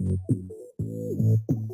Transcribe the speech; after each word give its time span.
Thank 0.00 0.20
you. 1.48 1.67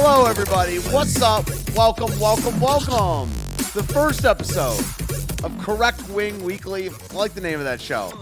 Hello, 0.00 0.26
everybody. 0.26 0.76
What's 0.76 1.20
up? 1.20 1.50
Welcome, 1.74 2.16
welcome, 2.20 2.60
welcome. 2.60 3.28
The 3.74 3.82
first 3.82 4.24
episode 4.24 4.78
of 5.44 5.52
Correct 5.60 6.08
Wing 6.10 6.40
Weekly. 6.44 6.88
I 6.88 7.14
like 7.14 7.34
the 7.34 7.40
name 7.40 7.58
of 7.58 7.64
that 7.64 7.80
show. 7.80 8.12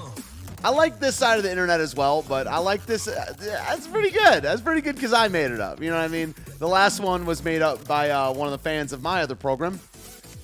I 0.64 0.70
like 0.70 1.00
this 1.00 1.16
side 1.16 1.36
of 1.36 1.42
the 1.44 1.50
internet 1.50 1.80
as 1.80 1.94
well, 1.94 2.22
but 2.22 2.46
I 2.46 2.56
like 2.56 2.86
this. 2.86 3.06
Uh, 3.06 3.34
that's 3.38 3.86
pretty 3.86 4.10
good. 4.10 4.42
That's 4.42 4.62
pretty 4.62 4.80
good 4.80 4.94
because 4.94 5.12
I 5.12 5.28
made 5.28 5.50
it 5.50 5.60
up. 5.60 5.82
You 5.82 5.90
know 5.90 5.96
what 5.96 6.04
I 6.04 6.08
mean? 6.08 6.34
The 6.58 6.66
last 6.66 7.00
one 7.00 7.26
was 7.26 7.44
made 7.44 7.60
up 7.60 7.86
by 7.86 8.08
uh, 8.08 8.32
one 8.32 8.48
of 8.48 8.52
the 8.52 8.64
fans 8.64 8.94
of 8.94 9.02
my 9.02 9.20
other 9.20 9.34
program. 9.34 9.78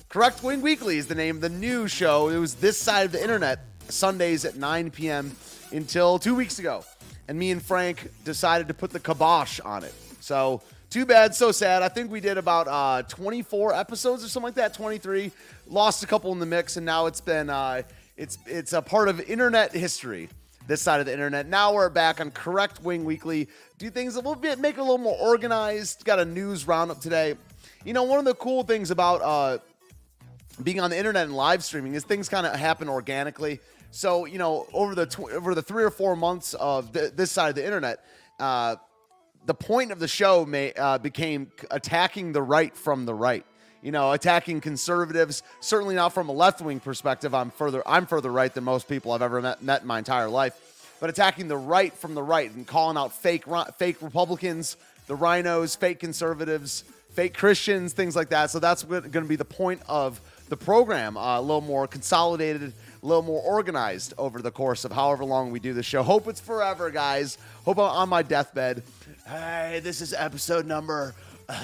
Correct 0.09 0.43
Wing 0.43 0.61
Weekly 0.61 0.99
is 0.99 1.07
the 1.07 1.15
name 1.15 1.37
of 1.37 1.41
the 1.41 1.49
new 1.49 1.87
show. 1.87 2.29
It 2.29 2.37
was 2.37 2.53
this 2.53 2.77
side 2.77 3.07
of 3.07 3.11
the 3.11 3.23
internet, 3.23 3.65
Sundays 3.89 4.45
at 4.45 4.55
9 4.55 4.91
p.m. 4.91 5.35
until 5.71 6.19
two 6.19 6.35
weeks 6.35 6.59
ago. 6.59 6.85
And 7.27 7.39
me 7.39 7.49
and 7.49 7.61
Frank 7.61 8.11
decided 8.23 8.67
to 8.67 8.75
put 8.75 8.91
the 8.91 8.99
kibosh 8.99 9.59
on 9.61 9.83
it. 9.83 9.95
So, 10.19 10.61
too 10.93 11.07
bad, 11.07 11.33
so 11.33 11.51
sad. 11.51 11.81
I 11.81 11.89
think 11.89 12.11
we 12.11 12.19
did 12.19 12.37
about 12.37 12.67
uh, 12.67 13.01
24 13.09 13.73
episodes 13.73 14.23
or 14.23 14.27
something 14.27 14.49
like 14.49 14.55
that, 14.55 14.75
23. 14.75 15.31
Lost 15.65 16.03
a 16.03 16.07
couple 16.07 16.31
in 16.31 16.37
the 16.37 16.45
mix, 16.45 16.77
and 16.77 16.85
now 16.85 17.07
it's 17.07 17.19
been 17.19 17.49
uh, 17.49 17.81
it's 18.15 18.37
it's 18.45 18.73
a 18.73 18.81
part 18.81 19.09
of 19.09 19.19
internet 19.21 19.71
history. 19.71 20.29
This 20.67 20.83
side 20.83 20.99
of 20.99 21.07
the 21.07 21.11
internet. 21.11 21.47
Now 21.47 21.73
we're 21.73 21.89
back 21.89 22.21
on 22.21 22.29
Correct 22.29 22.83
Wing 22.83 23.05
Weekly. 23.05 23.49
Do 23.79 23.89
things 23.89 24.13
a 24.15 24.19
little 24.19 24.35
bit, 24.35 24.59
make 24.59 24.75
it 24.75 24.81
a 24.81 24.83
little 24.83 24.99
more 24.99 25.17
organized. 25.19 26.05
Got 26.05 26.19
a 26.19 26.25
news 26.25 26.67
roundup 26.67 27.01
today. 27.01 27.35
You 27.83 27.93
know, 27.93 28.03
one 28.03 28.19
of 28.19 28.25
the 28.25 28.35
cool 28.35 28.61
things 28.61 28.91
about 28.91 29.21
uh, 29.23 29.57
being 30.61 30.79
on 30.79 30.91
the 30.91 30.97
internet 30.97 31.25
and 31.25 31.35
live 31.35 31.63
streaming 31.63 31.95
is 31.95 32.03
things 32.03 32.29
kind 32.29 32.45
of 32.45 32.53
happen 32.53 32.87
organically. 32.87 33.59
So 33.89 34.25
you 34.25 34.37
know, 34.37 34.67
over 34.71 34.93
the 34.93 35.07
tw- 35.07 35.31
over 35.31 35.55
the 35.55 35.63
three 35.63 35.83
or 35.83 35.91
four 35.91 36.15
months 36.15 36.53
of 36.53 36.93
th- 36.93 37.13
this 37.13 37.31
side 37.31 37.49
of 37.49 37.55
the 37.55 37.65
internet, 37.65 38.05
uh, 38.39 38.75
the 39.45 39.53
point 39.53 39.91
of 39.91 39.99
the 39.99 40.07
show 40.07 40.45
may 40.45 40.73
uh, 40.73 40.97
became 40.97 41.51
attacking 41.71 42.33
the 42.33 42.41
right 42.41 42.75
from 42.75 43.05
the 43.05 43.13
right. 43.13 43.45
You 43.81 43.91
know, 43.91 44.13
attacking 44.13 44.61
conservatives. 44.61 45.43
Certainly 45.59 45.95
not 45.95 46.13
from 46.13 46.29
a 46.29 46.31
left 46.31 46.61
wing 46.61 46.79
perspective. 46.79 47.33
I'm 47.33 47.51
further 47.51 47.83
I'm 47.85 48.05
further 48.05 48.31
right 48.31 48.53
than 48.53 48.63
most 48.63 48.87
people 48.87 49.11
I've 49.11 49.21
ever 49.21 49.41
met, 49.41 49.61
met 49.61 49.81
in 49.81 49.87
my 49.87 49.97
entire 49.97 50.29
life. 50.29 50.97
But 51.01 51.09
attacking 51.09 51.49
the 51.49 51.57
right 51.57 51.91
from 51.93 52.15
the 52.15 52.23
right 52.23 52.49
and 52.53 52.65
calling 52.65 52.97
out 52.97 53.11
fake 53.11 53.43
fake 53.77 54.01
Republicans, 54.01 54.77
the 55.07 55.15
rhinos, 55.15 55.75
fake 55.75 55.99
conservatives, 55.99 56.85
fake 57.11 57.33
Christians, 57.33 57.91
things 57.91 58.15
like 58.15 58.29
that. 58.29 58.51
So 58.51 58.59
that's 58.59 58.83
going 58.83 59.11
to 59.11 59.21
be 59.21 59.35
the 59.35 59.43
point 59.43 59.81
of 59.89 60.21
the 60.47 60.55
program. 60.55 61.17
Uh, 61.17 61.39
a 61.39 61.41
little 61.41 61.59
more 61.59 61.87
consolidated 61.87 62.73
a 63.03 63.05
little 63.05 63.23
more 63.23 63.41
organized 63.41 64.13
over 64.17 64.41
the 64.41 64.51
course 64.51 64.85
of 64.85 64.91
however 64.91 65.25
long 65.25 65.51
we 65.51 65.59
do 65.59 65.73
the 65.73 65.83
show. 65.83 66.03
Hope 66.03 66.27
it's 66.27 66.39
forever, 66.39 66.89
guys. 66.89 67.37
Hope 67.65 67.77
I'm 67.77 67.83
on 67.83 68.09
my 68.09 68.23
deathbed. 68.23 68.81
Hey, 69.25 69.79
this 69.81 70.01
is 70.01 70.13
episode 70.13 70.65
number 70.65 71.15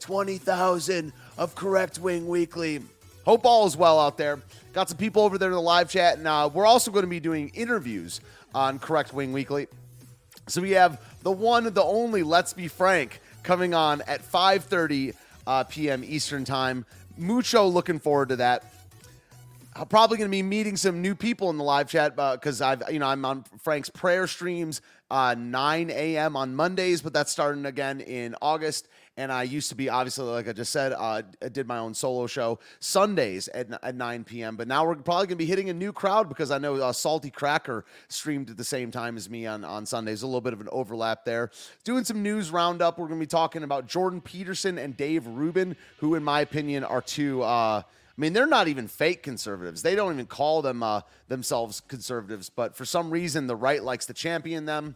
20,000 0.00 1.12
of 1.36 1.54
Correct 1.54 1.98
Wing 1.98 2.26
Weekly. 2.26 2.80
Hope 3.26 3.44
all 3.44 3.66
is 3.66 3.76
well 3.76 4.00
out 4.00 4.16
there. 4.16 4.40
Got 4.72 4.88
some 4.88 4.96
people 4.96 5.22
over 5.22 5.36
there 5.36 5.50
in 5.50 5.54
the 5.54 5.60
live 5.60 5.90
chat, 5.90 6.16
and 6.16 6.26
uh, 6.26 6.48
we're 6.50 6.64
also 6.64 6.90
going 6.90 7.02
to 7.02 7.10
be 7.10 7.20
doing 7.20 7.50
interviews 7.50 8.22
on 8.54 8.78
Correct 8.78 9.12
Wing 9.12 9.34
Weekly. 9.34 9.66
So 10.48 10.62
we 10.62 10.70
have 10.70 10.98
the 11.24 11.30
one, 11.30 11.64
the 11.64 11.84
only, 11.84 12.22
let's 12.22 12.54
be 12.54 12.68
frank, 12.68 13.20
coming 13.42 13.74
on 13.74 14.00
at 14.06 14.22
5:30 14.22 15.14
uh, 15.46 15.64
p.m. 15.64 16.04
Eastern 16.04 16.46
Time. 16.46 16.86
Mucho 17.18 17.66
looking 17.66 17.98
forward 17.98 18.30
to 18.30 18.36
that. 18.36 18.64
I'm 19.74 19.88
probably 19.88 20.16
going 20.16 20.28
to 20.28 20.34
be 20.34 20.42
meeting 20.42 20.76
some 20.76 21.02
new 21.02 21.14
people 21.14 21.50
in 21.50 21.58
the 21.58 21.64
live 21.64 21.88
chat 21.88 22.16
because 22.16 22.62
uh, 22.62 22.68
I've, 22.68 22.92
you 22.92 22.98
know, 22.98 23.06
I'm 23.06 23.24
on 23.24 23.44
Frank's 23.62 23.88
prayer 23.90 24.26
streams 24.26 24.80
uh, 25.12 25.34
9 25.34 25.90
a.m. 25.90 26.36
on 26.36 26.56
Mondays, 26.56 27.02
but 27.02 27.12
that's 27.12 27.30
starting 27.30 27.66
again 27.66 28.00
in 28.00 28.34
August. 28.40 28.88
And 29.18 29.30
I 29.30 29.42
used 29.42 29.68
to 29.68 29.74
be, 29.74 29.90
obviously, 29.90 30.24
like 30.24 30.48
I 30.48 30.54
just 30.54 30.72
said, 30.72 30.92
uh, 30.94 31.20
I 31.42 31.48
did 31.50 31.66
my 31.66 31.76
own 31.76 31.92
solo 31.92 32.26
show 32.26 32.58
Sundays 32.80 33.46
at, 33.48 33.66
at 33.82 33.94
9 33.94 34.24
p.m. 34.24 34.56
But 34.56 34.68
now 34.68 34.86
we're 34.86 34.94
probably 34.94 35.26
going 35.26 35.36
to 35.36 35.36
be 35.36 35.44
hitting 35.44 35.68
a 35.68 35.74
new 35.74 35.92
crowd 35.92 36.30
because 36.30 36.50
I 36.50 36.56
know 36.56 36.76
uh, 36.76 36.92
Salty 36.92 37.28
Cracker 37.28 37.84
streamed 38.08 38.48
at 38.48 38.56
the 38.56 38.64
same 38.64 38.90
time 38.90 39.18
as 39.18 39.28
me 39.28 39.46
on, 39.46 39.64
on 39.64 39.84
Sundays. 39.84 40.22
A 40.22 40.26
little 40.26 40.40
bit 40.40 40.54
of 40.54 40.62
an 40.62 40.68
overlap 40.72 41.26
there. 41.26 41.50
Doing 41.84 42.04
some 42.04 42.22
news 42.22 42.50
roundup. 42.50 42.98
We're 42.98 43.08
going 43.08 43.20
to 43.20 43.26
be 43.26 43.28
talking 43.28 43.64
about 43.64 43.86
Jordan 43.86 44.22
Peterson 44.22 44.78
and 44.78 44.96
Dave 44.96 45.26
Rubin, 45.26 45.76
who, 45.98 46.14
in 46.14 46.24
my 46.24 46.40
opinion, 46.40 46.84
are 46.84 47.02
two. 47.02 47.42
Uh, 47.42 47.82
mean, 48.22 48.32
they're 48.32 48.46
not 48.46 48.68
even 48.68 48.86
fake 48.86 49.24
conservatives. 49.24 49.82
They 49.82 49.96
don't 49.96 50.12
even 50.12 50.26
call 50.26 50.62
them 50.62 50.82
uh, 50.82 51.00
themselves 51.26 51.80
conservatives, 51.80 52.48
but 52.48 52.76
for 52.76 52.84
some 52.84 53.10
reason, 53.10 53.48
the 53.48 53.56
right 53.56 53.82
likes 53.82 54.06
to 54.06 54.14
champion 54.14 54.64
them. 54.64 54.94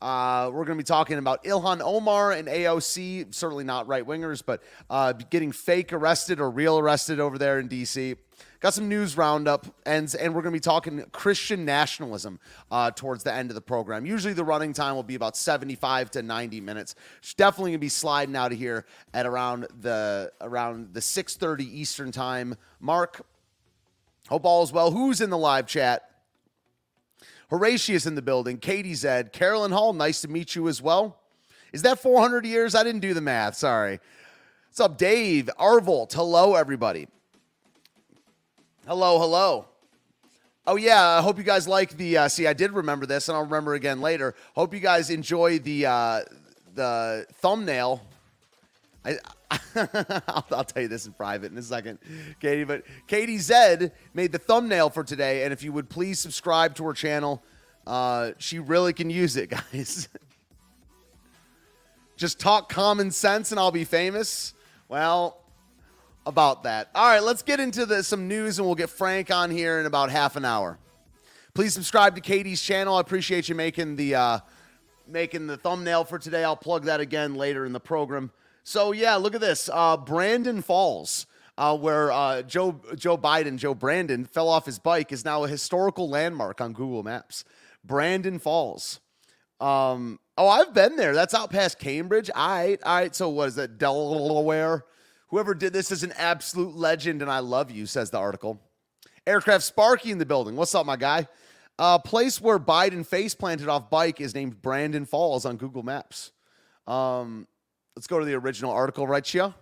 Uh, 0.00 0.50
we're 0.50 0.64
going 0.64 0.78
to 0.78 0.82
be 0.82 0.86
talking 0.86 1.18
about 1.18 1.44
Ilhan 1.44 1.82
Omar 1.82 2.32
and 2.32 2.48
AOC, 2.48 3.34
certainly 3.34 3.64
not 3.64 3.86
right 3.86 4.06
wingers, 4.06 4.42
but 4.44 4.62
uh, 4.88 5.12
getting 5.12 5.52
fake 5.52 5.92
arrested 5.92 6.40
or 6.40 6.50
real 6.50 6.78
arrested 6.78 7.20
over 7.20 7.36
there 7.36 7.58
in 7.58 7.68
D.C. 7.68 8.16
Got 8.64 8.72
some 8.72 8.88
news 8.88 9.18
roundup, 9.18 9.66
and, 9.84 10.14
and 10.18 10.34
we're 10.34 10.40
going 10.40 10.54
to 10.54 10.56
be 10.56 10.58
talking 10.58 11.04
Christian 11.12 11.66
nationalism 11.66 12.40
uh, 12.70 12.92
towards 12.92 13.22
the 13.22 13.30
end 13.30 13.50
of 13.50 13.56
the 13.56 13.60
program. 13.60 14.06
Usually 14.06 14.32
the 14.32 14.42
running 14.42 14.72
time 14.72 14.94
will 14.94 15.02
be 15.02 15.16
about 15.16 15.36
75 15.36 16.10
to 16.12 16.22
90 16.22 16.62
minutes. 16.62 16.94
It's 17.18 17.34
definitely 17.34 17.72
going 17.72 17.80
to 17.80 17.84
be 17.84 17.90
sliding 17.90 18.34
out 18.34 18.52
of 18.52 18.58
here 18.58 18.86
at 19.12 19.26
around 19.26 19.66
the 19.82 20.32
around 20.40 20.94
the 20.94 21.00
6:30 21.00 21.60
Eastern 21.60 22.10
time 22.10 22.54
mark. 22.80 23.26
Hope 24.30 24.46
all 24.46 24.62
is 24.62 24.72
well. 24.72 24.92
Who's 24.92 25.20
in 25.20 25.28
the 25.28 25.36
live 25.36 25.66
chat? 25.66 26.08
Horatius 27.50 28.06
in 28.06 28.14
the 28.14 28.22
building. 28.22 28.56
Katie 28.56 28.94
Zed. 28.94 29.30
Carolyn 29.34 29.72
Hall, 29.72 29.92
nice 29.92 30.22
to 30.22 30.28
meet 30.28 30.54
you 30.54 30.68
as 30.68 30.80
well. 30.80 31.20
Is 31.74 31.82
that 31.82 31.98
400 31.98 32.46
years? 32.46 32.74
I 32.74 32.82
didn't 32.82 33.02
do 33.02 33.12
the 33.12 33.20
math. 33.20 33.56
Sorry. 33.56 34.00
What's 34.68 34.80
up, 34.80 34.96
Dave? 34.96 35.50
Arvolt. 35.60 36.14
Hello, 36.14 36.54
everybody. 36.54 37.08
Hello, 38.86 39.18
hello. 39.18 39.64
Oh 40.66 40.76
yeah, 40.76 41.08
I 41.08 41.22
hope 41.22 41.38
you 41.38 41.42
guys 41.42 41.66
like 41.66 41.96
the. 41.96 42.18
Uh, 42.18 42.28
see, 42.28 42.46
I 42.46 42.52
did 42.52 42.72
remember 42.72 43.06
this, 43.06 43.30
and 43.30 43.36
I'll 43.36 43.44
remember 43.44 43.72
again 43.72 44.02
later. 44.02 44.34
Hope 44.54 44.74
you 44.74 44.80
guys 44.80 45.08
enjoy 45.08 45.58
the 45.58 45.86
uh, 45.86 46.20
the 46.74 47.24
thumbnail. 47.36 48.02
I, 49.02 49.16
I'll, 50.28 50.46
I'll, 50.50 50.64
tell 50.64 50.82
you 50.82 50.88
this 50.88 51.06
in 51.06 51.14
private 51.14 51.50
in 51.50 51.56
a 51.56 51.62
second, 51.62 51.98
Katie. 52.40 52.64
But 52.64 52.82
Katie 53.06 53.38
Zed 53.38 53.92
made 54.12 54.32
the 54.32 54.38
thumbnail 54.38 54.90
for 54.90 55.02
today, 55.02 55.44
and 55.44 55.52
if 55.54 55.62
you 55.62 55.72
would 55.72 55.88
please 55.88 56.20
subscribe 56.20 56.74
to 56.74 56.84
her 56.84 56.92
channel, 56.92 57.42
uh, 57.86 58.32
she 58.36 58.58
really 58.58 58.92
can 58.92 59.08
use 59.08 59.38
it, 59.38 59.48
guys. 59.72 60.10
Just 62.18 62.38
talk 62.38 62.68
common 62.68 63.12
sense, 63.12 63.50
and 63.50 63.58
I'll 63.58 63.70
be 63.70 63.84
famous. 63.84 64.52
Well, 64.88 65.38
about 66.26 66.62
that. 66.64 66.90
All 66.94 67.06
right, 67.06 67.22
let's 67.22 67.42
get 67.42 67.60
into 67.60 67.86
the, 67.86 68.02
some 68.02 68.28
news, 68.28 68.58
and 68.58 68.66
we'll 68.66 68.74
get 68.74 68.90
Frank 68.90 69.30
on 69.30 69.50
here 69.50 69.78
in 69.80 69.86
about 69.86 70.10
half 70.10 70.36
an 70.36 70.44
hour. 70.44 70.78
Please 71.54 71.74
subscribe 71.74 72.14
to 72.16 72.20
Katie's 72.20 72.60
channel. 72.60 72.96
I 72.96 73.00
appreciate 73.00 73.48
you 73.48 73.54
making 73.54 73.96
the 73.96 74.14
uh, 74.16 74.38
making 75.06 75.46
the 75.46 75.56
thumbnail 75.56 76.04
for 76.04 76.18
today. 76.18 76.42
I'll 76.42 76.56
plug 76.56 76.84
that 76.84 77.00
again 77.00 77.34
later 77.36 77.64
in 77.64 77.72
the 77.72 77.80
program. 77.80 78.32
So 78.64 78.92
yeah, 78.92 79.16
look 79.16 79.34
at 79.34 79.40
this. 79.40 79.70
Uh, 79.72 79.96
Brandon 79.96 80.62
Falls, 80.62 81.26
uh, 81.56 81.76
where 81.76 82.10
uh, 82.10 82.42
Joe 82.42 82.80
Joe 82.96 83.16
Biden, 83.16 83.56
Joe 83.56 83.74
Brandon, 83.74 84.24
fell 84.24 84.48
off 84.48 84.66
his 84.66 84.78
bike, 84.78 85.12
is 85.12 85.24
now 85.24 85.44
a 85.44 85.48
historical 85.48 86.08
landmark 86.08 86.60
on 86.60 86.72
Google 86.72 87.02
Maps. 87.02 87.44
Brandon 87.84 88.38
Falls. 88.38 89.00
Um, 89.60 90.18
oh, 90.36 90.48
I've 90.48 90.74
been 90.74 90.96
there. 90.96 91.14
That's 91.14 91.34
out 91.34 91.50
past 91.50 91.78
Cambridge. 91.78 92.30
All 92.34 92.48
right, 92.48 92.82
all 92.82 92.96
right. 92.96 93.14
So 93.14 93.28
what 93.28 93.48
is 93.48 93.54
that? 93.54 93.78
Delaware. 93.78 94.84
Whoever 95.28 95.54
did 95.54 95.72
this 95.72 95.90
is 95.90 96.02
an 96.02 96.12
absolute 96.16 96.76
legend, 96.76 97.22
and 97.22 97.30
I 97.30 97.40
love 97.40 97.70
you, 97.70 97.86
says 97.86 98.10
the 98.10 98.18
article. 98.18 98.60
Aircraft 99.26 99.64
Sparky 99.64 100.10
in 100.10 100.18
the 100.18 100.26
building. 100.26 100.56
What's 100.56 100.74
up, 100.74 100.86
my 100.86 100.96
guy? 100.96 101.28
A 101.78 101.98
place 101.98 102.40
where 102.40 102.58
Biden 102.58 103.04
face 103.04 103.34
planted 103.34 103.68
off 103.68 103.90
bike 103.90 104.20
is 104.20 104.34
named 104.34 104.62
Brandon 104.62 105.06
Falls 105.06 105.44
on 105.44 105.56
Google 105.56 105.82
Maps. 105.82 106.30
Um, 106.86 107.48
Let's 107.96 108.08
go 108.08 108.18
to 108.18 108.24
the 108.24 108.34
original 108.34 108.72
article, 108.72 109.06
right, 109.06 109.22
Chia? 109.22 109.54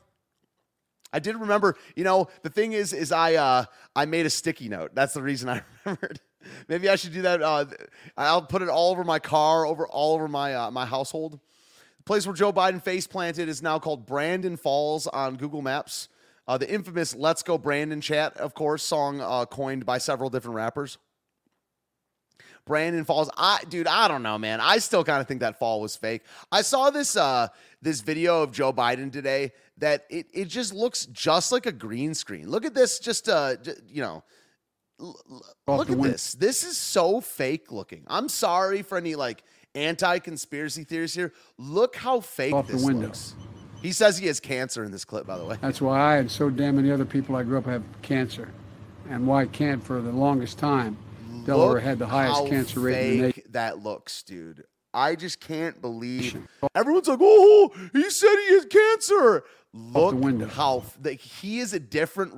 I 1.12 1.19
did 1.19 1.37
remember, 1.37 1.76
you 1.94 2.05
know, 2.05 2.29
the 2.43 2.49
thing 2.49 2.73
is, 2.73 2.94
is 2.94 3.12
I 3.12 3.35
uh, 3.35 3.65
I 3.94 4.06
made 4.06 4.25
a 4.25 4.31
sticky 4.31 4.70
note. 4.70 4.94
That's 4.94 5.12
the 5.12 5.23
reason 5.23 5.50
I 5.50 5.62
remembered. 5.85 6.20
Maybe 6.67 6.88
I 6.88 6.97
should 6.97 7.12
do 7.12 7.23
that. 7.23 7.43
Uh, 7.43 7.67
I'll 8.17 8.43
put 8.43 8.62
it 8.62 8.70
all 8.70 8.91
over 8.91 9.05
my 9.05 9.19
car, 9.19 9.67
over 9.67 9.87
all 9.87 10.15
over 10.15 10.29
my 10.29 10.55
uh, 10.55 10.70
my 10.70 10.87
household. 10.87 11.38
The 12.02 12.06
place 12.06 12.26
where 12.26 12.34
Joe 12.34 12.52
Biden 12.52 12.82
face 12.82 13.06
planted 13.06 13.49
is 13.49 13.62
now 13.62 13.78
called 13.78 14.06
Brandon 14.06 14.56
Falls 14.56 15.06
on 15.06 15.37
Google 15.37 15.62
Maps. 15.62 16.08
Uh, 16.49 16.58
the 16.58 16.69
infamous 16.69 17.14
"Let's 17.14 17.44
Go 17.44 17.56
Brandon" 17.56 18.00
chat, 18.00 18.37
of 18.38 18.54
course, 18.54 18.82
song 18.82 19.20
uh, 19.20 19.46
coined 19.46 19.87
by 19.87 19.99
several 19.99 20.28
different 20.28 20.56
rappers. 20.56 20.99
Brandon 22.66 23.04
Falls. 23.04 23.31
I 23.37 23.60
dude, 23.69 23.87
I 23.87 24.08
don't 24.08 24.25
know, 24.25 24.37
man. 24.37 24.60
I 24.60 24.78
still 24.78 25.04
kind 25.04 25.20
of 25.20 25.28
think 25.28 25.43
that 25.43 25.60
fall 25.60 25.81
was 25.81 25.94
fake. 25.94 26.22
I 26.50 26.62
saw 26.62 26.90
this 26.90 27.14
uh 27.14 27.46
this 27.82 28.00
video 28.00 28.43
of 28.43 28.50
Joe 28.50 28.72
Biden 28.72 29.12
today 29.12 29.52
that 29.78 30.05
it 30.10 30.26
it 30.34 30.46
just 30.46 30.75
looks 30.75 31.06
just 31.06 31.52
like 31.52 31.66
a 31.66 31.72
green 31.72 32.14
screen. 32.14 32.50
Look 32.50 32.64
at 32.64 32.75
this 32.75 32.98
just 32.98 33.28
uh 33.28 33.55
you 33.87 34.02
know 34.02 34.25
look 35.69 35.88
at 35.88 36.02
this. 36.02 36.32
This 36.32 36.64
is 36.64 36.76
so 36.76 37.20
fake 37.20 37.70
looking. 37.70 38.02
I'm 38.08 38.28
sorry 38.28 38.82
for 38.82 38.98
any 38.98 39.14
like 39.14 39.44
anti-conspiracy 39.74 40.84
theories 40.84 41.14
here. 41.14 41.32
Look 41.58 41.96
how 41.96 42.20
fake 42.20 42.54
Off 42.54 42.66
this 42.66 42.80
the 42.80 42.86
window. 42.86 43.06
looks. 43.06 43.34
He 43.80 43.92
says 43.92 44.19
he 44.19 44.26
has 44.28 44.38
cancer 44.38 44.84
in 44.84 44.92
this 44.92 45.04
clip, 45.04 45.26
by 45.26 45.36
the 45.38 45.44
way. 45.44 45.56
That's 45.60 45.80
why 45.80 45.98
I 45.98 46.16
and 46.19 46.30
so 46.30 46.50
damn 46.50 46.76
many 46.76 46.90
other 46.92 47.04
people 47.04 47.34
I 47.34 47.42
grew 47.42 47.58
up 47.58 47.66
have 47.66 47.82
cancer, 48.02 48.48
and 49.10 49.26
why 49.26 49.42
I 49.42 49.46
can't 49.46 49.82
for 49.82 50.00
the 50.00 50.12
longest 50.12 50.58
time. 50.58 50.96
Delaware 51.44 51.80
had 51.80 51.98
the 51.98 52.06
highest 52.06 52.46
cancer 52.46 52.78
rate 52.78 53.02
in 53.02 53.16
the 53.16 53.26
nation. 53.26 53.42
That 53.50 53.82
looks, 53.82 54.22
dude. 54.22 54.64
I 54.94 55.16
just 55.16 55.40
can't 55.40 55.80
believe. 55.80 56.46
Everyone's 56.74 57.08
like, 57.08 57.19
"Oh, 57.20 57.72
he 57.92 58.08
said 58.10 58.36
he 58.46 58.54
has 58.54 58.66
cancer." 58.66 59.44
Look 59.74 60.50
how 60.50 60.84
like, 61.02 61.19
he 61.19 61.58
is 61.58 61.72
a 61.72 61.80
different. 61.80 62.34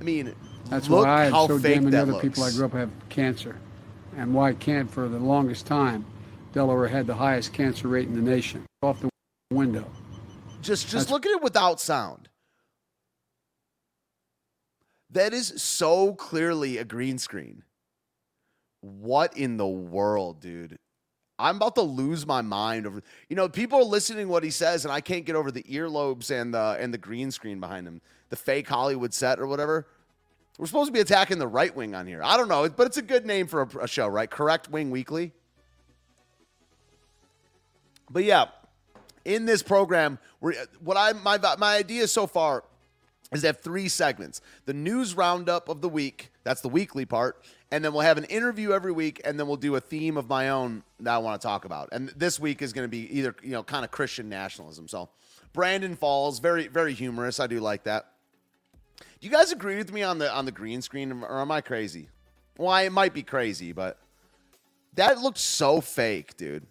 I 0.00 0.04
mean, 0.04 0.34
that's 0.70 0.88
why 0.88 1.26
I 1.26 1.30
how 1.30 1.48
so 1.48 1.58
damn 1.58 1.84
many 1.84 1.96
other 1.96 2.12
looks. 2.12 2.22
people 2.22 2.44
I 2.44 2.52
grew 2.52 2.64
up 2.64 2.72
have 2.72 2.90
cancer, 3.10 3.56
and 4.16 4.32
why 4.32 4.50
I 4.50 4.52
can't 4.54 4.90
for 4.90 5.08
the 5.08 5.18
longest 5.18 5.66
time. 5.66 6.06
Delaware 6.56 6.88
had 6.88 7.06
the 7.06 7.14
highest 7.14 7.52
cancer 7.52 7.86
rate 7.86 8.08
in 8.08 8.14
the 8.14 8.30
nation. 8.30 8.64
Off 8.80 8.98
the 9.02 9.10
window. 9.52 9.84
Just 10.62 10.84
just 10.84 10.92
that's 10.94 11.10
look 11.10 11.26
at 11.26 11.32
it 11.32 11.42
without 11.42 11.82
sound. 11.82 12.30
That 15.10 15.34
is 15.34 15.62
so 15.62 16.14
clearly 16.14 16.78
a 16.78 16.84
green 16.86 17.18
screen. 17.18 17.62
What 18.80 19.36
in 19.36 19.58
the 19.58 19.66
world, 19.66 20.40
dude? 20.40 20.78
I'm 21.38 21.56
about 21.56 21.74
to 21.74 21.82
lose 21.82 22.26
my 22.26 22.40
mind 22.40 22.86
over. 22.86 23.02
You 23.28 23.36
know, 23.36 23.50
people 23.50 23.80
are 23.80 23.84
listening 23.84 24.24
to 24.24 24.32
what 24.32 24.42
he 24.42 24.50
says, 24.50 24.86
and 24.86 24.92
I 24.92 25.02
can't 25.02 25.26
get 25.26 25.36
over 25.36 25.50
the 25.50 25.64
earlobes 25.64 26.30
and 26.30 26.54
the 26.54 26.78
and 26.80 26.90
the 26.94 26.96
green 26.96 27.30
screen 27.30 27.60
behind 27.60 27.86
him, 27.86 28.00
the 28.30 28.36
fake 28.36 28.66
Hollywood 28.66 29.12
set 29.12 29.38
or 29.40 29.46
whatever. 29.46 29.86
We're 30.58 30.64
supposed 30.64 30.88
to 30.88 30.92
be 30.94 31.00
attacking 31.00 31.38
the 31.38 31.48
right 31.48 31.76
wing 31.76 31.94
on 31.94 32.06
here. 32.06 32.22
I 32.24 32.38
don't 32.38 32.48
know, 32.48 32.66
but 32.70 32.86
it's 32.86 32.96
a 32.96 33.02
good 33.02 33.26
name 33.26 33.46
for 33.46 33.60
a, 33.60 33.82
a 33.82 33.86
show, 33.86 34.08
right? 34.08 34.30
Correct 34.30 34.70
Wing 34.70 34.90
Weekly. 34.90 35.34
But 38.10 38.24
yeah, 38.24 38.46
in 39.24 39.44
this 39.44 39.62
program, 39.62 40.18
what 40.40 40.96
I 40.96 41.12
my 41.12 41.38
my 41.58 41.76
idea 41.76 42.06
so 42.08 42.26
far 42.26 42.64
is 43.32 43.40
to 43.40 43.48
have 43.48 43.60
three 43.60 43.88
segments: 43.88 44.40
the 44.64 44.74
news 44.74 45.14
roundup 45.14 45.68
of 45.68 45.80
the 45.80 45.88
week, 45.88 46.30
that's 46.44 46.60
the 46.60 46.68
weekly 46.68 47.04
part, 47.04 47.42
and 47.70 47.84
then 47.84 47.92
we'll 47.92 48.02
have 48.02 48.18
an 48.18 48.24
interview 48.24 48.72
every 48.72 48.92
week, 48.92 49.20
and 49.24 49.38
then 49.38 49.46
we'll 49.46 49.56
do 49.56 49.74
a 49.76 49.80
theme 49.80 50.16
of 50.16 50.28
my 50.28 50.50
own 50.50 50.82
that 51.00 51.14
I 51.14 51.18
want 51.18 51.40
to 51.40 51.46
talk 51.46 51.64
about. 51.64 51.88
And 51.92 52.08
this 52.10 52.38
week 52.38 52.62
is 52.62 52.72
going 52.72 52.84
to 52.84 52.88
be 52.88 53.18
either 53.18 53.34
you 53.42 53.50
know 53.50 53.62
kind 53.62 53.84
of 53.84 53.90
Christian 53.90 54.28
nationalism. 54.28 54.88
So 54.88 55.08
Brandon 55.52 55.96
Falls, 55.96 56.38
very 56.38 56.68
very 56.68 56.94
humorous. 56.94 57.40
I 57.40 57.46
do 57.46 57.60
like 57.60 57.84
that. 57.84 58.12
Do 58.98 59.26
you 59.26 59.30
guys 59.30 59.52
agree 59.52 59.76
with 59.76 59.92
me 59.92 60.02
on 60.02 60.18
the 60.18 60.32
on 60.32 60.44
the 60.44 60.52
green 60.52 60.82
screen, 60.82 61.12
or 61.12 61.40
am 61.40 61.50
I 61.50 61.60
crazy? 61.60 62.08
Why 62.56 62.82
well, 62.82 62.86
it 62.86 62.92
might 62.92 63.12
be 63.12 63.22
crazy, 63.22 63.72
but 63.72 63.98
that 64.94 65.18
looked 65.18 65.38
so 65.38 65.80
fake, 65.80 66.36
dude. 66.36 66.66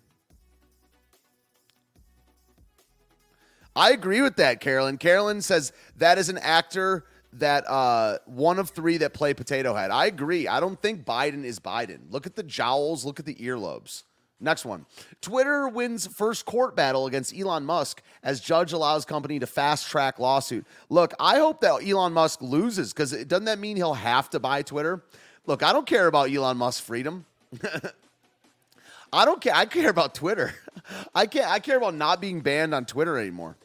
I 3.76 3.92
agree 3.92 4.22
with 4.22 4.38
that, 4.38 4.62
Carolyn. 4.62 4.98
Carolyn 4.98 5.42
says 5.42 5.74
that 5.98 6.18
is 6.18 6.30
an 6.30 6.38
actor 6.38 7.06
that 7.34 7.70
uh, 7.70 8.20
one 8.26 8.60
of 8.60 8.70
three 8.70 8.98
that 8.98 9.14
play 9.14 9.34
Potato 9.34 9.74
Head. 9.74 9.92
I 9.92 10.06
agree. 10.06 10.48
I 10.48 10.60
don't 10.60 10.82
think 10.82 11.04
Biden 11.06 11.44
is 11.44 11.60
Biden. 11.60 12.00
Look 12.10 12.26
at 12.26 12.36
the 12.36 12.44
jowls. 12.44 13.04
Look 13.04 13.20
at 13.20 13.26
the 13.26 13.36
earlobes. 13.36 14.04
Next 14.40 14.66
one. 14.66 14.86
Twitter 15.22 15.68
wins 15.68 16.08
first 16.08 16.46
court 16.46 16.76
battle 16.76 17.08
against 17.08 17.38
Elon 17.38 17.66
Musk 17.66 18.02
as 18.22 18.42
judge 18.42 18.74
allows 18.74 19.06
company 19.06 19.40
to 19.40 19.48
fast 19.48 19.88
track 19.88 20.20
lawsuit. 20.20 20.66
Look, 20.90 21.14
I 21.20 21.40
hope 21.40 21.62
that 21.62 21.88
Elon 21.88 22.14
Musk 22.14 22.42
loses 22.42 22.94
because 22.94 23.12
doesn't 23.12 23.46
that 23.46 23.60
mean 23.60 23.78
he'll 23.78 23.94
have 23.94 24.30
to 24.32 24.40
buy 24.40 24.62
Twitter? 24.62 25.04
Look, 25.46 25.64
I 25.64 25.72
don't 25.72 25.88
care 25.88 26.08
about 26.08 26.32
Elon 26.32 26.58
Musk's 26.58 26.86
freedom. 26.86 27.26
I 29.14 29.24
don't 29.24 29.40
care. 29.40 29.56
I 29.56 29.66
care 29.66 29.90
about 29.90 30.16
Twitter. 30.16 30.54
I 31.16 31.26
can't. 31.28 31.50
I 31.50 31.60
care 31.60 31.78
about 31.78 31.96
not 31.96 32.20
being 32.20 32.42
banned 32.42 32.74
on 32.76 32.86
Twitter 32.86 33.18
anymore. 33.18 33.56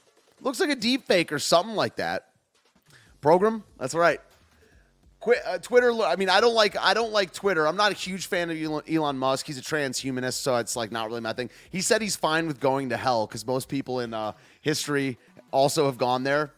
Looks 0.41 0.61
like 0.61 0.71
a 0.71 0.77
deep 0.77 1.07
fake 1.07 1.33
or 1.33 1.39
something 1.39 1.75
like 1.75 1.97
that. 1.97 2.27
Program? 3.21 3.65
That's 3.79 3.95
right. 3.95 4.21
Quit, 5.21 5.39
uh, 5.47 5.59
Twitter. 5.59 5.93
I 5.93 6.17
mean, 6.17 6.31
I 6.31 6.41
don't 6.41 6.55
like. 6.55 6.79
I 6.79 6.95
don't 6.95 7.13
like 7.13 7.33
Twitter. 7.33 7.67
I'm 7.67 7.77
not 7.77 7.93
a 7.93 7.95
huge 7.95 8.27
fan 8.27 8.51
of 8.51 8.61
Elon, 8.61 8.83
Elon 8.91 9.19
Musk. 9.19 9.47
He's 9.47 9.59
a 9.59 9.63
transhumanist, 9.63 10.35
so 10.35 10.57
it's 10.57 10.77
like 10.77 10.91
not 10.91 11.09
really 11.09 11.21
my 11.21 11.35
thing. 11.35 11.51
He 11.69 11.83
said 11.83 12.01
he's 12.01 12.17
fine 12.17 12.47
with 12.47 12.59
going 12.59 12.89
to 12.89 12.97
hell 12.97 13.27
because 13.27 13.47
most 13.47 13.69
people 13.69 14.01
in 14.01 14.15
uh, 14.15 14.33
history 14.63 15.19
also 15.51 15.85
have 15.85 15.99
gone 15.99 16.25
there. 16.25 16.53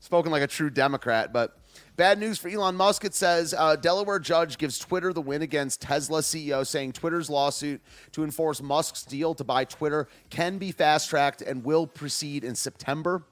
Spoken 0.00 0.32
like 0.32 0.42
a 0.42 0.48
true 0.48 0.70
Democrat, 0.70 1.32
but 1.32 1.57
Bad 1.98 2.20
news 2.20 2.38
for 2.38 2.48
Elon 2.48 2.76
Musk. 2.76 3.04
It 3.04 3.12
says 3.12 3.52
uh, 3.58 3.74
Delaware 3.74 4.20
judge 4.20 4.56
gives 4.56 4.78
Twitter 4.78 5.12
the 5.12 5.20
win 5.20 5.42
against 5.42 5.80
Tesla 5.80 6.20
CEO, 6.20 6.64
saying 6.64 6.92
Twitter's 6.92 7.28
lawsuit 7.28 7.82
to 8.12 8.22
enforce 8.22 8.62
Musk's 8.62 9.02
deal 9.02 9.34
to 9.34 9.42
buy 9.42 9.64
Twitter 9.64 10.06
can 10.30 10.58
be 10.58 10.70
fast 10.70 11.10
tracked 11.10 11.42
and 11.42 11.64
will 11.64 11.88
proceed 11.88 12.44
in 12.44 12.54
September. 12.54 13.24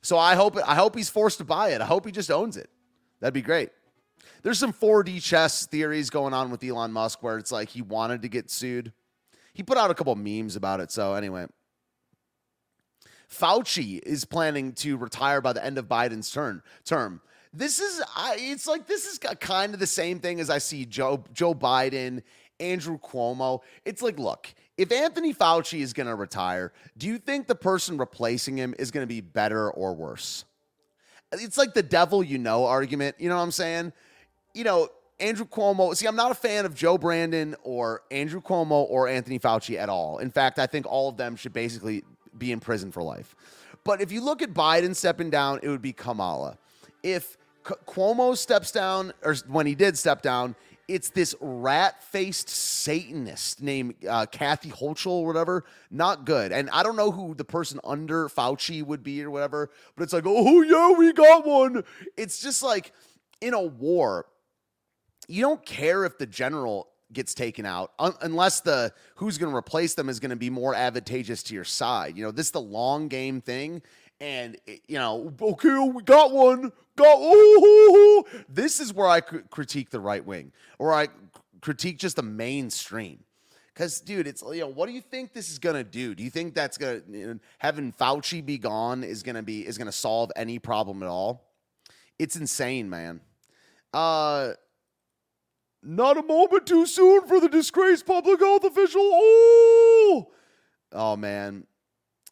So 0.00 0.16
I 0.16 0.36
hope 0.36 0.56
I 0.64 0.76
hope 0.76 0.94
he's 0.94 1.10
forced 1.10 1.38
to 1.38 1.44
buy 1.44 1.70
it. 1.70 1.80
I 1.80 1.86
hope 1.86 2.06
he 2.06 2.12
just 2.12 2.30
owns 2.30 2.56
it. 2.56 2.70
That'd 3.18 3.34
be 3.34 3.42
great. 3.42 3.70
There's 4.44 4.60
some 4.60 4.72
4D 4.72 5.20
chess 5.20 5.66
theories 5.66 6.08
going 6.08 6.34
on 6.34 6.52
with 6.52 6.62
Elon 6.62 6.92
Musk 6.92 7.20
where 7.20 7.36
it's 7.36 7.50
like 7.50 7.70
he 7.70 7.82
wanted 7.82 8.22
to 8.22 8.28
get 8.28 8.48
sued. 8.48 8.92
He 9.54 9.64
put 9.64 9.76
out 9.76 9.90
a 9.90 9.94
couple 9.94 10.14
memes 10.14 10.54
about 10.54 10.78
it. 10.78 10.92
So 10.92 11.14
anyway, 11.14 11.46
Fauci 13.28 14.00
is 14.04 14.24
planning 14.24 14.72
to 14.74 14.96
retire 14.96 15.40
by 15.40 15.52
the 15.52 15.64
end 15.64 15.78
of 15.78 15.88
Biden's 15.88 16.30
turn 16.30 16.62
term. 16.84 17.20
This 17.52 17.80
is 17.80 18.02
I, 18.16 18.36
it's 18.38 18.66
like 18.66 18.86
this 18.86 19.04
is 19.06 19.18
kind 19.18 19.74
of 19.74 19.80
the 19.80 19.86
same 19.86 20.20
thing 20.20 20.40
as 20.40 20.48
I 20.48 20.58
see 20.58 20.86
Joe 20.86 21.22
Joe 21.34 21.54
Biden, 21.54 22.22
Andrew 22.58 22.98
Cuomo. 22.98 23.60
It's 23.84 24.00
like, 24.00 24.18
look, 24.18 24.52
if 24.78 24.90
Anthony 24.90 25.34
Fauci 25.34 25.80
is 25.80 25.92
going 25.92 26.06
to 26.06 26.14
retire, 26.14 26.72
do 26.96 27.06
you 27.06 27.18
think 27.18 27.46
the 27.46 27.54
person 27.54 27.98
replacing 27.98 28.56
him 28.56 28.74
is 28.78 28.90
going 28.90 29.02
to 29.02 29.08
be 29.08 29.20
better 29.20 29.70
or 29.70 29.94
worse? 29.94 30.44
It's 31.32 31.58
like 31.58 31.74
the 31.74 31.82
devil 31.82 32.22
you 32.22 32.38
know 32.38 32.64
argument. 32.64 33.16
You 33.18 33.28
know 33.28 33.36
what 33.36 33.42
I'm 33.42 33.50
saying? 33.50 33.92
You 34.54 34.64
know, 34.64 34.88
Andrew 35.20 35.46
Cuomo. 35.46 35.94
See, 35.94 36.06
I'm 36.06 36.16
not 36.16 36.30
a 36.30 36.34
fan 36.34 36.66
of 36.66 36.74
Joe 36.74 36.98
Brandon 36.98 37.54
or 37.62 38.02
Andrew 38.10 38.40
Cuomo 38.40 38.86
or 38.88 39.08
Anthony 39.08 39.38
Fauci 39.38 39.78
at 39.78 39.88
all. 39.88 40.18
In 40.18 40.30
fact, 40.30 40.58
I 40.58 40.66
think 40.66 40.86
all 40.86 41.08
of 41.08 41.16
them 41.16 41.36
should 41.36 41.52
basically 41.52 42.02
be 42.36 42.50
in 42.50 42.60
prison 42.60 42.90
for 42.90 43.02
life. 43.02 43.34
But 43.84 44.00
if 44.00 44.12
you 44.12 44.22
look 44.22 44.42
at 44.42 44.54
Biden 44.54 44.94
stepping 44.94 45.30
down, 45.30 45.60
it 45.62 45.68
would 45.68 45.82
be 45.82 45.92
Kamala. 45.92 46.56
If 47.02 47.36
Cuomo 47.62 48.36
steps 48.36 48.72
down, 48.72 49.12
or 49.22 49.34
when 49.46 49.66
he 49.66 49.74
did 49.74 49.96
step 49.96 50.22
down, 50.22 50.56
it's 50.88 51.10
this 51.10 51.34
rat 51.40 52.02
faced 52.02 52.48
Satanist 52.48 53.62
named 53.62 53.94
uh, 54.08 54.26
Kathy 54.26 54.70
Hochul 54.70 55.06
or 55.22 55.26
whatever. 55.26 55.64
Not 55.90 56.26
good. 56.26 56.52
And 56.52 56.68
I 56.70 56.82
don't 56.82 56.96
know 56.96 57.10
who 57.10 57.34
the 57.34 57.44
person 57.44 57.80
under 57.84 58.28
Fauci 58.28 58.84
would 58.84 59.02
be 59.02 59.22
or 59.22 59.30
whatever, 59.30 59.70
but 59.96 60.02
it's 60.02 60.12
like, 60.12 60.24
oh, 60.26 60.60
yeah, 60.62 60.92
we 60.96 61.12
got 61.12 61.46
one. 61.46 61.84
It's 62.16 62.42
just 62.42 62.62
like 62.62 62.92
in 63.40 63.54
a 63.54 63.62
war, 63.62 64.26
you 65.28 65.40
don't 65.40 65.64
care 65.64 66.04
if 66.04 66.18
the 66.18 66.26
general 66.26 66.88
gets 67.12 67.34
taken 67.34 67.64
out 67.64 67.92
un- 67.98 68.14
unless 68.22 68.60
the 68.60 68.92
who's 69.16 69.38
going 69.38 69.52
to 69.52 69.56
replace 69.56 69.94
them 69.94 70.08
is 70.08 70.18
going 70.18 70.30
to 70.30 70.36
be 70.36 70.50
more 70.50 70.74
advantageous 70.74 71.42
to 71.44 71.54
your 71.54 71.64
side. 71.64 72.16
You 72.16 72.24
know, 72.24 72.32
this 72.32 72.46
is 72.46 72.52
the 72.52 72.60
long 72.60 73.08
game 73.08 73.40
thing. 73.40 73.82
And, 74.20 74.56
you 74.66 74.98
know, 74.98 75.32
okay, 75.40 75.78
we 75.78 76.02
got 76.02 76.32
one 76.32 76.72
go. 76.96 77.34
Ooh, 77.34 78.24
this 78.48 78.80
is 78.80 78.92
where 78.92 79.08
I 79.08 79.20
critique 79.20 79.90
the 79.90 80.00
right 80.00 80.24
wing, 80.24 80.52
or 80.78 80.92
I 80.92 81.08
critique 81.60 81.98
just 81.98 82.16
the 82.16 82.22
mainstream. 82.22 83.20
Because, 83.72 84.00
dude, 84.00 84.26
it's 84.26 84.42
you 84.42 84.60
know, 84.60 84.68
what 84.68 84.86
do 84.86 84.92
you 84.92 85.00
think 85.00 85.32
this 85.32 85.50
is 85.50 85.58
gonna 85.58 85.84
do? 85.84 86.14
Do 86.14 86.22
you 86.22 86.30
think 86.30 86.54
that's 86.54 86.76
gonna 86.76 87.00
you 87.08 87.26
know, 87.26 87.38
having 87.58 87.92
Fauci 87.92 88.44
be 88.44 88.58
gone 88.58 89.02
is 89.02 89.22
gonna 89.22 89.42
be 89.42 89.66
is 89.66 89.78
gonna 89.78 89.92
solve 89.92 90.30
any 90.36 90.58
problem 90.58 91.02
at 91.02 91.08
all? 91.08 91.48
It's 92.18 92.36
insane, 92.36 92.90
man. 92.90 93.20
Uh, 93.94 94.52
not 95.82 96.16
a 96.16 96.22
moment 96.22 96.66
too 96.66 96.86
soon 96.86 97.26
for 97.26 97.40
the 97.40 97.48
disgraced 97.48 98.06
public 98.06 98.40
health 98.40 98.64
official. 98.64 99.00
Oh, 99.02 100.30
oh 100.92 101.16
man. 101.16 101.66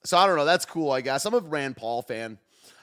So 0.04 0.16
I 0.16 0.26
don't 0.26 0.36
know. 0.36 0.44
That's 0.44 0.64
cool, 0.64 0.90
I 0.90 1.00
guess. 1.00 1.24
I'm 1.24 1.34
a 1.34 1.40
Rand 1.40 1.76
Paul 1.76 2.02
fan. 2.02 2.38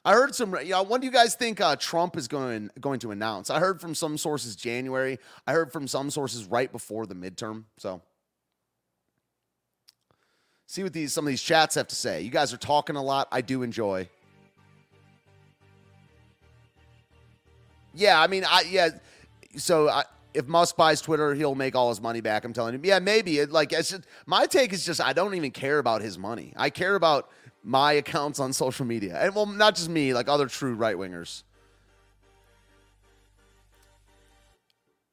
I 0.06 0.14
heard 0.14 0.34
some. 0.34 0.56
You 0.64 0.76
when 0.78 1.02
do 1.02 1.06
you 1.06 1.12
guys 1.12 1.36
think 1.36 1.60
uh, 1.60 1.76
Trump 1.76 2.16
is 2.18 2.28
going 2.28 2.70
going 2.80 3.00
to 3.02 3.12
announce? 3.12 3.50
I 3.50 3.60
heard 3.60 3.82
from 3.82 3.94
some 3.94 4.18
sources 4.18 4.56
January. 4.56 5.20
I 5.46 5.54
heard 5.54 5.72
from 5.72 5.88
some 5.88 6.10
sources 6.10 6.46
right 6.46 6.72
before 6.72 7.06
the 7.06 7.16
midterm. 7.16 7.66
So, 7.78 8.02
see 10.66 10.84
what 10.84 10.94
these 10.94 11.14
some 11.14 11.26
of 11.26 11.30
these 11.30 11.42
chats 11.42 11.76
have 11.76 11.88
to 11.90 11.96
say. 11.96 12.22
You 12.22 12.30
guys 12.30 12.54
are 12.54 12.58
talking 12.58 12.96
a 12.96 13.04
lot. 13.04 13.28
I 13.32 13.42
do 13.42 13.64
enjoy. 13.64 14.08
Yeah, 17.94 18.22
I 18.22 18.28
mean, 18.28 18.46
I 18.48 18.62
yeah. 18.70 18.90
So 19.58 19.90
I, 19.90 20.04
if 20.34 20.48
Musk 20.48 20.78
buys 20.78 21.02
Twitter, 21.02 21.34
he'll 21.34 21.56
make 21.56 21.76
all 21.76 21.90
his 21.90 22.00
money 22.00 22.22
back. 22.22 22.46
I'm 22.46 22.54
telling 22.54 22.76
you. 22.76 22.80
Yeah, 22.84 23.00
maybe. 23.00 23.40
It, 23.40 23.52
like, 23.52 23.74
it's 23.74 23.90
just, 23.90 24.04
my 24.28 24.46
take 24.46 24.72
is 24.72 24.86
just 24.86 25.02
I 25.02 25.12
don't 25.14 25.34
even 25.34 25.50
care 25.50 25.80
about 25.80 26.02
his 26.02 26.18
money. 26.18 26.54
I 26.56 26.70
care 26.70 26.94
about 26.94 27.32
my 27.64 27.94
accounts 27.94 28.40
on 28.40 28.54
social 28.54 28.86
media. 28.86 29.18
And 29.20 29.36
well, 29.36 29.46
not 29.46 29.76
just 29.76 29.90
me, 29.90 30.14
like 30.14 30.28
other 30.28 30.48
true 30.48 30.74
right 30.74 30.96
wingers. 30.96 31.44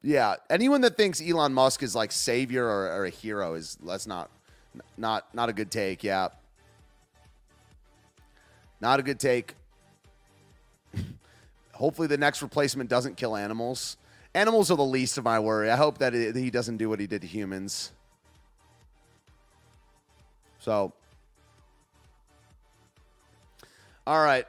Yeah, 0.01 0.35
anyone 0.51 0.81
that 0.81 0.97
thinks 0.97 1.19
Elon 1.19 1.53
Musk 1.53 1.81
is 1.81 1.95
like 1.95 2.11
savior 2.11 2.63
or, 2.63 2.91
or, 2.91 3.05
a 3.05 3.09
hero 3.09 3.55
is 3.55 3.75
that's 3.83 4.05
not 4.05 4.29
not 4.97 5.33
not 5.33 5.49
a 5.49 5.53
good 5.53 5.71
take. 5.71 6.03
Yeah, 6.03 6.27
not 8.79 8.99
a 8.99 9.03
good 9.03 9.19
take. 9.19 9.55
Hopefully, 11.73 12.07
the 12.07 12.19
next 12.19 12.43
replacement 12.43 12.87
doesn't 12.87 13.17
kill 13.17 13.35
animals. 13.35 13.97
Animals 14.35 14.69
are 14.69 14.77
the 14.77 14.85
least 14.85 15.17
of 15.17 15.23
my 15.23 15.39
worry. 15.39 15.71
I 15.71 15.75
hope 15.75 15.97
that 15.97 16.13
it, 16.13 16.35
he 16.35 16.51
doesn't 16.51 16.77
do 16.77 16.87
what 16.87 16.99
he 16.99 17.07
did 17.07 17.21
to 17.21 17.27
humans. 17.27 17.91
So 20.59 20.93
All 24.07 24.23
right. 24.23 24.45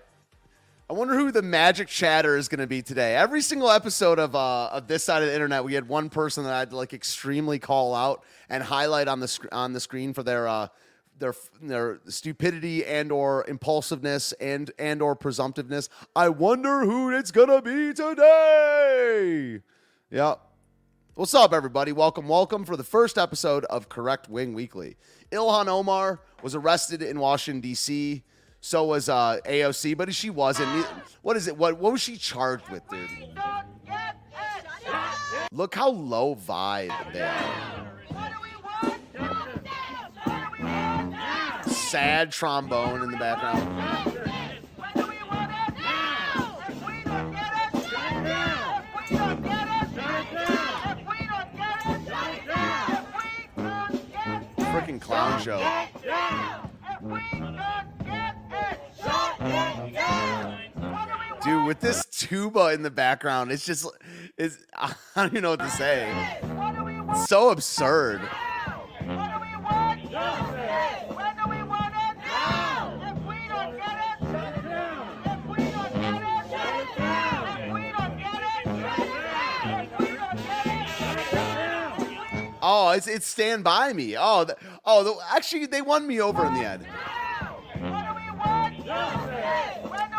I 0.90 0.92
wonder 0.92 1.14
who 1.14 1.32
the 1.32 1.40
magic 1.40 1.88
chatter 1.88 2.36
is 2.36 2.46
going 2.46 2.60
to 2.60 2.66
be 2.66 2.82
today. 2.82 3.16
Every 3.16 3.40
single 3.40 3.70
episode 3.70 4.18
of 4.18 4.36
uh, 4.36 4.66
of 4.66 4.86
this 4.86 5.02
side 5.02 5.22
of 5.22 5.28
the 5.28 5.34
internet, 5.34 5.64
we 5.64 5.72
had 5.72 5.88
one 5.88 6.10
person 6.10 6.44
that 6.44 6.52
I'd 6.52 6.74
like 6.74 6.92
extremely 6.92 7.58
call 7.58 7.94
out 7.94 8.22
and 8.50 8.62
highlight 8.62 9.08
on 9.08 9.18
the 9.18 9.26
sc- 9.26 9.46
on 9.52 9.72
the 9.72 9.80
screen 9.80 10.12
for 10.12 10.22
their 10.22 10.46
uh, 10.46 10.68
their 11.18 11.34
their 11.62 12.00
stupidity 12.06 12.84
and 12.84 13.10
or 13.10 13.46
impulsiveness 13.48 14.32
and 14.32 14.70
and 14.78 15.00
or 15.00 15.16
presumptiveness. 15.16 15.88
I 16.14 16.28
wonder 16.28 16.84
who 16.84 17.08
it's 17.16 17.30
going 17.30 17.48
to 17.48 17.62
be 17.62 17.94
today. 17.94 19.62
Yeah. 20.10 20.34
What's 21.14 21.32
up, 21.32 21.54
everybody? 21.54 21.92
Welcome, 21.92 22.28
welcome 22.28 22.66
for 22.66 22.76
the 22.76 22.84
first 22.84 23.16
episode 23.16 23.64
of 23.64 23.88
Correct 23.88 24.28
Wing 24.28 24.52
Weekly. 24.52 24.98
Ilhan 25.32 25.66
Omar 25.66 26.20
was 26.42 26.54
arrested 26.54 27.00
in 27.00 27.18
Washington 27.18 27.62
D.C. 27.62 28.22
So 28.66 28.82
was 28.82 29.08
uh, 29.08 29.38
AOC, 29.46 29.96
but 29.96 30.12
she 30.12 30.28
wasn't. 30.28 30.68
What 31.22 31.36
is 31.36 31.46
it? 31.46 31.56
What 31.56 31.78
what 31.78 31.92
was 31.92 32.00
she 32.00 32.16
charged 32.16 32.68
with, 32.68 32.82
dude? 32.88 33.08
Look 35.52 35.76
how 35.76 35.90
low 35.90 36.34
vibe 36.34 36.90
they 37.12 37.22
are. 37.22 37.92
Sad 41.68 42.32
trombone 42.32 43.04
in 43.04 43.12
the 43.12 43.16
background. 43.18 43.62
Freaking 54.58 55.00
clown 55.00 55.40
show. 55.40 55.60
Dude, 61.42 61.64
with 61.64 61.80
this 61.80 62.04
tuba 62.06 62.72
in 62.72 62.82
the 62.82 62.90
background, 62.90 63.52
it's 63.52 63.64
just 63.64 63.86
it's 64.36 64.58
I 64.74 64.94
don't 65.14 65.26
even 65.28 65.42
know 65.42 65.50
what 65.50 65.60
to 65.60 65.70
say. 65.70 66.12
It's 67.10 67.28
so 67.28 67.50
absurd. 67.50 68.20
Oh, 82.68 82.90
it's 82.90 83.06
it's 83.06 83.28
Stand 83.28 83.62
By 83.62 83.92
Me. 83.92 84.16
Oh, 84.18 84.42
the, 84.42 84.56
oh, 84.84 85.04
the, 85.04 85.16
actually, 85.30 85.66
they 85.66 85.82
won 85.82 86.04
me 86.04 86.20
over 86.20 86.44
in 86.44 86.54
the 86.54 86.64
end. 86.64 86.84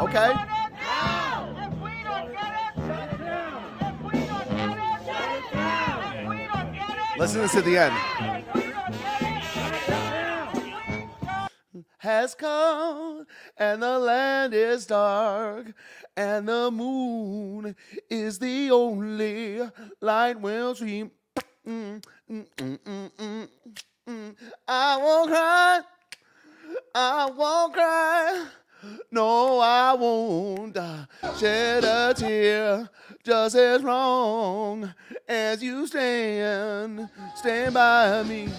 Okay. 0.08 0.34
Listen 7.18 7.36
to 7.36 7.42
this 7.42 7.56
at 7.56 7.66
the 7.66 7.78
end. 7.78 7.94
Has 11.98 12.36
come 12.36 13.26
and 13.58 13.84
the 13.84 14.00
land 14.00 14.54
is 14.54 14.86
dark 14.86 15.74
and 16.16 16.48
the 16.48 16.72
moon 16.72 17.76
is 18.10 18.40
the 18.40 18.72
only 18.72 19.60
light 20.00 20.40
we'll 20.40 20.74
dream. 20.74 21.12
Mm, 21.68 22.02
mm, 22.32 23.50
mm, 24.08 24.36
I 24.70 24.98
won't 24.98 25.30
cry. 25.32 25.82
I 26.96 27.30
won't 27.30 27.74
cry. 27.74 28.46
No, 29.12 29.60
I 29.60 29.94
won't 29.94 30.78
shed 31.40 31.84
a 31.84 32.14
tear 32.14 32.90
just 33.24 33.56
as 33.56 33.82
long 33.84 34.94
as 35.28 35.62
you 35.64 35.88
stand, 35.88 37.10
stand 37.36 37.74
by 37.74 38.24
me. 38.24 38.50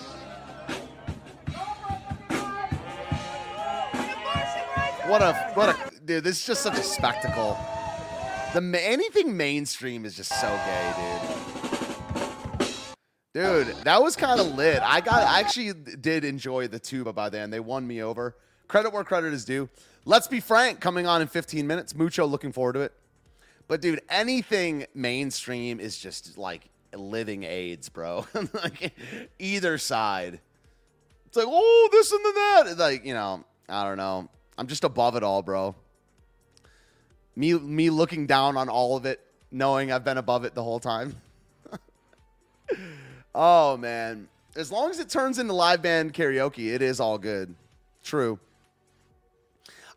What 5.07 5.23
a 5.23 5.33
what 5.55 5.69
a 5.71 5.77
dude! 6.05 6.25
This 6.25 6.41
is 6.41 6.47
just 6.47 6.63
such 6.63 6.79
a 6.79 6.83
spectacle. 6.83 7.57
The 8.53 8.61
anything 8.83 9.37
mainstream 9.37 10.05
is 10.05 10.17
just 10.17 10.39
so 10.39 10.49
gay, 10.49 10.95
dude. 10.97 11.39
Dude, 13.33 13.69
that 13.85 14.03
was 14.03 14.17
kind 14.17 14.41
of 14.41 14.55
lit. 14.55 14.83
I 14.83 15.01
got 15.01 15.23
I 15.23 15.41
actually 15.41 15.73
did 15.73 16.25
enjoy 16.25 16.69
the 16.69 16.79
tuba 16.79 17.13
by 17.13 17.31
then. 17.31 17.51
They 17.51 17.61
won 17.61 17.87
me 17.87 18.03
over. 18.03 18.37
Credit 18.69 18.93
where 18.93 19.03
credit 19.03 19.33
is 19.33 19.45
due. 19.45 19.69
Let's 20.05 20.29
be 20.29 20.41
frank, 20.41 20.81
coming 20.81 21.07
on 21.07 21.23
in 21.23 21.29
15 21.29 21.67
minutes. 21.67 21.95
Mucho 21.95 22.27
looking 22.27 22.53
forward 22.53 22.75
to 22.75 22.81
it. 22.81 22.93
But 23.67 23.81
dude, 23.81 24.01
anything 24.09 24.87
mainstream 24.95 25.81
is 25.81 25.99
just 25.99 26.39
like 26.39 26.69
living 26.95 27.45
AIDS, 27.45 27.89
bro. 27.89 28.27
like 28.55 28.95
either 29.39 29.79
side. 29.79 30.41
It's 31.27 31.37
like, 31.37 31.47
oh, 31.49 31.89
this 31.93 32.13
and 32.13 32.25
then 32.25 32.35
that. 32.35 32.79
Like, 32.79 33.05
you 33.05 33.15
know, 33.15 33.45
I 33.69 33.85
don't 33.85 33.97
know. 33.97 34.29
I'm 34.57 34.67
just 34.67 34.85
above 34.85 35.17
it 35.17 35.23
all, 35.23 35.43
bro. 35.43 35.75
Me 37.37 37.55
me 37.55 37.91
looking 37.91 38.27
down 38.27 38.57
on 38.57 38.69
all 38.69 38.97
of 38.97 39.07
it, 39.07 39.21
knowing 39.51 39.93
I've 39.93 40.05
been 40.05 40.19
above 40.19 40.45
it 40.45 40.55
the 40.55 40.65
whole 40.65 40.81
time. 40.81 41.15
oh 43.35 43.77
man. 43.77 44.29
As 44.57 44.73
long 44.73 44.91
as 44.91 44.99
it 44.99 45.09
turns 45.09 45.39
into 45.39 45.53
live 45.53 45.83
band 45.83 46.15
karaoke, 46.15 46.75
it 46.75 46.83
is 46.83 46.99
all 46.99 47.19
good. 47.19 47.55
True. 48.03 48.41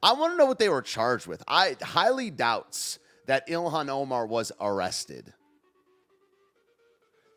I 0.03 0.13
want 0.13 0.34
to 0.34 0.38
know 0.38 0.46
what 0.46 0.60
they 0.60 0.70
were 0.70 0.81
charged 0.81 1.27
with. 1.27 1.43
I 1.48 1.77
highly 1.81 2.31
doubts 2.31 3.00
that 3.27 3.48
Ilhan 3.48 3.89
Omar 3.89 4.25
was 4.25 4.51
arrested. 4.60 5.34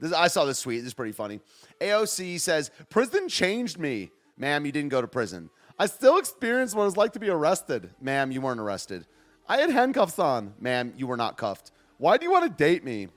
This, 0.01 0.13
I 0.13 0.29
saw 0.29 0.45
this 0.45 0.63
tweet. 0.63 0.81
This 0.81 0.89
is 0.89 0.95
pretty 0.95 1.13
funny. 1.13 1.41
AOC 1.81 2.41
says, 2.41 2.71
Prison 2.91 3.29
changed 3.29 3.79
me. 3.79 4.11
Ma'am, 4.37 4.67
you 4.67 4.73
didn't 4.73 4.91
go 4.91 5.01
to 5.01 5.07
prison. 5.07 5.51
I 5.79 5.87
still 5.87 6.19
experienced 6.19 6.75
what 6.75 6.83
it 6.83 6.87
was 6.87 6.97
like 6.97 7.13
to 7.13 7.21
be 7.21 7.29
arrested. 7.29 7.91
Ma'am, 8.01 8.31
you 8.31 8.41
weren't 8.41 8.61
arrested. 8.61 9.07
I 9.49 9.59
had 9.59 9.71
handcuffs 9.71 10.19
on. 10.19 10.55
Ma'am, 10.59 10.93
you 10.97 11.07
were 11.07 11.17
not 11.17 11.37
cuffed. 11.37 11.71
Why 11.99 12.17
do 12.17 12.25
you 12.25 12.33
want 12.33 12.45
to 12.45 12.51
date 12.51 12.85
me? 12.85 13.09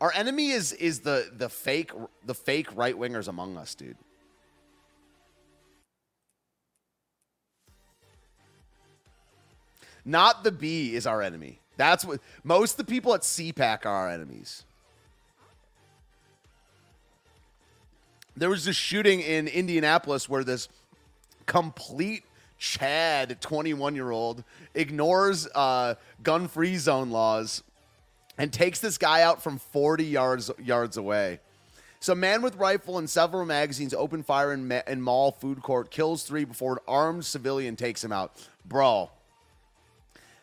Our 0.00 0.12
enemy 0.14 0.50
is 0.50 0.72
is 0.72 1.00
the 1.00 1.30
the 1.34 1.48
fake 1.48 1.90
the 2.24 2.34
fake 2.34 2.68
right 2.76 2.94
wingers 2.94 3.28
among 3.28 3.56
us, 3.56 3.74
dude. 3.74 3.96
Not 10.06 10.44
the 10.44 10.52
B 10.52 10.94
is 10.94 11.04
our 11.06 11.20
enemy. 11.20 11.58
That's 11.76 12.04
what 12.04 12.20
most 12.44 12.78
of 12.78 12.86
the 12.86 12.90
people 12.90 13.12
at 13.12 13.22
CPAC 13.22 13.84
are 13.84 13.88
our 13.88 14.08
enemies. 14.08 14.64
There 18.36 18.48
was 18.48 18.64
this 18.64 18.76
shooting 18.76 19.20
in 19.20 19.48
Indianapolis 19.48 20.28
where 20.28 20.44
this 20.44 20.68
complete 21.44 22.22
Chad, 22.58 23.40
21 23.40 23.94
year 23.94 24.10
old, 24.10 24.44
ignores 24.74 25.48
uh, 25.54 25.96
gun 26.22 26.48
free 26.48 26.76
zone 26.76 27.10
laws 27.10 27.62
and 28.38 28.52
takes 28.52 28.78
this 28.78 28.98
guy 28.98 29.22
out 29.22 29.42
from 29.42 29.58
40 29.58 30.04
yards 30.04 30.50
yards 30.62 30.96
away. 30.96 31.40
So, 31.98 32.14
man 32.14 32.42
with 32.42 32.56
rifle 32.56 32.98
and 32.98 33.08
several 33.08 33.44
magazines 33.44 33.92
open 33.92 34.22
fire 34.22 34.52
in, 34.52 34.68
ma- 34.68 34.82
in 34.86 35.00
mall 35.00 35.32
food 35.32 35.62
court, 35.62 35.90
kills 35.90 36.22
three 36.22 36.44
before 36.44 36.74
an 36.74 36.78
armed 36.86 37.24
civilian 37.24 37.74
takes 37.74 38.04
him 38.04 38.12
out. 38.12 38.32
Bro, 38.64 39.10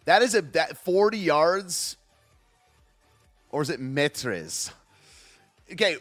that 0.05 0.22
is 0.22 0.36
a 0.36 0.41
that 0.41 0.77
40 0.77 1.17
yards, 1.17 1.98
or 3.50 3.62
is 3.62 3.69
it 3.69 3.79
metres? 3.79 4.72
Okay, 5.72 5.98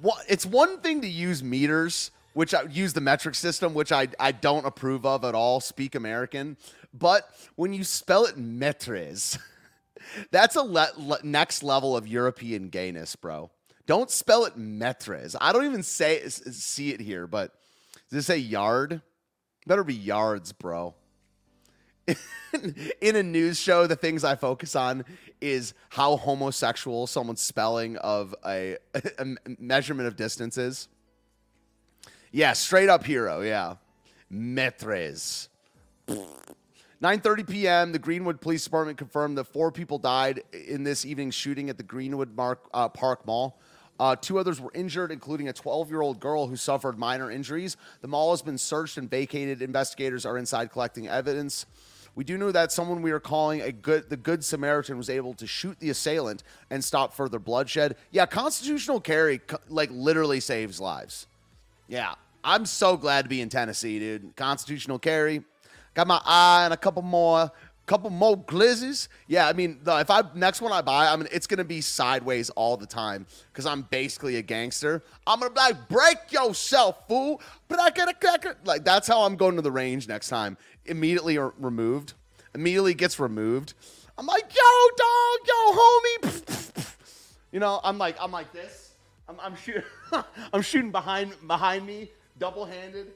what, 0.00 0.24
it's 0.28 0.44
one 0.44 0.80
thing 0.80 1.02
to 1.02 1.08
use 1.08 1.42
meters, 1.42 2.10
which 2.32 2.52
I 2.54 2.62
use 2.62 2.92
the 2.92 3.00
metric 3.00 3.34
system, 3.34 3.74
which 3.74 3.92
I, 3.92 4.08
I 4.18 4.32
don't 4.32 4.66
approve 4.66 5.06
of 5.06 5.24
at 5.24 5.34
all, 5.34 5.60
speak 5.60 5.94
American. 5.94 6.56
But 6.92 7.28
when 7.56 7.72
you 7.72 7.84
spell 7.84 8.24
it 8.24 8.36
metres, 8.36 9.38
that's 10.30 10.56
a 10.56 10.62
le- 10.62 10.92
le- 10.96 11.20
next 11.22 11.62
level 11.62 11.96
of 11.96 12.08
European 12.08 12.68
gayness, 12.68 13.14
bro. 13.16 13.50
Don't 13.86 14.10
spell 14.10 14.44
it 14.46 14.56
metres. 14.56 15.36
I 15.40 15.52
don't 15.52 15.66
even 15.66 15.82
say 15.82 16.26
see 16.26 16.90
it 16.90 17.00
here, 17.00 17.26
but 17.26 17.52
does 18.10 18.20
it 18.20 18.22
say 18.26 18.38
yard? 18.38 19.02
Better 19.66 19.84
be 19.84 19.94
yards, 19.94 20.52
bro. 20.52 20.94
in 23.00 23.16
a 23.16 23.22
news 23.22 23.58
show, 23.58 23.86
the 23.86 23.96
things 23.96 24.24
I 24.24 24.36
focus 24.36 24.76
on 24.76 25.04
is 25.40 25.74
how 25.90 26.16
homosexual 26.16 27.06
someone's 27.06 27.40
spelling 27.40 27.96
of 27.98 28.34
a, 28.46 28.76
a 29.18 29.26
measurement 29.58 30.06
of 30.06 30.16
distances. 30.16 30.88
Yeah, 32.30 32.52
straight 32.52 32.88
up 32.88 33.04
hero. 33.04 33.40
Yeah, 33.40 33.76
metres. 34.28 35.48
9:30 36.08 37.48
p.m. 37.48 37.92
The 37.92 37.98
Greenwood 37.98 38.40
Police 38.40 38.64
Department 38.64 38.98
confirmed 38.98 39.38
that 39.38 39.44
four 39.44 39.70
people 39.70 39.98
died 39.98 40.42
in 40.52 40.84
this 40.84 41.04
evening's 41.04 41.34
shooting 41.34 41.70
at 41.70 41.76
the 41.76 41.82
Greenwood 41.82 42.34
Mark, 42.36 42.68
uh, 42.72 42.88
Park 42.88 43.26
Mall. 43.26 43.58
Uh, 44.00 44.16
two 44.16 44.38
others 44.38 44.60
were 44.60 44.72
injured, 44.74 45.12
including 45.12 45.48
a 45.48 45.52
12 45.52 45.90
year 45.90 46.00
old 46.00 46.18
girl 46.18 46.46
who 46.46 46.56
suffered 46.56 46.98
minor 46.98 47.30
injuries. 47.30 47.76
The 48.00 48.08
mall 48.08 48.32
has 48.32 48.42
been 48.42 48.58
searched 48.58 48.98
and 48.98 49.08
vacated. 49.08 49.62
Investigators 49.62 50.26
are 50.26 50.36
inside 50.36 50.72
collecting 50.72 51.08
evidence. 51.08 51.66
We 52.14 52.24
do 52.24 52.38
know 52.38 52.52
that 52.52 52.70
someone 52.70 53.02
we 53.02 53.10
are 53.10 53.20
calling 53.20 53.60
a 53.60 53.72
good 53.72 54.08
the 54.08 54.16
good 54.16 54.44
Samaritan 54.44 54.96
was 54.96 55.10
able 55.10 55.34
to 55.34 55.46
shoot 55.46 55.78
the 55.80 55.90
assailant 55.90 56.42
and 56.70 56.82
stop 56.82 57.12
further 57.12 57.38
bloodshed. 57.38 57.96
Yeah, 58.12 58.26
constitutional 58.26 59.00
carry 59.00 59.40
like 59.68 59.90
literally 59.92 60.40
saves 60.40 60.80
lives. 60.80 61.26
Yeah, 61.88 62.14
I'm 62.44 62.66
so 62.66 62.96
glad 62.96 63.22
to 63.22 63.28
be 63.28 63.40
in 63.40 63.48
Tennessee, 63.48 63.98
dude. 63.98 64.36
Constitutional 64.36 64.98
carry. 64.98 65.42
Got 65.94 66.06
my 66.06 66.20
eye 66.24 66.64
on 66.64 66.72
a 66.72 66.76
couple 66.76 67.02
more 67.02 67.50
couple 67.86 68.10
more 68.10 68.36
glizzes. 68.36 69.08
Yeah, 69.26 69.46
I 69.46 69.52
mean, 69.52 69.78
the, 69.82 69.98
if 69.98 70.10
I 70.10 70.22
next 70.34 70.60
one 70.60 70.72
I 70.72 70.80
buy, 70.82 71.08
I 71.08 71.16
mean, 71.16 71.28
it's 71.30 71.46
gonna 71.46 71.64
be 71.64 71.80
sideways 71.80 72.50
all 72.50 72.76
the 72.76 72.86
time 72.86 73.26
because 73.52 73.66
I'm 73.66 73.82
basically 73.82 74.36
a 74.36 74.42
gangster. 74.42 75.02
I'm 75.26 75.40
gonna 75.40 75.50
be 75.50 75.60
like, 75.60 75.88
break 75.88 76.16
yourself, 76.30 77.06
fool. 77.08 77.40
But 77.68 77.80
I 77.80 77.90
get 77.90 78.08
a 78.08 78.14
cracker. 78.14 78.56
Like 78.64 78.84
that's 78.84 79.08
how 79.08 79.22
I'm 79.22 79.36
going 79.36 79.56
to 79.56 79.62
the 79.62 79.72
range 79.72 80.08
next 80.08 80.28
time. 80.28 80.56
Immediately 80.86 81.38
removed. 81.38 82.14
Immediately 82.54 82.94
gets 82.94 83.18
removed. 83.18 83.74
I'm 84.16 84.26
like, 84.26 84.44
yo, 84.54 84.88
dog, 84.96 85.48
yo, 85.48 85.72
homie. 85.72 86.90
You 87.54 87.60
know, 87.60 87.78
I'm 87.84 87.98
like, 87.98 88.16
I'm 88.20 88.32
like 88.32 88.52
this. 88.52 88.96
I'm, 89.28 89.38
I'm 89.38 89.54
shooting. 89.54 89.84
I'm 90.52 90.60
shooting 90.60 90.90
behind 90.90 91.34
behind 91.46 91.86
me, 91.86 92.10
double 92.36 92.64
handed. 92.64 93.12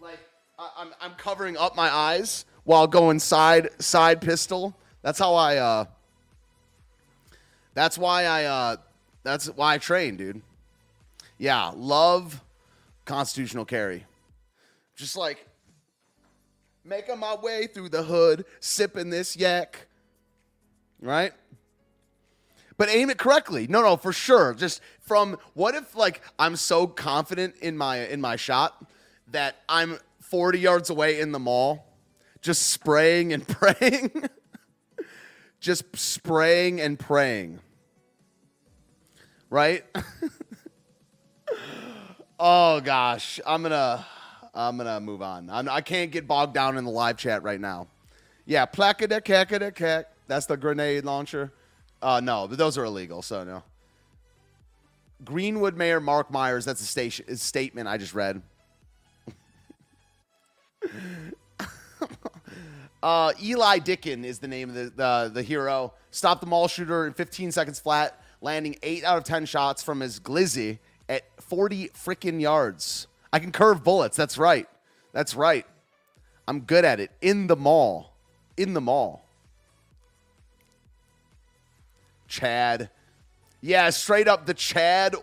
Like 0.00 0.18
I, 0.58 0.70
I'm 0.78 0.88
I'm 1.02 1.12
covering 1.12 1.58
up 1.58 1.76
my 1.76 1.90
eyes 1.90 2.46
while 2.66 2.86
going 2.86 3.18
side 3.18 3.70
side 3.78 4.20
pistol. 4.20 4.76
That's 5.00 5.18
how 5.18 5.34
I. 5.34 5.56
uh 5.56 5.84
That's 7.72 7.96
why 7.96 8.24
I. 8.24 8.44
uh 8.44 8.76
That's 9.22 9.46
why 9.46 9.74
I 9.74 9.78
train, 9.78 10.16
dude. 10.16 10.42
Yeah, 11.38 11.70
love 11.74 12.42
constitutional 13.06 13.64
carry. 13.64 14.04
Just 14.96 15.16
like 15.16 15.46
making 16.84 17.18
my 17.18 17.36
way 17.36 17.66
through 17.66 17.88
the 17.88 18.02
hood, 18.02 18.44
sipping 18.60 19.10
this 19.10 19.36
yak. 19.36 19.86
Right? 21.00 21.32
But 22.78 22.88
aim 22.88 23.10
it 23.10 23.18
correctly. 23.18 23.66
No, 23.68 23.80
no, 23.80 23.96
for 23.96 24.12
sure. 24.12 24.54
Just 24.54 24.80
from 25.00 25.38
what 25.54 25.74
if 25.74 25.94
like 25.94 26.20
I'm 26.38 26.56
so 26.56 26.88
confident 26.88 27.54
in 27.62 27.76
my 27.76 28.06
in 28.08 28.20
my 28.20 28.34
shot 28.34 28.84
that 29.28 29.56
I'm 29.68 29.98
40 30.20 30.58
yards 30.58 30.90
away 30.90 31.20
in 31.20 31.30
the 31.30 31.38
mall 31.38 31.85
just 32.46 32.70
spraying 32.70 33.32
and 33.32 33.46
praying. 33.48 34.12
just 35.60 35.84
spraying 35.96 36.80
and 36.80 36.98
praying. 36.98 37.58
Right? 39.50 39.84
oh 42.38 42.80
gosh, 42.80 43.40
I'm 43.44 43.62
going 43.62 43.72
to 43.72 44.04
I'm 44.54 44.76
going 44.76 44.86
to 44.86 45.00
move 45.00 45.22
on. 45.22 45.50
I'm, 45.50 45.68
I 45.68 45.80
can 45.82 46.06
not 46.06 46.12
get 46.12 46.26
bogged 46.26 46.54
down 46.54 46.78
in 46.78 46.84
the 46.84 46.90
live 46.90 47.18
chat 47.18 47.42
right 47.42 47.60
now. 47.60 47.88
Yeah, 48.46 48.64
placada 48.64 49.20
cacada 49.20 49.74
cac. 49.74 50.06
That's 50.28 50.46
the 50.46 50.56
grenade 50.56 51.04
launcher. 51.04 51.52
Uh, 52.00 52.20
no, 52.20 52.46
but 52.48 52.58
those 52.58 52.78
are 52.78 52.84
illegal, 52.84 53.22
so 53.22 53.44
no. 53.44 53.62
Greenwood 55.24 55.76
Mayor 55.76 56.00
Mark 56.00 56.30
Myers, 56.30 56.64
that's 56.64 56.80
a 56.80 56.84
station, 56.84 57.36
statement 57.36 57.88
I 57.88 57.98
just 57.98 58.14
read. 58.14 58.40
Uh, 63.06 63.32
Eli 63.40 63.78
Dicken 63.78 64.24
is 64.24 64.40
the 64.40 64.48
name 64.48 64.68
of 64.68 64.74
the, 64.74 64.92
the, 64.96 65.30
the 65.34 65.42
hero. 65.44 65.92
Stopped 66.10 66.40
the 66.40 66.46
mall 66.48 66.66
shooter 66.66 67.06
in 67.06 67.12
15 67.12 67.52
seconds 67.52 67.78
flat, 67.78 68.20
landing 68.40 68.74
eight 68.82 69.04
out 69.04 69.16
of 69.16 69.22
10 69.22 69.46
shots 69.46 69.80
from 69.80 70.00
his 70.00 70.18
glizzy 70.18 70.80
at 71.08 71.22
40 71.40 71.90
freaking 71.90 72.40
yards. 72.40 73.06
I 73.32 73.38
can 73.38 73.52
curve 73.52 73.84
bullets. 73.84 74.16
That's 74.16 74.36
right. 74.38 74.68
That's 75.12 75.36
right. 75.36 75.64
I'm 76.48 76.62
good 76.62 76.84
at 76.84 76.98
it 76.98 77.12
in 77.22 77.46
the 77.46 77.54
mall. 77.54 78.12
In 78.56 78.74
the 78.74 78.80
mall. 78.80 79.24
Chad. 82.26 82.90
Yeah, 83.60 83.88
straight 83.90 84.26
up 84.26 84.46
the 84.46 84.54
Chad 84.54 85.14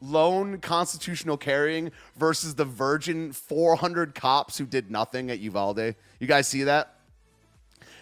lone 0.00 0.60
constitutional 0.60 1.36
carrying 1.36 1.90
versus 2.16 2.54
the 2.54 2.64
virgin 2.64 3.32
400 3.32 4.14
cops 4.14 4.56
who 4.58 4.64
did 4.64 4.92
nothing 4.92 5.28
at 5.28 5.40
Uvalde. 5.40 5.96
You 6.20 6.26
guys 6.28 6.46
see 6.46 6.62
that? 6.62 6.98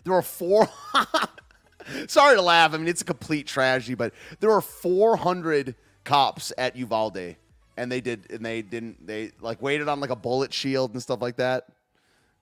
There 0.09 0.14
were 0.14 0.23
four. 0.23 0.66
Sorry 2.09 2.35
to 2.35 2.40
laugh. 2.40 2.73
I 2.73 2.79
mean, 2.79 2.88
it's 2.88 3.03
a 3.03 3.05
complete 3.05 3.47
tragedy, 3.47 3.94
but 3.94 4.14
there 4.40 4.49
were 4.49 4.62
400 4.62 5.75
cops 6.05 6.51
at 6.57 6.77
Uvalde, 6.77 7.37
and 7.77 7.92
they 7.92 8.01
did, 8.01 8.31
and 8.31 8.44
they 8.44 8.62
didn't, 8.62 9.07
they 9.07 9.33
like 9.42 9.61
waited 9.61 9.87
on 9.87 10.01
like 10.01 10.09
a 10.09 10.16
bullet 10.16 10.55
shield 10.55 10.94
and 10.94 11.03
stuff 11.03 11.21
like 11.21 11.37
that. 11.37 11.66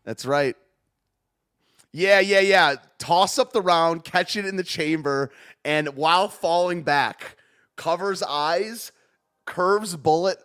That's 0.04 0.24
right. 0.24 0.54
Yeah, 1.90 2.20
yeah, 2.20 2.38
yeah. 2.38 2.76
Toss 2.98 3.36
up 3.36 3.52
the 3.52 3.62
round, 3.62 4.04
catch 4.04 4.36
it 4.36 4.46
in 4.46 4.54
the 4.54 4.62
chamber, 4.62 5.32
and 5.64 5.88
while 5.96 6.28
falling 6.28 6.84
back, 6.84 7.36
covers 7.74 8.22
eyes, 8.22 8.92
curves 9.44 9.96
bullet 9.96 10.38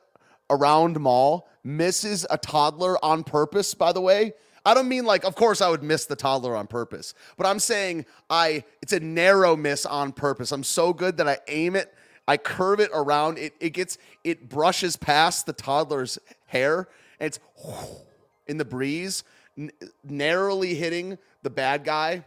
around 0.49 0.99
mall, 0.99 1.47
misses 1.63 2.25
a 2.31 2.39
toddler 2.39 2.97
on 3.05 3.23
purpose, 3.23 3.75
by 3.75 3.91
the 3.91 4.01
way. 4.01 4.34
I 4.65 4.74
don't 4.74 4.88
mean 4.88 5.06
like, 5.06 5.24
of 5.24 5.36
course, 5.36 5.62
I 5.62 5.69
would 5.69 5.84
miss 5.84 6.06
the 6.06 6.15
toddler 6.15 6.56
on 6.56 6.67
purpose, 6.67 7.13
but 7.38 7.47
I'm 7.47 7.60
saying 7.60 8.06
I 8.30 8.63
it's 8.82 8.93
a 8.93 9.00
narrow 9.00 9.56
miss 9.56 9.86
on 9.86 10.12
purpose. 10.12 10.52
I'm 10.52 10.63
so 10.63 10.93
good 10.93 11.17
that 11.17 11.28
I 11.28 11.39
aim 11.47 11.76
it, 11.76 11.93
I 12.28 12.38
curve 12.38 12.80
it 12.80 12.91
around. 12.93 13.38
It 13.39 13.54
it 13.60 13.71
gets 13.71 13.97
it 14.24 14.50
brushes 14.50 14.95
past 14.95 15.45
the 15.45 15.54
toddler's 15.54 16.19
hair, 16.45 16.88
and 17.19 17.28
it's 17.28 17.39
in 18.47 18.58
the 18.58 18.65
breeze, 18.65 19.24
n- 19.58 19.71
narrowly 20.04 20.76
hitting 20.76 21.17
the 21.41 21.50
bad 21.50 21.84
guy. 21.84 22.24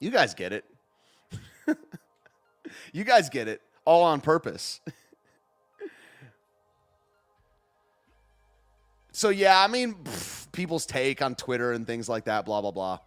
You 0.00 0.10
guys 0.10 0.34
get 0.34 0.52
it. 0.52 0.64
you 2.92 3.04
guys 3.04 3.30
get 3.30 3.48
it 3.48 3.62
all 3.84 4.02
on 4.02 4.20
purpose. 4.20 4.80
so 9.14 9.30
yeah, 9.30 9.62
I 9.62 9.66
mean. 9.68 9.94
Pff, 9.94 10.34
people's 10.54 10.86
take 10.86 11.20
on 11.20 11.34
Twitter 11.34 11.72
and 11.72 11.86
things 11.86 12.08
like 12.08 12.24
that, 12.24 12.46
blah 12.46 12.62
blah 12.62 12.70
blah. 12.70 12.98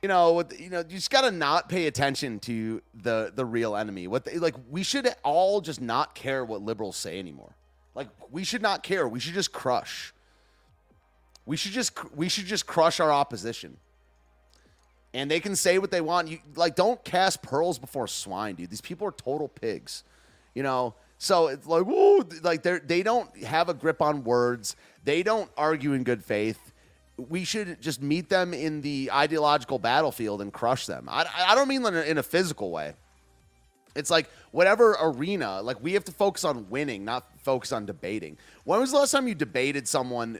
You 0.00 0.08
know, 0.08 0.42
you 0.56 0.70
know, 0.70 0.78
you 0.78 0.96
just 0.96 1.10
gotta 1.10 1.30
not 1.30 1.68
pay 1.68 1.86
attention 1.86 2.38
to 2.40 2.80
the 2.94 3.32
the 3.34 3.44
real 3.44 3.76
enemy. 3.76 4.06
What 4.06 4.24
they, 4.24 4.38
like 4.38 4.54
we 4.70 4.82
should 4.82 5.12
all 5.22 5.60
just 5.60 5.80
not 5.80 6.14
care 6.14 6.44
what 6.44 6.62
liberals 6.62 6.96
say 6.96 7.18
anymore. 7.18 7.54
Like 7.94 8.08
we 8.30 8.44
should 8.44 8.62
not 8.62 8.82
care. 8.82 9.06
We 9.06 9.20
should 9.20 9.34
just 9.34 9.52
crush. 9.52 10.14
We 11.44 11.56
should 11.56 11.72
just 11.72 11.92
we 12.14 12.28
should 12.28 12.46
just 12.46 12.66
crush 12.66 13.00
our 13.00 13.12
opposition. 13.12 13.76
And 15.12 15.30
they 15.30 15.40
can 15.40 15.56
say 15.56 15.78
what 15.78 15.90
they 15.90 16.00
want. 16.00 16.28
You 16.28 16.38
like 16.54 16.76
don't 16.76 17.02
cast 17.04 17.42
pearls 17.42 17.78
before 17.78 18.06
swine, 18.06 18.54
dude. 18.54 18.70
These 18.70 18.80
people 18.80 19.06
are 19.08 19.12
total 19.12 19.48
pigs. 19.48 20.04
You 20.54 20.62
know, 20.62 20.94
so 21.18 21.48
it's 21.48 21.66
like, 21.66 21.84
oh, 21.86 22.24
like 22.42 22.62
they 22.62 22.78
they 22.78 23.02
don't 23.02 23.34
have 23.42 23.68
a 23.68 23.74
grip 23.74 24.02
on 24.02 24.24
words. 24.24 24.76
They 25.04 25.22
don't 25.22 25.50
argue 25.56 25.92
in 25.92 26.04
good 26.04 26.24
faith. 26.24 26.72
We 27.16 27.44
should 27.44 27.80
just 27.80 28.02
meet 28.02 28.28
them 28.28 28.52
in 28.52 28.82
the 28.82 29.10
ideological 29.10 29.78
battlefield 29.78 30.42
and 30.42 30.52
crush 30.52 30.84
them. 30.84 31.08
I, 31.10 31.26
I 31.34 31.54
don't 31.54 31.68
mean 31.68 31.84
in 31.86 32.18
a 32.18 32.22
physical 32.22 32.70
way. 32.70 32.92
It's 33.94 34.10
like 34.10 34.28
whatever 34.50 34.96
arena, 35.00 35.62
like 35.62 35.82
we 35.82 35.94
have 35.94 36.04
to 36.04 36.12
focus 36.12 36.44
on 36.44 36.68
winning, 36.68 37.04
not 37.04 37.26
focus 37.42 37.72
on 37.72 37.86
debating. 37.86 38.36
When 38.64 38.78
was 38.78 38.92
the 38.92 38.98
last 38.98 39.12
time 39.12 39.26
you 39.26 39.34
debated 39.34 39.88
someone 39.88 40.38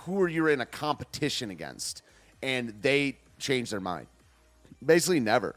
who 0.00 0.12
were 0.12 0.28
you're 0.28 0.48
in 0.48 0.62
a 0.62 0.66
competition 0.66 1.50
against 1.50 2.02
and 2.42 2.74
they 2.80 3.18
changed 3.38 3.72
their 3.72 3.80
mind? 3.80 4.06
Basically, 4.84 5.20
never. 5.20 5.56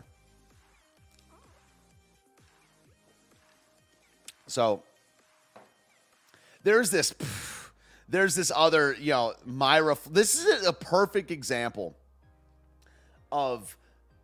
So 4.48 4.84
there's 6.64 6.90
this. 6.90 7.14
There's 8.10 8.36
this 8.36 8.52
other, 8.56 8.96
you 8.98 9.12
know, 9.12 9.34
Myra 9.46 9.98
This 10.10 10.42
is 10.42 10.66
a 10.66 10.72
perfect 10.72 11.30
example 11.30 11.98
of, 13.32 13.76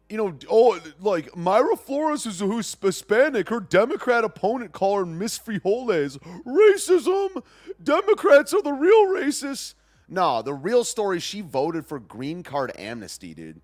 you 0.10 0.16
know, 0.16 0.38
oh, 0.50 0.80
like 1.02 1.32
Mayra 1.32 1.78
Flores 1.78 2.26
is 2.26 2.40
who's 2.40 2.76
Hispanic. 2.82 3.50
Her 3.50 3.60
Democrat 3.60 4.24
opponent 4.24 4.72
called 4.72 5.00
her 5.00 5.06
Miss 5.06 5.38
Frijoles. 5.38 6.18
Racism. 6.46 7.44
Democrats 7.84 8.54
are 8.54 8.62
the 8.62 8.72
real 8.72 9.08
racists. 9.08 9.74
No, 10.08 10.42
the 10.42 10.54
real 10.54 10.84
story. 10.84 11.20
She 11.20 11.42
voted 11.42 11.86
for 11.86 12.00
green 12.00 12.44
card 12.44 12.72
amnesty, 12.78 13.34
dude. 13.34 13.60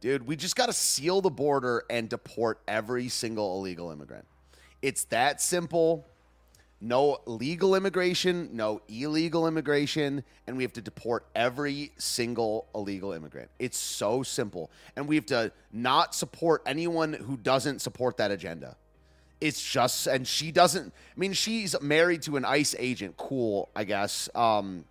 Dude, 0.00 0.26
we 0.26 0.36
just 0.36 0.54
got 0.54 0.66
to 0.66 0.72
seal 0.72 1.20
the 1.20 1.30
border 1.30 1.84
and 1.90 2.08
deport 2.08 2.60
every 2.68 3.08
single 3.08 3.58
illegal 3.58 3.90
immigrant. 3.90 4.26
It's 4.86 5.02
that 5.06 5.40
simple 5.40 6.06
no 6.80 7.18
legal 7.26 7.74
immigration, 7.74 8.50
no 8.52 8.82
illegal 8.86 9.48
immigration, 9.48 10.22
and 10.46 10.56
we 10.56 10.62
have 10.62 10.74
to 10.74 10.80
deport 10.80 11.26
every 11.34 11.90
single 11.96 12.68
illegal 12.72 13.12
immigrant. 13.12 13.50
It's 13.58 13.78
so 13.78 14.22
simple. 14.22 14.70
And 14.94 15.08
we 15.08 15.16
have 15.16 15.26
to 15.26 15.50
not 15.72 16.14
support 16.14 16.62
anyone 16.66 17.14
who 17.14 17.36
doesn't 17.36 17.80
support 17.80 18.18
that 18.18 18.30
agenda. 18.30 18.76
It's 19.40 19.60
just, 19.60 20.06
and 20.06 20.24
she 20.24 20.52
doesn't, 20.52 20.92
I 20.94 21.18
mean, 21.18 21.32
she's 21.32 21.74
married 21.80 22.22
to 22.22 22.36
an 22.36 22.44
ICE 22.44 22.76
agent. 22.78 23.16
Cool, 23.16 23.68
I 23.74 23.82
guess. 23.82 24.28
Um, 24.36 24.84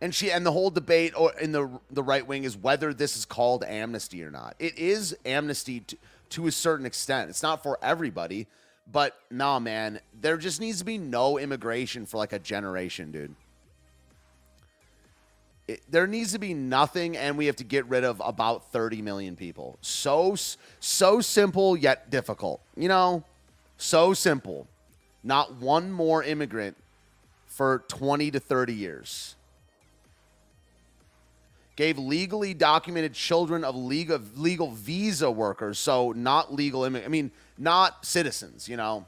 and 0.00 0.14
she 0.14 0.30
and 0.30 0.46
the 0.46 0.52
whole 0.52 0.70
debate 0.70 1.12
or 1.16 1.32
in 1.40 1.52
the 1.52 1.70
the 1.90 2.02
right 2.02 2.26
wing 2.26 2.44
is 2.44 2.56
whether 2.56 2.92
this 2.92 3.16
is 3.16 3.24
called 3.24 3.64
amnesty 3.64 4.22
or 4.22 4.30
not. 4.30 4.54
It 4.58 4.78
is 4.78 5.16
amnesty 5.24 5.80
to, 5.80 5.96
to 6.30 6.46
a 6.46 6.52
certain 6.52 6.86
extent. 6.86 7.30
It's 7.30 7.42
not 7.42 7.62
for 7.62 7.78
everybody 7.82 8.46
but 8.90 9.18
nah, 9.30 9.58
man, 9.58 10.00
there 10.20 10.36
just 10.36 10.60
needs 10.60 10.78
to 10.78 10.84
be 10.84 10.98
no 10.98 11.38
immigration 11.38 12.06
for 12.06 12.18
like 12.18 12.32
a 12.32 12.38
generation, 12.38 13.10
dude. 13.10 13.34
It, 15.66 15.82
there 15.90 16.06
needs 16.06 16.32
to 16.32 16.38
be 16.38 16.54
nothing, 16.54 17.16
and 17.16 17.36
we 17.36 17.46
have 17.46 17.56
to 17.56 17.64
get 17.64 17.86
rid 17.86 18.04
of 18.04 18.22
about 18.24 18.70
30 18.70 19.02
million 19.02 19.34
people. 19.34 19.78
So, 19.80 20.36
so 20.78 21.20
simple 21.20 21.76
yet 21.76 22.10
difficult. 22.10 22.60
You 22.76 22.88
know, 22.88 23.24
so 23.76 24.14
simple. 24.14 24.68
Not 25.24 25.56
one 25.56 25.90
more 25.90 26.22
immigrant 26.22 26.76
for 27.48 27.82
20 27.88 28.30
to 28.30 28.38
30 28.38 28.74
years 28.74 29.34
gave 31.76 31.98
legally 31.98 32.54
documented 32.54 33.12
children 33.12 33.62
of 33.62 33.76
legal, 33.76 34.20
legal 34.34 34.70
visa 34.72 35.30
workers, 35.30 35.78
so 35.78 36.12
not 36.12 36.52
legal 36.52 36.84
immigrants, 36.84 37.06
I 37.06 37.10
mean, 37.10 37.30
not 37.58 38.04
citizens, 38.04 38.68
you 38.68 38.76
know. 38.76 39.06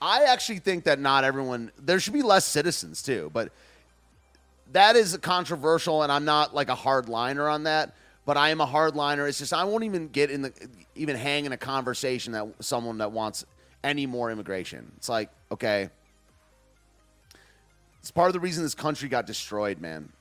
I 0.00 0.24
actually 0.24 0.58
think 0.58 0.84
that 0.84 0.98
not 0.98 1.24
everyone, 1.24 1.70
there 1.78 1.98
should 1.98 2.12
be 2.12 2.22
less 2.22 2.44
citizens 2.44 3.02
too, 3.02 3.30
but 3.32 3.50
that 4.72 4.96
is 4.96 5.16
controversial, 5.18 6.02
and 6.02 6.12
I'm 6.12 6.24
not 6.24 6.54
like 6.54 6.68
a 6.68 6.76
hardliner 6.76 7.50
on 7.52 7.64
that. 7.64 7.94
But 8.26 8.36
I 8.36 8.50
am 8.50 8.60
a 8.60 8.66
hardliner. 8.66 9.26
It's 9.26 9.38
just 9.38 9.54
I 9.54 9.64
won't 9.64 9.84
even 9.84 10.08
get 10.08 10.30
in 10.30 10.42
the 10.42 10.52
even 10.94 11.16
hang 11.16 11.46
in 11.46 11.52
a 11.52 11.56
conversation 11.56 12.34
that 12.34 12.46
someone 12.60 12.98
that 12.98 13.10
wants 13.10 13.46
any 13.82 14.04
more 14.04 14.30
immigration. 14.30 14.92
It's 14.98 15.08
like 15.08 15.30
okay, 15.50 15.88
it's 18.00 18.10
part 18.10 18.28
of 18.28 18.34
the 18.34 18.40
reason 18.40 18.62
this 18.62 18.74
country 18.74 19.08
got 19.08 19.24
destroyed, 19.24 19.80
man. 19.80 20.12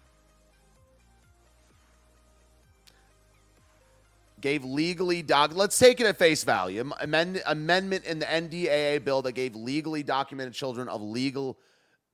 Gave 4.39 4.63
legally 4.63 5.21
doc. 5.21 5.51
Let's 5.53 5.77
take 5.77 5.99
it 5.99 6.05
at 6.05 6.17
face 6.17 6.43
value. 6.43 6.91
Amend- 6.99 7.41
amendment 7.45 8.05
in 8.05 8.19
the 8.19 8.25
NDAA 8.25 9.03
bill 9.03 9.21
that 9.23 9.33
gave 9.33 9.55
legally 9.55 10.03
documented 10.03 10.53
children 10.53 10.87
of 10.87 11.01
legal 11.01 11.57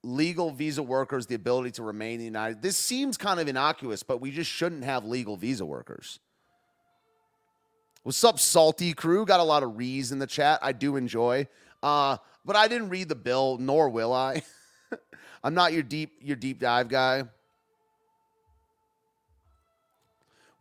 legal 0.06 0.52
visa 0.52 0.84
workers 0.84 1.28
the 1.28 1.36
ability 1.36 1.72
to 1.72 1.82
remain 1.82 2.16
in 2.16 2.20
the 2.20 2.26
United. 2.26 2.56
States. 2.56 2.64
This 2.64 2.78
seems 2.78 3.18
kind 3.18 3.40
of 3.40 3.48
innocuous, 3.48 4.04
but 4.04 4.20
we 4.20 4.32
just 4.32 4.52
shouldn't 4.52 4.84
have 4.84 5.06
legal 5.06 5.38
visa 5.38 5.66
workers. 5.66 6.20
What's 8.04 8.22
up, 8.26 8.38
salty 8.38 8.94
crew? 8.94 9.26
Got 9.26 9.40
a 9.40 9.44
lot 9.44 9.64
of 9.64 9.78
rees 9.78 10.12
in 10.12 10.20
the 10.20 10.28
chat. 10.28 10.60
I 10.62 10.74
do 10.74 10.98
enjoy, 10.98 11.48
uh, 11.82 12.18
but 12.44 12.58
I 12.58 12.68
didn't 12.68 12.90
read 12.90 13.08
the 13.08 13.16
bill, 13.16 13.58
nor 13.60 13.88
will 13.88 14.12
I. 14.12 14.44
I'm 15.44 15.54
not 15.54 15.72
your 15.72 15.84
deep 15.84 16.18
your 16.22 16.36
deep 16.36 16.60
dive 16.60 16.90
guy. 16.90 17.24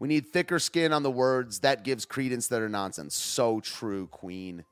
We 0.03 0.09
need 0.09 0.27
thicker 0.27 0.59
skin 0.59 0.93
on 0.93 1.05
the 1.05 1.13
words. 1.13 1.61
That 1.61 1.85
gives 1.85 2.05
credence 2.05 2.49
that 2.49 2.61
are 2.61 2.69
nonsense. 2.69 3.15
So 3.15 3.61
true, 3.61 4.09
Queen. 4.09 4.65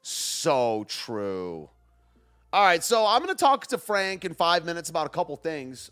So 0.00 0.86
true. 0.88 1.68
All 2.54 2.64
right, 2.64 2.82
so 2.82 3.04
I'm 3.04 3.22
going 3.22 3.28
to 3.28 3.38
talk 3.38 3.66
to 3.66 3.76
Frank 3.76 4.24
in 4.24 4.32
five 4.32 4.64
minutes 4.64 4.88
about 4.88 5.04
a 5.04 5.10
couple 5.10 5.36
things. 5.36 5.90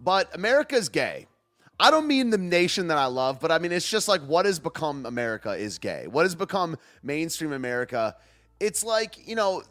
But 0.00 0.34
America's 0.34 0.88
gay. 0.88 1.26
I 1.78 1.90
don't 1.90 2.06
mean 2.06 2.30
the 2.30 2.38
nation 2.38 2.86
that 2.86 2.96
I 2.96 3.04
love, 3.04 3.40
but 3.40 3.52
I 3.52 3.58
mean, 3.58 3.72
it's 3.72 3.90
just 3.90 4.08
like 4.08 4.22
what 4.22 4.46
has 4.46 4.58
become 4.58 5.04
America 5.04 5.52
is 5.52 5.76
gay. 5.76 6.06
What 6.06 6.22
has 6.22 6.34
become 6.34 6.78
mainstream 7.02 7.52
America? 7.52 8.16
It's 8.58 8.82
like, 8.82 9.28
you 9.28 9.36
know, 9.36 9.64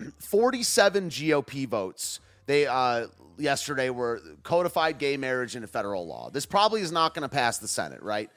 47 0.18 1.08
GOP 1.08 1.68
votes 1.68 2.18
they 2.50 2.66
uh, 2.66 3.06
yesterday 3.40 3.90
were 3.90 4.20
codified 4.42 4.98
gay 4.98 5.16
marriage 5.16 5.56
into 5.56 5.68
federal 5.68 6.06
law. 6.06 6.30
This 6.30 6.46
probably 6.46 6.82
is 6.82 6.92
not 6.92 7.14
going 7.14 7.22
to 7.22 7.28
pass 7.28 7.58
the 7.58 7.68
Senate, 7.68 8.02
right? 8.02 8.30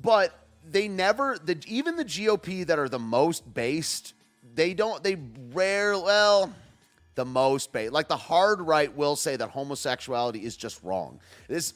But 0.00 0.38
they 0.68 0.88
never 0.88 1.38
the 1.38 1.58
even 1.66 1.96
the 1.96 2.04
GOP 2.04 2.66
that 2.66 2.78
are 2.78 2.88
the 2.88 2.98
most 2.98 3.52
based, 3.52 4.14
they 4.54 4.74
don't 4.74 5.02
they 5.02 5.16
rare 5.52 5.98
well 5.98 6.52
the 7.14 7.24
most 7.24 7.72
based 7.72 7.92
like 7.92 8.08
the 8.08 8.16
hard 8.16 8.60
right 8.60 8.94
will 8.96 9.16
say 9.16 9.36
that 9.36 9.50
homosexuality 9.50 10.44
is 10.44 10.56
just 10.56 10.82
wrong. 10.82 11.20
This 11.48 11.74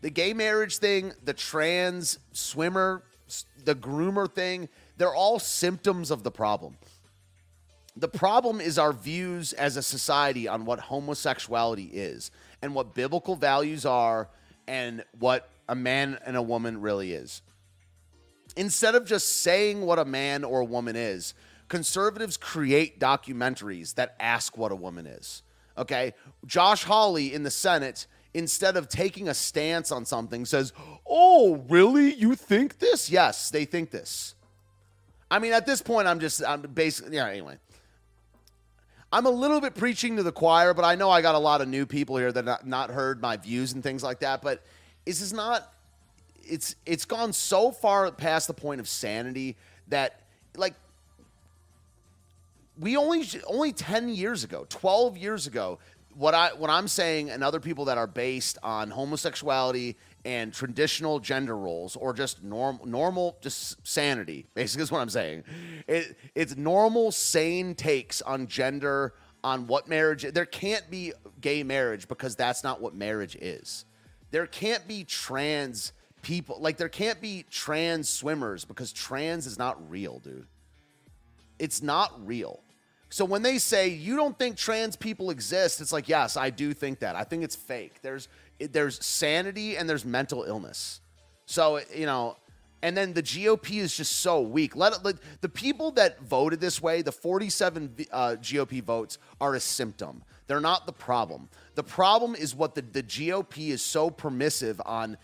the 0.00 0.10
gay 0.10 0.32
marriage 0.32 0.78
thing, 0.78 1.12
the 1.24 1.32
trans 1.32 2.18
swimmer, 2.32 3.04
the 3.64 3.74
groomer 3.74 4.32
thing, 4.32 4.68
they're 4.96 5.14
all 5.14 5.38
symptoms 5.38 6.10
of 6.10 6.22
the 6.22 6.30
problem. 6.30 6.76
The 7.96 8.08
problem 8.08 8.60
is 8.60 8.78
our 8.78 8.92
views 8.92 9.52
as 9.52 9.76
a 9.76 9.82
society 9.82 10.48
on 10.48 10.64
what 10.64 10.80
homosexuality 10.80 11.90
is 11.92 12.30
and 12.62 12.74
what 12.74 12.94
biblical 12.94 13.36
values 13.36 13.84
are 13.84 14.28
and 14.66 15.04
what 15.18 15.50
a 15.68 15.74
man 15.74 16.18
and 16.24 16.36
a 16.36 16.42
woman 16.42 16.80
really 16.80 17.12
is. 17.12 17.42
Instead 18.56 18.94
of 18.94 19.04
just 19.04 19.42
saying 19.42 19.82
what 19.82 19.98
a 19.98 20.04
man 20.04 20.44
or 20.44 20.60
a 20.60 20.64
woman 20.64 20.96
is, 20.96 21.34
conservatives 21.68 22.36
create 22.36 22.98
documentaries 22.98 23.94
that 23.94 24.14
ask 24.20 24.56
what 24.56 24.72
a 24.72 24.76
woman 24.76 25.06
is. 25.06 25.42
Okay? 25.76 26.14
Josh 26.46 26.84
Hawley 26.84 27.32
in 27.32 27.42
the 27.42 27.50
Senate, 27.50 28.06
instead 28.34 28.76
of 28.76 28.88
taking 28.88 29.28
a 29.28 29.34
stance 29.34 29.90
on 29.90 30.04
something, 30.04 30.44
says, 30.44 30.72
Oh, 31.06 31.64
really? 31.68 32.14
You 32.14 32.34
think 32.34 32.78
this? 32.78 33.10
Yes, 33.10 33.50
they 33.50 33.64
think 33.64 33.90
this. 33.90 34.34
I 35.30 35.38
mean, 35.38 35.52
at 35.54 35.64
this 35.64 35.80
point, 35.80 36.06
I'm 36.06 36.20
just, 36.20 36.42
I'm 36.46 36.60
basically, 36.60 37.16
yeah, 37.16 37.28
anyway. 37.28 37.56
I'm 39.12 39.26
a 39.26 39.30
little 39.30 39.60
bit 39.60 39.74
preaching 39.74 40.16
to 40.16 40.22
the 40.22 40.32
choir, 40.32 40.72
but 40.72 40.84
I 40.86 40.94
know 40.94 41.10
I 41.10 41.20
got 41.20 41.34
a 41.34 41.38
lot 41.38 41.60
of 41.60 41.68
new 41.68 41.84
people 41.84 42.16
here 42.16 42.32
that 42.32 42.44
not, 42.44 42.66
not 42.66 42.90
heard 42.90 43.20
my 43.20 43.36
views 43.36 43.74
and 43.74 43.82
things 43.82 44.02
like 44.02 44.20
that. 44.20 44.40
But 44.40 44.62
this 45.04 45.20
is 45.20 45.32
not. 45.32 45.70
It's 46.44 46.74
it's 46.86 47.04
gone 47.04 47.32
so 47.32 47.70
far 47.70 48.10
past 48.10 48.46
the 48.48 48.54
point 48.54 48.80
of 48.80 48.88
sanity 48.88 49.56
that 49.88 50.22
like 50.56 50.74
we 52.78 52.96
only 52.96 53.24
only 53.46 53.72
10 53.72 54.08
years 54.08 54.44
ago 54.44 54.66
12 54.68 55.16
years 55.16 55.46
ago 55.46 55.78
what 56.14 56.34
i 56.34 56.48
what 56.54 56.68
i'm 56.68 56.88
saying 56.88 57.30
and 57.30 57.44
other 57.44 57.60
people 57.60 57.84
that 57.84 57.98
are 57.98 58.06
based 58.06 58.58
on 58.62 58.90
homosexuality 58.90 59.96
and 60.24 60.52
traditional 60.52 61.18
gender 61.18 61.56
roles 61.56 61.96
or 61.96 62.12
just 62.12 62.42
norm, 62.42 62.80
normal 62.84 63.36
just 63.40 63.84
sanity 63.86 64.46
basically 64.54 64.82
is 64.82 64.92
what 64.92 65.00
i'm 65.00 65.10
saying. 65.10 65.44
It, 65.86 66.16
it's 66.34 66.56
normal 66.56 67.12
sane 67.12 67.74
takes 67.74 68.22
on 68.22 68.46
gender 68.46 69.14
on 69.44 69.66
what 69.66 69.88
marriage 69.88 70.22
there 70.32 70.46
can't 70.46 70.88
be 70.90 71.12
gay 71.40 71.62
marriage 71.62 72.08
because 72.08 72.36
that's 72.36 72.62
not 72.62 72.80
what 72.80 72.94
marriage 72.94 73.36
is. 73.36 73.84
There 74.30 74.46
can't 74.46 74.86
be 74.86 75.04
trans 75.04 75.92
people 76.22 76.58
like 76.60 76.76
there 76.76 76.88
can't 76.88 77.20
be 77.20 77.44
trans 77.50 78.08
swimmers 78.08 78.64
because 78.64 78.92
trans 78.92 79.46
is 79.46 79.58
not 79.58 79.90
real 79.90 80.20
dude. 80.20 80.46
It's 81.58 81.82
not 81.82 82.26
real. 82.26 82.60
So 83.10 83.24
when 83.24 83.42
they 83.42 83.58
say 83.58 83.88
you 83.88 84.16
don't 84.16 84.38
think 84.38 84.56
trans 84.56 84.96
people 84.96 85.30
exist 85.30 85.80
it's 85.80 85.92
like 85.92 86.08
yes 86.08 86.36
i 86.36 86.50
do 86.50 86.72
think 86.72 87.00
that. 87.00 87.16
I 87.16 87.24
think 87.24 87.42
it's 87.42 87.56
fake. 87.56 88.00
There's 88.02 88.28
there's 88.66 89.04
sanity 89.04 89.76
and 89.76 89.88
there's 89.88 90.04
mental 90.04 90.44
illness. 90.44 91.00
So, 91.46 91.80
you 91.94 92.06
know, 92.06 92.36
and 92.82 92.96
then 92.96 93.12
the 93.12 93.22
GOP 93.22 93.78
is 93.78 93.96
just 93.96 94.16
so 94.16 94.40
weak. 94.40 94.74
Let, 94.74 95.04
let 95.04 95.16
the 95.40 95.48
people 95.48 95.92
that 95.92 96.20
voted 96.22 96.60
this 96.60 96.82
way, 96.82 97.02
the 97.02 97.12
47 97.12 97.94
uh, 98.10 98.36
GOP 98.40 98.82
votes, 98.82 99.18
are 99.40 99.54
a 99.54 99.60
symptom. 99.60 100.24
They're 100.48 100.60
not 100.60 100.86
the 100.86 100.92
problem. 100.92 101.48
The 101.76 101.84
problem 101.84 102.34
is 102.34 102.54
what 102.54 102.74
the, 102.74 102.82
the 102.82 103.02
GOP 103.02 103.68
is 103.68 103.82
so 103.82 104.10
permissive 104.10 104.80
on 104.84 105.16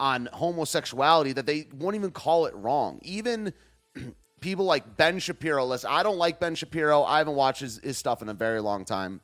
on 0.00 0.28
homosexuality 0.32 1.32
that 1.32 1.46
they 1.46 1.68
won't 1.78 1.94
even 1.94 2.10
call 2.10 2.46
it 2.46 2.54
wrong. 2.56 2.98
Even 3.02 3.52
people 4.40 4.64
like 4.64 4.96
Ben 4.96 5.20
Shapiro. 5.20 5.64
Listen, 5.64 5.90
I 5.92 6.02
don't 6.02 6.18
like 6.18 6.40
Ben 6.40 6.56
Shapiro. 6.56 7.04
I 7.04 7.18
haven't 7.18 7.36
watched 7.36 7.60
his, 7.60 7.78
his 7.84 7.98
stuff 7.98 8.20
in 8.20 8.28
a 8.28 8.34
very 8.34 8.60
long 8.60 8.84
time. 8.84 9.20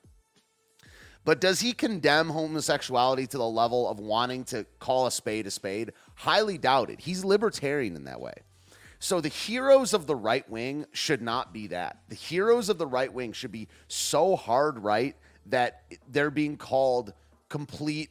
But 1.29 1.43
does 1.43 1.61
he 1.61 1.75
condemn 1.75 2.31
homosexuality 2.31 3.27
to 3.27 3.37
the 3.37 3.47
level 3.47 3.87
of 3.87 4.01
wanting 4.01 4.45
to 4.45 4.65
call 4.79 5.07
a 5.07 5.11
spade 5.11 5.47
a 5.47 5.51
spade? 5.51 5.93
Highly 6.15 6.57
doubted. 6.57 7.01
He's 7.01 7.23
libertarian 7.23 7.97
in 7.97 8.05
that 8.05 8.19
way. 8.19 8.33
So 8.99 9.21
the 9.21 9.29
heroes 9.29 9.93
of 9.93 10.07
the 10.07 10.17
right 10.17 10.49
wing 10.49 10.87
should 10.93 11.21
not 11.21 11.53
be 11.53 11.67
that. 11.67 11.99
The 12.09 12.15
heroes 12.15 12.71
of 12.71 12.79
the 12.79 12.87
right 12.87 13.13
wing 13.13 13.35
should 13.35 13.53
be 13.53 13.69
so 13.89 14.37
hard 14.37 14.79
right 14.79 15.17
that 15.45 15.83
they're 16.11 16.31
being 16.31 16.57
called 16.57 17.13
complete 17.51 18.09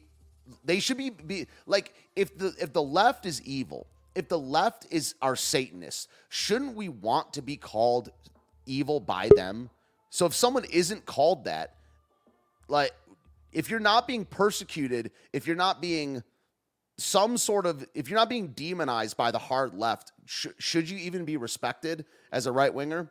they 0.64 0.78
should 0.78 0.96
be, 0.96 1.10
be 1.10 1.48
like 1.66 1.94
if 2.14 2.38
the 2.38 2.54
if 2.60 2.72
the 2.72 2.82
left 2.82 3.26
is 3.26 3.42
evil, 3.42 3.88
if 4.14 4.28
the 4.28 4.38
left 4.38 4.86
is 4.92 5.16
our 5.20 5.34
satanists, 5.34 6.06
shouldn't 6.28 6.76
we 6.76 6.88
want 6.88 7.32
to 7.32 7.42
be 7.42 7.56
called 7.56 8.12
evil 8.64 9.00
by 9.00 9.28
them? 9.34 9.70
So 10.08 10.24
if 10.24 10.36
someone 10.36 10.66
isn't 10.66 11.04
called 11.04 11.46
that, 11.46 11.74
like 12.68 12.92
if 13.52 13.70
you're 13.70 13.80
not 13.80 14.06
being 14.06 14.24
persecuted, 14.24 15.10
if 15.32 15.46
you're 15.46 15.56
not 15.56 15.80
being 15.80 16.22
some 16.98 17.38
sort 17.38 17.66
of, 17.66 17.86
if 17.94 18.08
you're 18.08 18.18
not 18.18 18.28
being 18.28 18.48
demonized 18.48 19.16
by 19.16 19.30
the 19.30 19.38
hard 19.38 19.74
left, 19.74 20.12
sh- 20.26 20.48
should 20.58 20.90
you 20.90 20.98
even 20.98 21.24
be 21.24 21.36
respected 21.36 22.04
as 22.32 22.46
a 22.46 22.52
right 22.52 22.72
winger? 22.72 23.10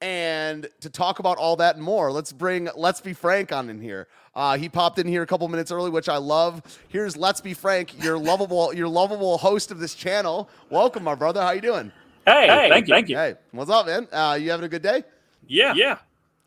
And 0.00 0.68
to 0.80 0.90
talk 0.90 1.18
about 1.18 1.38
all 1.38 1.56
that 1.56 1.74
and 1.74 1.82
more, 1.82 2.12
let's 2.12 2.32
bring 2.32 2.68
Let's 2.76 3.00
Be 3.00 3.12
Frank 3.12 3.50
on 3.50 3.68
in 3.68 3.80
here. 3.80 4.06
Uh, 4.32 4.56
he 4.56 4.68
popped 4.68 5.00
in 5.00 5.08
here 5.08 5.22
a 5.22 5.26
couple 5.26 5.48
minutes 5.48 5.72
early, 5.72 5.90
which 5.90 6.08
I 6.08 6.18
love. 6.18 6.62
Here's 6.88 7.16
Let's 7.16 7.40
Be 7.40 7.52
Frank, 7.52 8.00
your 8.04 8.16
lovable, 8.18 8.72
your 8.72 8.86
lovable 8.86 9.38
host 9.38 9.72
of 9.72 9.80
this 9.80 9.94
channel. 9.94 10.48
Welcome, 10.70 11.02
my 11.02 11.16
brother. 11.16 11.42
How 11.42 11.50
you 11.50 11.60
doing? 11.60 11.90
Hey, 12.24 12.46
hey 12.46 12.68
thank 12.68 12.86
you, 12.86 12.94
thank 12.94 13.08
you. 13.08 13.16
Hey, 13.16 13.34
what's 13.50 13.70
up, 13.70 13.86
man? 13.86 14.06
Uh, 14.12 14.38
you 14.40 14.50
having 14.50 14.66
a 14.66 14.68
good 14.68 14.82
day? 14.82 15.02
Yeah, 15.48 15.74
yeah. 15.74 15.98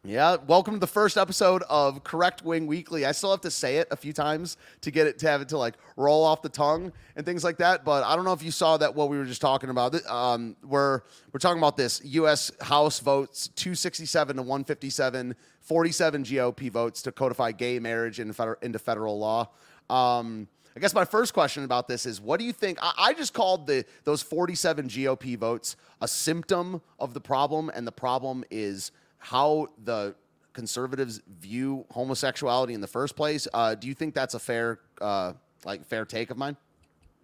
Yeah, 0.03 0.37
welcome 0.47 0.73
to 0.73 0.79
the 0.79 0.87
first 0.87 1.15
episode 1.15 1.61
of 1.69 2.03
Correct 2.03 2.43
Wing 2.43 2.65
Weekly. 2.65 3.05
I 3.05 3.11
still 3.11 3.29
have 3.29 3.41
to 3.41 3.51
say 3.51 3.77
it 3.77 3.87
a 3.91 3.95
few 3.95 4.13
times 4.13 4.57
to 4.81 4.89
get 4.89 5.05
it 5.05 5.19
to 5.19 5.29
have 5.29 5.41
it 5.41 5.49
to 5.49 5.59
like 5.59 5.75
roll 5.95 6.23
off 6.23 6.41
the 6.41 6.49
tongue 6.49 6.91
and 7.15 7.23
things 7.23 7.43
like 7.43 7.57
that. 7.57 7.85
But 7.85 8.03
I 8.03 8.15
don't 8.15 8.25
know 8.25 8.33
if 8.33 8.41
you 8.41 8.49
saw 8.49 8.77
that 8.77 8.95
what 8.95 9.09
we 9.09 9.17
were 9.19 9.25
just 9.25 9.41
talking 9.41 9.69
about. 9.69 9.93
Um, 10.09 10.55
we're 10.63 11.01
we're 11.31 11.39
talking 11.39 11.59
about 11.59 11.77
this 11.77 12.01
U.S. 12.03 12.51
House 12.61 12.99
votes 12.99 13.49
267 13.49 14.37
to 14.37 14.41
157, 14.41 15.35
47 15.59 16.23
GOP 16.23 16.71
votes 16.71 17.03
to 17.03 17.11
codify 17.11 17.51
gay 17.51 17.77
marriage 17.77 18.19
into 18.19 18.33
federal, 18.33 18.57
into 18.63 18.79
federal 18.79 19.19
law. 19.19 19.49
Um, 19.87 20.47
I 20.75 20.79
guess 20.79 20.95
my 20.95 21.05
first 21.05 21.35
question 21.35 21.63
about 21.63 21.87
this 21.87 22.07
is, 22.07 22.19
what 22.19 22.39
do 22.39 22.45
you 22.47 22.53
think? 22.53 22.79
I, 22.81 22.93
I 22.97 23.13
just 23.13 23.35
called 23.35 23.67
the 23.67 23.85
those 24.05 24.23
47 24.23 24.87
GOP 24.87 25.37
votes 25.37 25.75
a 26.01 26.07
symptom 26.07 26.81
of 26.97 27.13
the 27.13 27.21
problem, 27.21 27.69
and 27.69 27.85
the 27.85 27.91
problem 27.91 28.43
is 28.49 28.91
how 29.21 29.67
the 29.84 30.15
conservatives 30.53 31.21
view 31.39 31.86
homosexuality 31.91 32.73
in 32.73 32.81
the 32.81 32.88
first 32.88 33.15
place. 33.15 33.47
Uh, 33.53 33.75
do 33.75 33.88
you 33.88 33.93
think 33.93 34.13
that's 34.13 34.34
a 34.34 34.39
fair, 34.39 34.79
uh, 34.99 35.34
like, 35.63 35.86
fair 35.86 36.05
take 36.05 36.29
of 36.31 36.38
mine? 36.38 36.57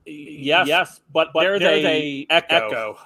Yes, 0.06 0.68
yes, 0.68 1.02
but, 1.12 1.30
but 1.34 1.42
there's, 1.42 1.60
there's 1.60 1.84
a, 1.84 1.88
a, 1.88 2.28
echo, 2.30 2.56
echo. 2.56 3.00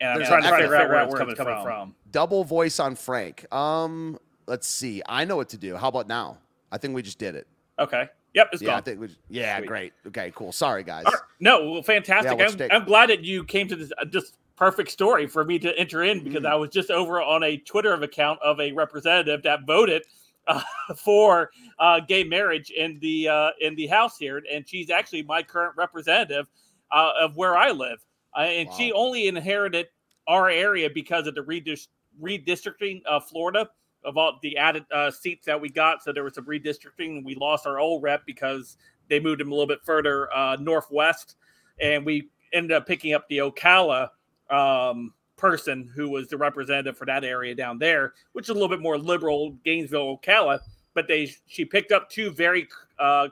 and 0.00 0.10
I'm 0.10 0.26
trying 0.26 0.42
to 0.42 0.50
figure 0.50 0.74
out 0.74 0.90
where 0.90 1.02
it's 1.04 1.14
coming, 1.14 1.34
coming 1.34 1.54
from. 1.54 1.64
from. 1.64 1.94
Double 2.10 2.44
voice 2.44 2.78
on 2.78 2.94
Frank. 2.94 3.50
Um, 3.54 4.18
let's 4.46 4.66
see. 4.66 5.02
I 5.08 5.24
know 5.24 5.36
what 5.36 5.48
to 5.50 5.56
do. 5.56 5.76
How 5.76 5.88
about 5.88 6.08
now? 6.08 6.38
I 6.70 6.78
think 6.78 6.94
we 6.94 7.00
just 7.00 7.18
did 7.18 7.36
it. 7.36 7.46
Okay. 7.78 8.08
Yep, 8.34 8.48
it's 8.52 8.62
yeah, 8.62 8.66
gone. 8.66 8.78
I 8.78 8.80
think 8.82 9.00
we, 9.00 9.08
yeah, 9.30 9.56
Sweet. 9.56 9.66
great. 9.66 9.92
Okay, 10.08 10.30
cool. 10.34 10.52
Sorry, 10.52 10.82
guys. 10.82 11.04
Right. 11.06 11.14
No, 11.40 11.70
well, 11.70 11.82
fantastic. 11.82 12.38
Yeah, 12.38 12.66
I'm, 12.66 12.82
I'm, 12.82 12.86
glad 12.86 13.08
that 13.08 13.24
you 13.24 13.44
came 13.44 13.66
to 13.68 13.76
this. 13.76 13.90
Uh, 13.96 14.04
just 14.04 14.36
perfect 14.56 14.90
story 14.90 15.26
for 15.26 15.44
me 15.44 15.58
to 15.58 15.78
enter 15.78 16.02
in 16.02 16.24
because 16.24 16.42
mm. 16.42 16.50
I 16.50 16.54
was 16.56 16.70
just 16.70 16.90
over 16.90 17.20
on 17.20 17.42
a 17.42 17.56
Twitter 17.58 17.92
account 17.94 18.40
of 18.42 18.58
a 18.58 18.72
representative 18.72 19.42
that 19.42 19.66
voted 19.66 20.02
uh, 20.46 20.62
for 20.96 21.50
uh, 21.78 22.00
gay 22.00 22.24
marriage 22.24 22.70
in 22.70 22.98
the 23.00 23.28
uh, 23.28 23.50
in 23.60 23.74
the 23.76 23.86
House 23.86 24.18
here, 24.18 24.42
and 24.50 24.66
she's 24.68 24.90
actually 24.90 25.22
my 25.22 25.42
current 25.42 25.74
representative 25.76 26.48
uh, 26.90 27.12
of 27.20 27.36
where 27.36 27.56
I 27.56 27.70
live, 27.70 28.04
uh, 28.36 28.40
and 28.40 28.68
wow. 28.68 28.74
she 28.76 28.92
only 28.92 29.28
inherited 29.28 29.86
our 30.26 30.48
area 30.48 30.90
because 30.92 31.26
of 31.26 31.34
the 31.34 31.42
redist- 31.42 31.88
redistricting 32.20 33.04
of 33.04 33.28
Florida 33.28 33.68
of 34.04 34.16
all 34.16 34.38
the 34.40 34.56
added 34.56 34.84
uh, 34.92 35.10
seats 35.10 35.44
that 35.46 35.60
we 35.60 35.68
got. 35.68 36.02
So 36.02 36.12
there 36.12 36.22
was 36.22 36.34
some 36.34 36.46
redistricting, 36.46 37.16
and 37.16 37.24
we 37.24 37.34
lost 37.34 37.66
our 37.66 37.80
old 37.80 38.04
rep 38.04 38.24
because 38.24 38.76
they 39.08 39.18
moved 39.18 39.40
him 39.40 39.48
a 39.48 39.50
little 39.54 39.66
bit 39.66 39.80
further 39.84 40.28
northwest, 40.60 41.36
and 41.80 42.06
we 42.06 42.28
ended 42.52 42.72
up 42.72 42.86
picking 42.86 43.14
up 43.14 43.28
the 43.28 43.38
Ocala 43.38 44.10
um, 44.50 45.12
person 45.36 45.90
who 45.94 46.08
was 46.08 46.28
the 46.28 46.36
representative 46.36 46.96
for 46.96 47.06
that 47.06 47.24
area 47.24 47.54
down 47.54 47.78
there, 47.78 48.14
which 48.32 48.46
is 48.46 48.50
a 48.50 48.54
little 48.54 48.68
bit 48.68 48.80
more 48.80 48.98
liberal, 48.98 49.52
Gainesville, 49.64 50.18
Ocala. 50.18 50.60
But 50.94 51.08
they 51.08 51.30
she 51.46 51.64
picked 51.64 51.92
up 51.92 52.08
two 52.08 52.30
very 52.30 52.68
uh, 52.98 53.28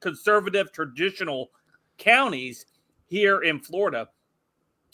conservative, 0.00 0.70
traditional 0.72 1.50
counties 1.98 2.66
here 3.06 3.42
in 3.42 3.58
Florida, 3.58 4.08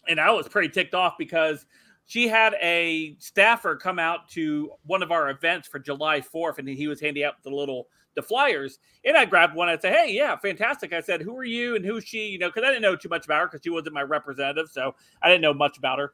and 0.09 0.21
I 0.21 0.31
was 0.31 0.49
pretty 0.49 0.69
ticked 0.69 0.95
off 0.95 1.15
because 1.19 1.67
she 2.07 2.29
had 2.29 2.55
a 2.63 3.17
staffer 3.19 3.75
come 3.75 3.99
out 3.99 4.29
to 4.31 4.71
one 4.85 5.03
of 5.03 5.11
our 5.11 5.31
events 5.31 5.67
for 5.67 5.81
July 5.81 6.21
4th, 6.21 6.59
and 6.59 6.69
he 6.69 6.87
was 6.87 7.01
handing 7.01 7.25
out 7.25 7.43
the 7.43 7.51
little 7.51 7.89
the 8.17 8.23
flyers. 8.23 8.81
And 9.05 9.17
I 9.17 9.25
grabbed 9.25 9.55
one. 9.55 9.69
I 9.69 9.79
said, 9.79 9.95
"Hey, 9.95 10.13
yeah, 10.13 10.35
fantastic." 10.37 10.93
I 10.93 11.01
said, 11.01 11.23
"Who 11.23 11.37
are 11.37 11.45
you 11.45 11.77
and 11.77 11.85
who's 11.85 12.05
she?" 12.05 12.27
You 12.27 12.39
know, 12.39 12.49
because 12.49 12.65
I 12.65 12.69
didn't 12.69 12.83
know 12.83 12.97
too 12.97 13.09
much 13.09 13.25
about 13.25 13.41
her 13.41 13.47
because 13.47 13.61
she 13.63 13.71
wasn't 13.71 13.95
my 13.95 14.03
representative, 14.03 14.69
so 14.71 14.97
I 15.23 15.29
didn't 15.29 15.43
know 15.43 15.55
much 15.55 15.79
about 15.79 16.01
her. 16.01 16.13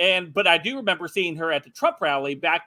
And 0.00 0.32
but 0.34 0.48
I 0.48 0.58
do 0.58 0.76
remember 0.76 1.06
seeing 1.06 1.36
her 1.36 1.52
at 1.52 1.62
the 1.62 1.70
Trump 1.70 1.98
rally 2.00 2.34
back 2.34 2.62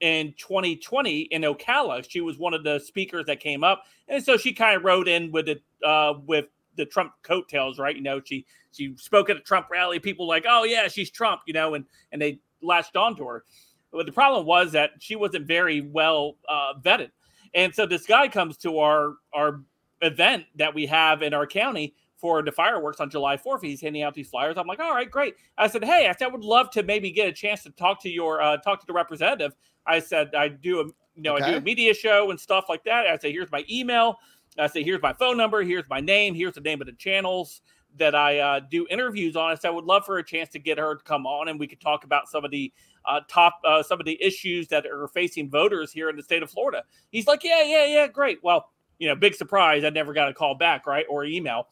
in 0.00 0.34
2020 0.36 1.20
in 1.22 1.42
Ocala. 1.42 2.04
She 2.08 2.20
was 2.20 2.36
one 2.36 2.52
of 2.52 2.64
the 2.64 2.78
speakers 2.78 3.24
that 3.26 3.40
came 3.40 3.64
up, 3.64 3.84
and 4.08 4.22
so 4.22 4.36
she 4.36 4.52
kind 4.52 4.76
of 4.76 4.84
rode 4.84 5.08
in 5.08 5.32
with 5.32 5.46
the 5.46 5.88
uh, 5.88 6.14
with 6.26 6.46
the 6.76 6.84
Trump 6.84 7.12
coattails, 7.22 7.78
right? 7.78 7.96
You 7.96 8.02
know, 8.02 8.20
she 8.22 8.44
she 8.72 8.94
spoke 8.96 9.30
at 9.30 9.36
a 9.36 9.40
Trump 9.40 9.70
rally. 9.70 9.98
People 9.98 10.26
like, 10.26 10.44
oh 10.48 10.64
yeah, 10.64 10.88
she's 10.88 11.10
Trump, 11.10 11.42
you 11.46 11.54
know, 11.54 11.74
and 11.74 11.84
and 12.12 12.20
they 12.20 12.40
latched 12.62 12.96
onto 12.96 13.24
her. 13.26 13.44
But 13.92 14.06
the 14.06 14.12
problem 14.12 14.44
was 14.44 14.72
that 14.72 14.90
she 14.98 15.14
wasn't 15.14 15.46
very 15.46 15.80
well 15.80 16.36
uh, 16.48 16.74
vetted, 16.80 17.10
and 17.54 17.74
so 17.74 17.86
this 17.86 18.06
guy 18.06 18.28
comes 18.28 18.56
to 18.58 18.78
our 18.78 19.14
our 19.32 19.60
event 20.02 20.44
that 20.56 20.74
we 20.74 20.86
have 20.86 21.22
in 21.22 21.32
our 21.32 21.46
county 21.46 21.94
for 22.16 22.42
the 22.42 22.52
fireworks 22.52 23.00
on 23.00 23.10
July 23.10 23.36
4th. 23.36 23.62
He's 23.62 23.80
handing 23.80 24.02
out 24.02 24.14
these 24.14 24.28
flyers. 24.28 24.56
I'm 24.56 24.66
like, 24.66 24.80
all 24.80 24.94
right, 24.94 25.10
great. 25.10 25.34
I 25.58 25.66
said, 25.66 25.84
hey, 25.84 26.08
I 26.08 26.12
said 26.12 26.28
I 26.28 26.28
would 26.28 26.44
love 26.44 26.70
to 26.70 26.82
maybe 26.82 27.10
get 27.10 27.28
a 27.28 27.32
chance 27.32 27.62
to 27.64 27.70
talk 27.70 28.00
to 28.02 28.08
your 28.08 28.40
uh, 28.40 28.56
talk 28.58 28.80
to 28.80 28.86
the 28.86 28.92
representative. 28.92 29.54
I 29.86 29.98
said 29.98 30.34
I 30.34 30.48
do 30.48 30.80
a 30.80 30.84
you 31.14 31.22
know 31.22 31.34
okay. 31.36 31.44
I 31.44 31.50
do 31.52 31.56
a 31.58 31.60
media 31.60 31.94
show 31.94 32.30
and 32.30 32.40
stuff 32.40 32.66
like 32.68 32.84
that. 32.84 33.06
I 33.06 33.16
said, 33.18 33.32
here's 33.32 33.50
my 33.50 33.64
email. 33.70 34.18
I 34.58 34.68
say, 34.68 34.82
here's 34.82 35.02
my 35.02 35.12
phone 35.12 35.36
number, 35.36 35.62
here's 35.62 35.88
my 35.88 36.00
name, 36.00 36.34
here's 36.34 36.54
the 36.54 36.60
name 36.60 36.80
of 36.80 36.86
the 36.86 36.92
channels 36.92 37.60
that 37.96 38.14
I 38.14 38.38
uh, 38.38 38.60
do 38.70 38.86
interviews 38.90 39.36
on. 39.36 39.50
I 39.50 39.54
said, 39.54 39.68
I 39.68 39.70
would 39.70 39.84
love 39.84 40.04
for 40.04 40.18
a 40.18 40.24
chance 40.24 40.48
to 40.50 40.58
get 40.58 40.78
her 40.78 40.96
to 40.96 41.04
come 41.04 41.26
on 41.26 41.48
and 41.48 41.58
we 41.58 41.66
could 41.66 41.80
talk 41.80 42.04
about 42.04 42.28
some 42.28 42.44
of 42.44 42.50
the 42.50 42.72
uh, 43.06 43.20
top, 43.28 43.60
uh, 43.64 43.82
some 43.82 44.00
of 44.00 44.06
the 44.06 44.20
issues 44.22 44.68
that 44.68 44.86
are 44.86 45.08
facing 45.08 45.50
voters 45.50 45.92
here 45.92 46.08
in 46.08 46.16
the 46.16 46.22
state 46.22 46.42
of 46.42 46.50
Florida. 46.50 46.84
He's 47.10 47.26
like, 47.26 47.44
yeah, 47.44 47.62
yeah, 47.62 47.86
yeah, 47.86 48.06
great. 48.06 48.38
Well, 48.42 48.70
you 48.98 49.08
know, 49.08 49.14
big 49.14 49.34
surprise. 49.34 49.84
I 49.84 49.90
never 49.90 50.12
got 50.12 50.28
a 50.28 50.34
call 50.34 50.54
back, 50.54 50.86
right? 50.86 51.06
Or 51.08 51.24
email. 51.24 51.68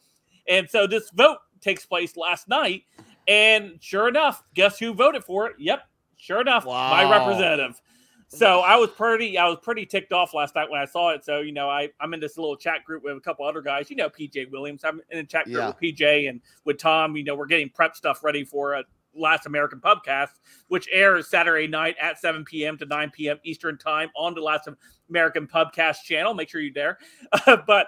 And 0.47 0.69
so 0.69 0.87
this 0.87 1.09
vote 1.11 1.37
takes 1.61 1.85
place 1.85 2.17
last 2.17 2.47
night. 2.47 2.83
And 3.27 3.77
sure 3.79 4.07
enough, 4.07 4.43
guess 4.53 4.77
who 4.77 4.93
voted 4.93 5.23
for 5.23 5.47
it? 5.47 5.55
Yep. 5.57 5.83
Sure 6.17 6.41
enough, 6.41 6.65
wow. 6.65 6.89
my 6.91 7.09
representative. 7.09 7.81
So 8.29 8.61
I 8.61 8.77
was 8.77 8.89
pretty, 8.89 9.37
I 9.37 9.47
was 9.47 9.59
pretty 9.61 9.85
ticked 9.85 10.11
off 10.11 10.33
last 10.33 10.55
night 10.55 10.69
when 10.69 10.79
I 10.79 10.85
saw 10.85 11.11
it. 11.11 11.23
So 11.23 11.41
you 11.41 11.51
know, 11.51 11.69
I 11.69 11.89
I'm 11.99 12.13
in 12.13 12.19
this 12.19 12.37
little 12.37 12.55
chat 12.55 12.83
group 12.83 13.03
with 13.03 13.15
a 13.15 13.19
couple 13.19 13.45
other 13.45 13.61
guys. 13.61 13.89
You 13.89 13.95
know, 13.95 14.09
PJ 14.09 14.49
Williams. 14.49 14.83
I'm 14.83 15.01
in 15.11 15.19
a 15.19 15.23
chat 15.23 15.45
group 15.45 15.57
yeah. 15.57 15.67
with 15.67 15.77
PJ 15.77 16.29
and 16.29 16.41
with 16.65 16.79
Tom. 16.79 17.15
You 17.15 17.23
know, 17.23 17.35
we're 17.35 17.45
getting 17.45 17.69
prep 17.69 17.95
stuff 17.95 18.23
ready 18.23 18.43
for 18.43 18.73
a 18.73 18.83
Last 19.15 19.45
American 19.45 19.79
Pubcast, 19.79 20.39
which 20.67 20.87
airs 20.91 21.27
Saturday 21.29 21.67
night 21.67 21.95
at 22.01 22.19
7 22.19 22.43
p.m. 22.45 22.77
to 22.77 22.85
9 22.85 23.11
p.m. 23.11 23.39
Eastern 23.43 23.77
Time 23.77 24.09
on 24.15 24.33
the 24.33 24.41
Last 24.41 24.67
American 25.09 25.47
Pubcast 25.47 26.03
channel. 26.03 26.33
Make 26.33 26.49
sure 26.49 26.61
you're 26.61 26.73
there. 26.73 26.97
but 27.67 27.87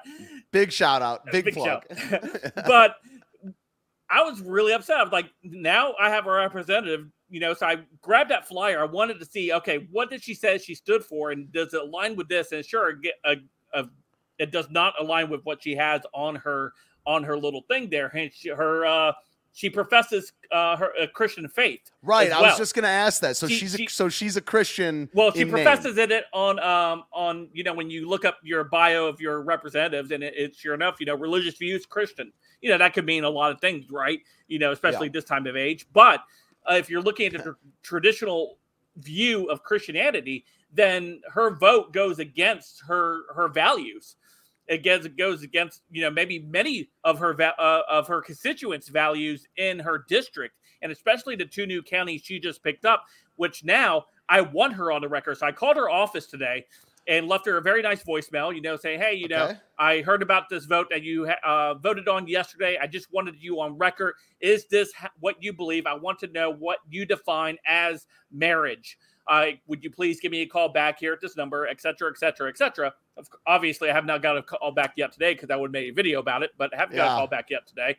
big 0.51 0.71
shout 0.71 1.01
out, 1.01 1.25
big, 1.31 1.45
big 1.45 1.53
plug. 1.55 1.83
but 2.67 2.97
I 4.09 4.21
was 4.21 4.41
really 4.41 4.73
upset. 4.73 4.97
I 4.97 5.03
was 5.03 5.11
like, 5.11 5.31
now 5.43 5.93
I 5.99 6.09
have 6.09 6.27
a 6.27 6.31
representative 6.31 7.07
you 7.29 7.39
know, 7.39 7.53
so 7.53 7.65
I 7.65 7.77
grabbed 8.01 8.31
that 8.31 8.47
flyer. 8.47 8.79
I 8.79 8.85
wanted 8.85 9.19
to 9.19 9.25
see, 9.25 9.51
okay, 9.51 9.87
what 9.91 10.09
did 10.09 10.23
she 10.23 10.33
say 10.33 10.57
she 10.57 10.75
stood 10.75 11.03
for, 11.03 11.31
and 11.31 11.51
does 11.51 11.73
it 11.73 11.81
align 11.81 12.15
with 12.15 12.27
this? 12.27 12.51
And 12.51 12.63
sure, 12.63 12.93
get 12.93 13.15
a, 13.25 13.35
a, 13.73 13.85
it 14.37 14.51
does 14.51 14.69
not 14.69 14.93
align 14.99 15.29
with 15.29 15.43
what 15.43 15.63
she 15.63 15.75
has 15.75 16.01
on 16.13 16.35
her 16.35 16.73
on 17.07 17.23
her 17.23 17.37
little 17.37 17.63
thing 17.69 17.89
there. 17.89 18.11
She, 18.33 18.49
her 18.49 18.85
uh, 18.85 19.13
she 19.55 19.69
professes 19.69 20.33
uh, 20.51 20.75
her 20.75 20.91
a 20.99 21.07
Christian 21.07 21.47
faith. 21.47 21.89
Right. 22.03 22.29
I 22.29 22.41
was 22.41 22.57
just 22.57 22.75
going 22.75 22.83
to 22.83 22.89
ask 22.89 23.21
that. 23.21 23.37
So 23.37 23.47
she, 23.47 23.55
she's 23.55 23.73
a, 23.73 23.77
she, 23.77 23.87
so 23.87 24.09
she's 24.09 24.35
a 24.35 24.41
Christian. 24.41 25.09
Well, 25.13 25.31
she 25.31 25.45
professes 25.45 25.95
name. 25.95 26.11
it 26.11 26.25
on 26.33 26.59
um 26.59 27.05
on 27.13 27.47
you 27.53 27.63
know 27.63 27.73
when 27.73 27.89
you 27.89 28.07
look 28.07 28.25
up 28.25 28.37
your 28.43 28.65
bio 28.65 29.05
of 29.07 29.21
your 29.21 29.41
representatives 29.41 30.11
and 30.11 30.23
it, 30.23 30.33
it's 30.35 30.59
sure 30.59 30.73
enough 30.73 30.97
you 30.99 31.05
know 31.05 31.15
religious 31.15 31.55
views 31.55 31.85
Christian. 31.85 32.33
You 32.61 32.69
know 32.69 32.77
that 32.77 32.93
could 32.93 33.05
mean 33.05 33.23
a 33.23 33.29
lot 33.29 33.53
of 33.53 33.61
things, 33.61 33.89
right? 33.89 34.19
You 34.49 34.59
know, 34.59 34.73
especially 34.73 35.07
yeah. 35.07 35.13
this 35.13 35.23
time 35.23 35.47
of 35.47 35.55
age, 35.55 35.87
but 35.93 36.19
uh, 36.69 36.73
if 36.73 36.89
you're 36.89 37.01
looking 37.01 37.33
at 37.33 37.41
the 37.41 37.55
traditional 37.81 38.57
view 38.97 39.49
of 39.49 39.63
Christianity, 39.63 40.43
then 40.73 41.21
her 41.31 41.55
vote 41.55 41.93
goes 41.93 42.19
against 42.19 42.81
her 42.85 43.33
her 43.33 43.47
values. 43.47 44.17
It 44.67 45.17
goes 45.17 45.43
against 45.43 45.81
you 45.91 46.01
know 46.01 46.09
maybe 46.09 46.39
many 46.39 46.89
of 47.03 47.19
her 47.19 47.39
uh, 47.41 47.81
of 47.89 48.07
her 48.07 48.21
constituents' 48.21 48.87
values 48.87 49.47
in 49.57 49.79
her 49.79 50.05
district, 50.07 50.55
and 50.81 50.91
especially 50.91 51.35
the 51.35 51.45
two 51.45 51.65
new 51.65 51.83
counties 51.83 52.21
she 52.23 52.39
just 52.39 52.63
picked 52.63 52.85
up. 52.85 53.05
Which 53.35 53.63
now 53.63 54.05
I 54.29 54.41
want 54.41 54.73
her 54.73 54.91
on 54.91 55.01
the 55.01 55.09
record. 55.09 55.37
So 55.37 55.45
I 55.45 55.51
called 55.51 55.77
her 55.77 55.89
office 55.89 56.25
today 56.27 56.65
and 57.07 57.27
left 57.27 57.45
her 57.45 57.57
a 57.57 57.61
very 57.61 57.81
nice 57.81 58.03
voicemail, 58.03 58.53
you 58.53 58.61
know, 58.61 58.75
saying, 58.75 58.99
Hey, 58.99 59.13
you 59.13 59.25
okay. 59.25 59.35
know, 59.35 59.53
I 59.77 60.01
heard 60.01 60.21
about 60.21 60.49
this 60.49 60.65
vote 60.65 60.87
that 60.89 61.03
you 61.03 61.29
uh, 61.43 61.75
voted 61.75 62.07
on 62.07 62.27
yesterday. 62.27 62.77
I 62.81 62.87
just 62.87 63.11
wanted 63.11 63.35
you 63.39 63.59
on 63.61 63.77
record. 63.77 64.15
Is 64.39 64.65
this 64.67 64.91
what 65.19 65.35
you 65.41 65.53
believe? 65.53 65.85
I 65.85 65.93
want 65.93 66.19
to 66.19 66.27
know 66.27 66.51
what 66.51 66.79
you 66.89 67.05
define 67.05 67.57
as 67.65 68.07
marriage. 68.31 68.97
Uh, 69.27 69.47
would 69.67 69.83
you 69.83 69.89
please 69.89 70.19
give 70.19 70.31
me 70.31 70.41
a 70.41 70.45
call 70.45 70.69
back 70.69 70.99
here 70.99 71.13
at 71.13 71.21
this 71.21 71.35
number, 71.35 71.67
et 71.67 71.81
cetera, 71.81 72.09
et 72.09 72.17
cetera, 72.17 72.47
et 72.47 72.57
cetera. 72.57 72.93
Obviously, 73.47 73.89
I 73.89 73.93
have 73.93 74.05
not 74.05 74.21
got 74.21 74.37
a 74.37 74.43
call 74.43 74.71
back 74.71 74.93
yet 74.97 75.11
today 75.11 75.33
because 75.33 75.49
I 75.49 75.55
would 75.55 75.71
make 75.71 75.89
a 75.89 75.93
video 75.93 76.19
about 76.19 76.43
it, 76.43 76.51
but 76.57 76.73
I 76.73 76.77
haven't 76.77 76.95
yeah. 76.95 77.05
got 77.05 77.13
a 77.13 77.17
call 77.17 77.27
back 77.27 77.49
yet 77.49 77.65
today. 77.65 77.97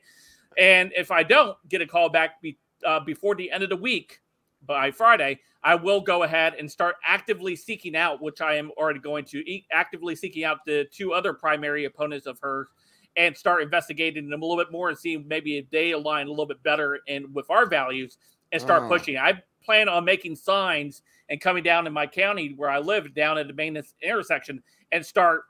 And 0.57 0.93
if 0.97 1.11
I 1.11 1.23
don't 1.23 1.57
get 1.69 1.81
a 1.83 1.87
call 1.87 2.09
back 2.09 2.41
be, 2.41 2.59
uh, 2.85 3.01
before 3.01 3.35
the 3.35 3.51
end 3.51 3.63
of 3.63 3.71
the 3.71 3.77
week, 3.77 4.21
by 4.67 4.91
Friday, 4.91 5.41
I 5.63 5.75
will 5.75 6.01
go 6.01 6.23
ahead 6.23 6.55
and 6.59 6.71
start 6.71 6.97
actively 7.05 7.57
seeking 7.57 7.97
out, 7.97 8.23
which 8.23 8.41
I 8.41 8.55
am 8.55 8.71
already 8.73 9.01
going 9.01 9.25
to, 9.27 9.61
actively 9.73 10.17
seeking 10.17 10.45
out 10.45 10.65
the 10.67 10.87
two 10.93 11.13
other 11.13 11.33
primary 11.33 11.85
opponents 11.85 12.27
of 12.27 12.39
hers 12.41 12.69
and 13.17 13.37
start 13.37 13.63
investigating 13.63 14.29
them 14.29 14.43
a 14.43 14.45
little 14.45 14.63
bit 14.63 14.73
more 14.73 14.89
and 14.89 14.99
seeing 14.99 15.27
maybe 15.27 15.59
if 15.59 15.71
they 15.71 15.93
align 15.93 16.27
a 16.27 16.31
little 16.31 16.47
bit 16.47 16.63
better 16.63 17.01
and 17.09 17.35
with 17.35 17.49
our 17.51 17.67
values 17.67 18.19
and 18.53 18.61
start 18.61 18.85
oh. 18.85 18.89
pushing. 18.89 19.17
I 19.17 19.43
plan 19.65 19.89
on 19.89 20.05
making 20.05 20.37
signs 20.37 21.03
and 21.29 21.41
coming 21.41 21.63
down 21.63 21.87
in 21.87 21.93
my 21.93 22.07
county 22.07 22.55
where 22.57 22.71
I 22.71 22.79
live, 22.79 23.15
down 23.15 23.39
at 23.39 23.47
the 23.47 23.53
main 23.53 23.81
intersection, 24.03 24.63
and 24.93 25.05
start 25.05 25.43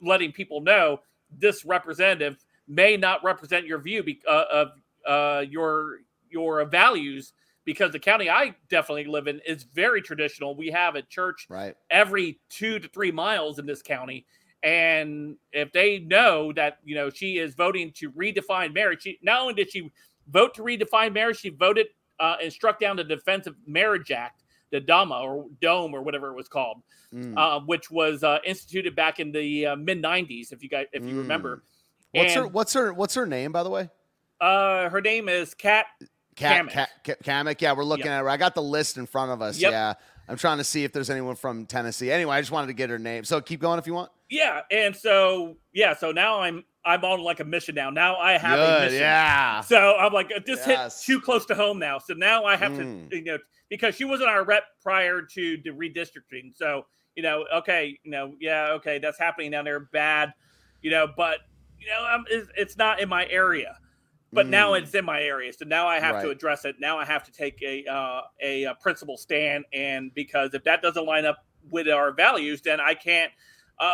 letting 0.00 0.32
people 0.32 0.60
know 0.60 1.00
this 1.38 1.64
representative 1.64 2.36
may 2.68 2.96
not 2.96 3.24
represent 3.24 3.66
your 3.66 3.78
view 3.78 4.04
uh, 4.28 4.44
of 4.50 4.68
uh, 5.06 5.44
your 5.48 5.98
your 6.30 6.64
values 6.64 7.32
because 7.64 7.92
the 7.92 7.98
county 7.98 8.28
I 8.28 8.54
definitely 8.68 9.04
live 9.04 9.28
in 9.28 9.40
is 9.46 9.64
very 9.64 10.02
traditional. 10.02 10.56
We 10.56 10.68
have 10.68 10.96
a 10.96 11.02
church 11.02 11.46
right. 11.48 11.76
every 11.90 12.40
two 12.48 12.78
to 12.78 12.88
three 12.88 13.12
miles 13.12 13.58
in 13.58 13.66
this 13.66 13.82
county. 13.82 14.26
And 14.62 15.36
if 15.52 15.72
they 15.72 15.98
know 15.98 16.52
that, 16.52 16.78
you 16.84 16.94
know, 16.94 17.10
she 17.10 17.38
is 17.38 17.54
voting 17.54 17.92
to 17.96 18.10
redefine 18.12 18.74
marriage, 18.74 19.02
she, 19.02 19.18
not 19.22 19.40
only 19.40 19.54
did 19.54 19.70
she 19.70 19.90
vote 20.28 20.54
to 20.54 20.62
redefine 20.62 21.12
marriage, 21.12 21.40
she 21.40 21.50
voted 21.50 21.88
uh, 22.20 22.36
and 22.42 22.52
struck 22.52 22.78
down 22.78 22.96
the 22.96 23.04
Defense 23.04 23.46
of 23.46 23.56
Marriage 23.66 24.10
Act, 24.10 24.41
the 24.72 24.80
DAMA 24.80 25.14
or 25.14 25.46
DOME 25.60 25.94
or 25.94 26.02
whatever 26.02 26.28
it 26.30 26.34
was 26.34 26.48
called, 26.48 26.82
mm. 27.14 27.36
uh, 27.36 27.60
which 27.60 27.90
was 27.90 28.24
uh, 28.24 28.38
instituted 28.44 28.96
back 28.96 29.20
in 29.20 29.30
the 29.30 29.66
uh, 29.66 29.76
mid 29.76 30.02
'90s, 30.02 30.52
if 30.52 30.62
you 30.62 30.68
guys, 30.68 30.86
if 30.92 31.04
you 31.04 31.14
mm. 31.14 31.18
remember. 31.18 31.62
What's 32.10 32.34
and, 32.34 32.42
her 32.42 32.48
What's 32.48 32.72
her 32.72 32.92
What's 32.92 33.14
her 33.14 33.26
name, 33.26 33.52
by 33.52 33.62
the 33.62 33.70
way? 33.70 33.88
Uh, 34.40 34.88
her 34.88 35.00
name 35.00 35.28
is 35.28 35.54
Kat 35.54 35.86
Cammack. 36.34 36.88
Cammack. 37.04 37.60
Yeah, 37.60 37.74
we're 37.74 37.84
looking 37.84 38.06
yep. 38.06 38.14
at 38.14 38.22
her. 38.22 38.28
I 38.28 38.36
got 38.36 38.54
the 38.54 38.62
list 38.62 38.96
in 38.96 39.06
front 39.06 39.30
of 39.30 39.40
us. 39.40 39.58
Yep. 39.58 39.70
Yeah. 39.70 39.94
I'm 40.28 40.36
trying 40.36 40.58
to 40.58 40.64
see 40.64 40.84
if 40.84 40.92
there's 40.92 41.10
anyone 41.10 41.36
from 41.36 41.66
Tennessee. 41.66 42.10
Anyway, 42.10 42.34
I 42.34 42.40
just 42.40 42.52
wanted 42.52 42.68
to 42.68 42.72
get 42.72 42.90
her 42.90 42.98
name. 42.98 43.24
So 43.24 43.40
keep 43.40 43.60
going 43.60 43.78
if 43.78 43.86
you 43.86 43.94
want. 43.94 44.10
Yeah, 44.30 44.62
and 44.70 44.96
so 44.96 45.56
yeah, 45.74 45.94
so 45.94 46.10
now 46.10 46.40
I'm 46.40 46.64
I'm 46.84 47.04
on 47.04 47.20
like 47.20 47.40
a 47.40 47.44
mission 47.44 47.74
now. 47.74 47.90
Now 47.90 48.16
I 48.16 48.38
have 48.38 48.58
Good, 48.58 48.82
a 48.82 48.84
mission. 48.86 49.00
Yeah. 49.00 49.60
So 49.60 49.96
I'm 49.96 50.12
like 50.12 50.30
this 50.46 50.66
yes. 50.66 51.04
hit 51.04 51.12
too 51.12 51.20
close 51.20 51.44
to 51.46 51.54
home 51.54 51.78
now. 51.78 51.98
So 51.98 52.14
now 52.14 52.44
I 52.44 52.56
have 52.56 52.72
mm. 52.72 53.10
to 53.10 53.16
you 53.16 53.24
know 53.24 53.38
because 53.72 53.94
she 53.94 54.04
wasn't 54.04 54.28
our 54.28 54.44
rep 54.44 54.64
prior 54.82 55.22
to 55.22 55.56
the 55.64 55.70
redistricting. 55.70 56.54
So 56.54 56.84
you 57.16 57.22
know, 57.22 57.46
okay, 57.54 57.98
you 58.04 58.10
know, 58.10 58.34
yeah, 58.38 58.72
okay, 58.72 58.98
that's 58.98 59.18
happening 59.18 59.50
down 59.50 59.64
there. 59.64 59.80
Bad, 59.80 60.34
you 60.82 60.90
know, 60.90 61.08
but 61.16 61.38
you 61.78 61.88
know, 61.88 62.04
I'm, 62.04 62.24
it's, 62.28 62.50
it's 62.54 62.76
not 62.76 63.00
in 63.00 63.08
my 63.08 63.26
area 63.26 63.78
but 64.32 64.46
mm. 64.46 64.50
now 64.50 64.74
it's 64.74 64.94
in 64.94 65.04
my 65.04 65.22
area 65.22 65.52
so 65.52 65.64
now 65.64 65.86
i 65.86 66.00
have 66.00 66.16
right. 66.16 66.22
to 66.22 66.30
address 66.30 66.64
it 66.64 66.76
now 66.80 66.98
i 66.98 67.04
have 67.04 67.22
to 67.22 67.30
take 67.30 67.60
a, 67.62 67.84
uh, 67.86 68.22
a, 68.40 68.64
a 68.64 68.74
principal 68.76 69.16
stand 69.16 69.64
and 69.72 70.12
because 70.14 70.54
if 70.54 70.64
that 70.64 70.82
doesn't 70.82 71.06
line 71.06 71.26
up 71.26 71.44
with 71.70 71.88
our 71.88 72.12
values 72.12 72.62
then 72.62 72.80
i 72.80 72.94
can't 72.94 73.30
uh, 73.78 73.92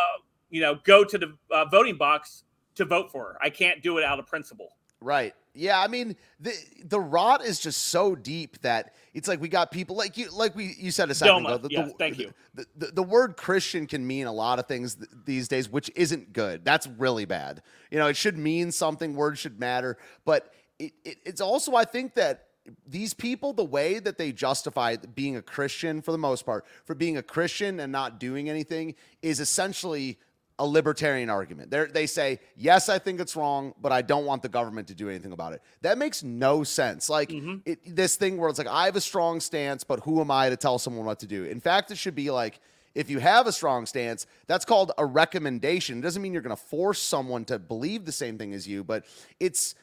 you 0.49 0.61
know 0.61 0.77
go 0.85 1.03
to 1.03 1.17
the 1.17 1.35
uh, 1.51 1.65
voting 1.65 1.97
box 1.97 2.43
to 2.75 2.85
vote 2.85 3.11
for 3.11 3.23
her 3.23 3.37
i 3.41 3.49
can't 3.49 3.83
do 3.83 3.97
it 3.97 4.03
out 4.03 4.19
of 4.19 4.25
principle 4.25 4.77
right 5.01 5.33
yeah, 5.59 5.81
I 5.81 5.87
mean 5.87 6.15
the 6.39 6.53
the 6.85 6.99
rot 6.99 7.43
is 7.43 7.59
just 7.59 7.87
so 7.87 8.15
deep 8.15 8.61
that 8.61 8.93
it's 9.13 9.27
like 9.27 9.41
we 9.41 9.49
got 9.49 9.71
people 9.71 9.95
like 9.95 10.17
you 10.17 10.29
like 10.31 10.55
we 10.55 10.75
you 10.79 10.91
said 10.91 11.09
a 11.09 11.15
second 11.15 11.43
Doma. 11.43 11.55
ago. 11.55 11.57
The, 11.57 11.69
yes, 11.71 11.87
the, 11.87 11.93
thank 11.97 12.19
you. 12.19 12.33
The, 12.53 12.65
the, 12.77 12.85
the, 12.87 13.03
word 13.03 13.35
Christian 13.35 13.87
can 13.87 14.05
mean 14.05 14.27
a 14.27 14.31
lot 14.31 14.59
of 14.59 14.67
things 14.67 14.95
th- 14.95 15.09
these 15.25 15.47
days, 15.47 15.69
which 15.69 15.91
isn't 15.95 16.33
good. 16.33 16.63
That's 16.63 16.87
really 16.87 17.25
bad. 17.25 17.61
You 17.91 17.99
know, 17.99 18.07
it 18.07 18.15
should 18.15 18.37
mean 18.37 18.71
something. 18.71 19.15
Words 19.15 19.39
should 19.39 19.59
matter, 19.59 19.97
but 20.23 20.53
it, 20.77 20.93
it, 21.03 21.17
it's 21.25 21.41
also 21.41 21.75
I 21.75 21.83
think 21.83 22.13
that 22.15 22.45
these 22.87 23.13
people, 23.13 23.51
the 23.51 23.65
way 23.65 23.99
that 23.99 24.17
they 24.17 24.31
justify 24.31 24.95
being 24.95 25.35
a 25.35 25.41
Christian 25.41 26.01
for 26.01 26.11
the 26.11 26.17
most 26.17 26.45
part, 26.45 26.65
for 26.85 26.93
being 26.93 27.17
a 27.17 27.23
Christian 27.23 27.79
and 27.79 27.91
not 27.91 28.19
doing 28.19 28.49
anything, 28.49 28.95
is 29.21 29.39
essentially 29.39 30.19
a 30.59 30.65
libertarian 30.65 31.29
argument. 31.29 31.71
They're, 31.71 31.87
they 31.87 32.05
say, 32.05 32.39
yes, 32.55 32.89
I 32.89 32.99
think 32.99 33.19
it's 33.19 33.35
wrong, 33.35 33.73
but 33.81 33.91
I 33.91 34.01
don't 34.01 34.25
want 34.25 34.43
the 34.43 34.49
government 34.49 34.89
to 34.89 34.93
do 34.93 35.09
anything 35.09 35.31
about 35.31 35.53
it. 35.53 35.61
That 35.81 35.97
makes 35.97 36.21
no 36.21 36.63
sense. 36.63 37.09
Like 37.09 37.29
mm-hmm. 37.29 37.55
it, 37.65 37.95
this 37.95 38.17
thing 38.17 38.37
where 38.37 38.49
it's 38.49 38.59
like, 38.59 38.67
I 38.67 38.85
have 38.85 38.97
a 38.97 39.01
strong 39.01 39.39
stance, 39.39 39.85
but 39.85 40.01
who 40.01 40.19
am 40.19 40.29
I 40.29 40.49
to 40.49 40.57
tell 40.57 40.77
someone 40.77 41.05
what 41.05 41.19
to 41.19 41.27
do? 41.27 41.45
In 41.45 41.61
fact, 41.61 41.91
it 41.91 41.97
should 41.97 42.13
be 42.13 42.29
like, 42.29 42.59
if 42.93 43.09
you 43.09 43.19
have 43.19 43.47
a 43.47 43.51
strong 43.51 43.85
stance, 43.85 44.27
that's 44.47 44.65
called 44.65 44.91
a 44.97 45.05
recommendation. 45.05 45.99
It 45.99 46.01
doesn't 46.01 46.21
mean 46.21 46.33
you're 46.33 46.41
going 46.41 46.55
to 46.55 46.61
force 46.61 46.99
someone 46.99 47.45
to 47.45 47.57
believe 47.57 48.05
the 48.05 48.11
same 48.11 48.37
thing 48.37 48.53
as 48.53 48.67
you, 48.67 48.83
but 48.83 49.05
it's 49.39 49.75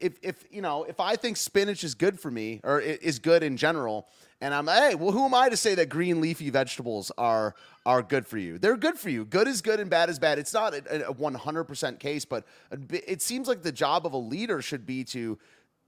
if 0.00 0.18
if 0.22 0.44
you 0.50 0.62
know 0.62 0.84
if 0.84 1.00
I 1.00 1.16
think 1.16 1.36
spinach 1.36 1.84
is 1.84 1.94
good 1.94 2.18
for 2.18 2.30
me 2.30 2.60
or 2.62 2.80
is 2.80 3.18
good 3.18 3.42
in 3.42 3.56
general, 3.56 4.06
and 4.40 4.54
I'm 4.54 4.66
like, 4.66 4.78
hey, 4.78 4.94
well, 4.94 5.12
who 5.12 5.24
am 5.24 5.34
I 5.34 5.48
to 5.48 5.56
say 5.56 5.74
that 5.76 5.88
green 5.88 6.20
leafy 6.20 6.50
vegetables 6.50 7.12
are 7.18 7.54
are 7.86 8.02
good 8.02 8.26
for 8.26 8.38
you? 8.38 8.58
They're 8.58 8.76
good 8.76 8.98
for 8.98 9.10
you. 9.10 9.24
Good 9.24 9.48
is 9.48 9.62
good 9.62 9.80
and 9.80 9.90
bad 9.90 10.08
is 10.08 10.18
bad. 10.18 10.38
It's 10.38 10.52
not 10.52 10.74
a 10.74 11.14
100% 11.14 11.98
case, 11.98 12.24
but 12.24 12.44
it 12.90 13.22
seems 13.22 13.48
like 13.48 13.62
the 13.62 13.72
job 13.72 14.06
of 14.06 14.12
a 14.12 14.18
leader 14.18 14.62
should 14.62 14.86
be 14.86 15.04
to 15.04 15.38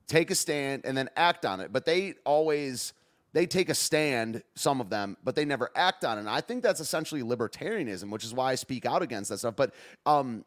take 0.07 0.31
a 0.31 0.35
stand 0.35 0.83
and 0.85 0.97
then 0.97 1.09
act 1.17 1.45
on 1.45 1.61
it. 1.61 1.73
But 1.73 1.85
they 1.85 2.15
always 2.25 2.93
they 3.35 3.47
take 3.47 3.69
a 3.69 3.75
stand, 3.75 4.45
some 4.55 4.81
of 4.81 4.91
them, 4.91 5.17
but 5.25 5.35
they 5.35 5.45
never 5.45 5.71
act 5.75 6.05
on 6.05 6.19
it. 6.19 6.21
And 6.21 6.31
I 6.31 6.41
think 6.41 6.63
that's 6.63 6.79
essentially 6.79 7.23
libertarianism, 7.23 8.09
which 8.11 8.25
is 8.25 8.33
why 8.33 8.53
I 8.53 8.55
speak 8.55 8.87
out 8.87 9.03
against 9.03 9.31
that 9.31 9.39
stuff. 9.39 9.57
But 9.57 9.75
um, 10.07 10.45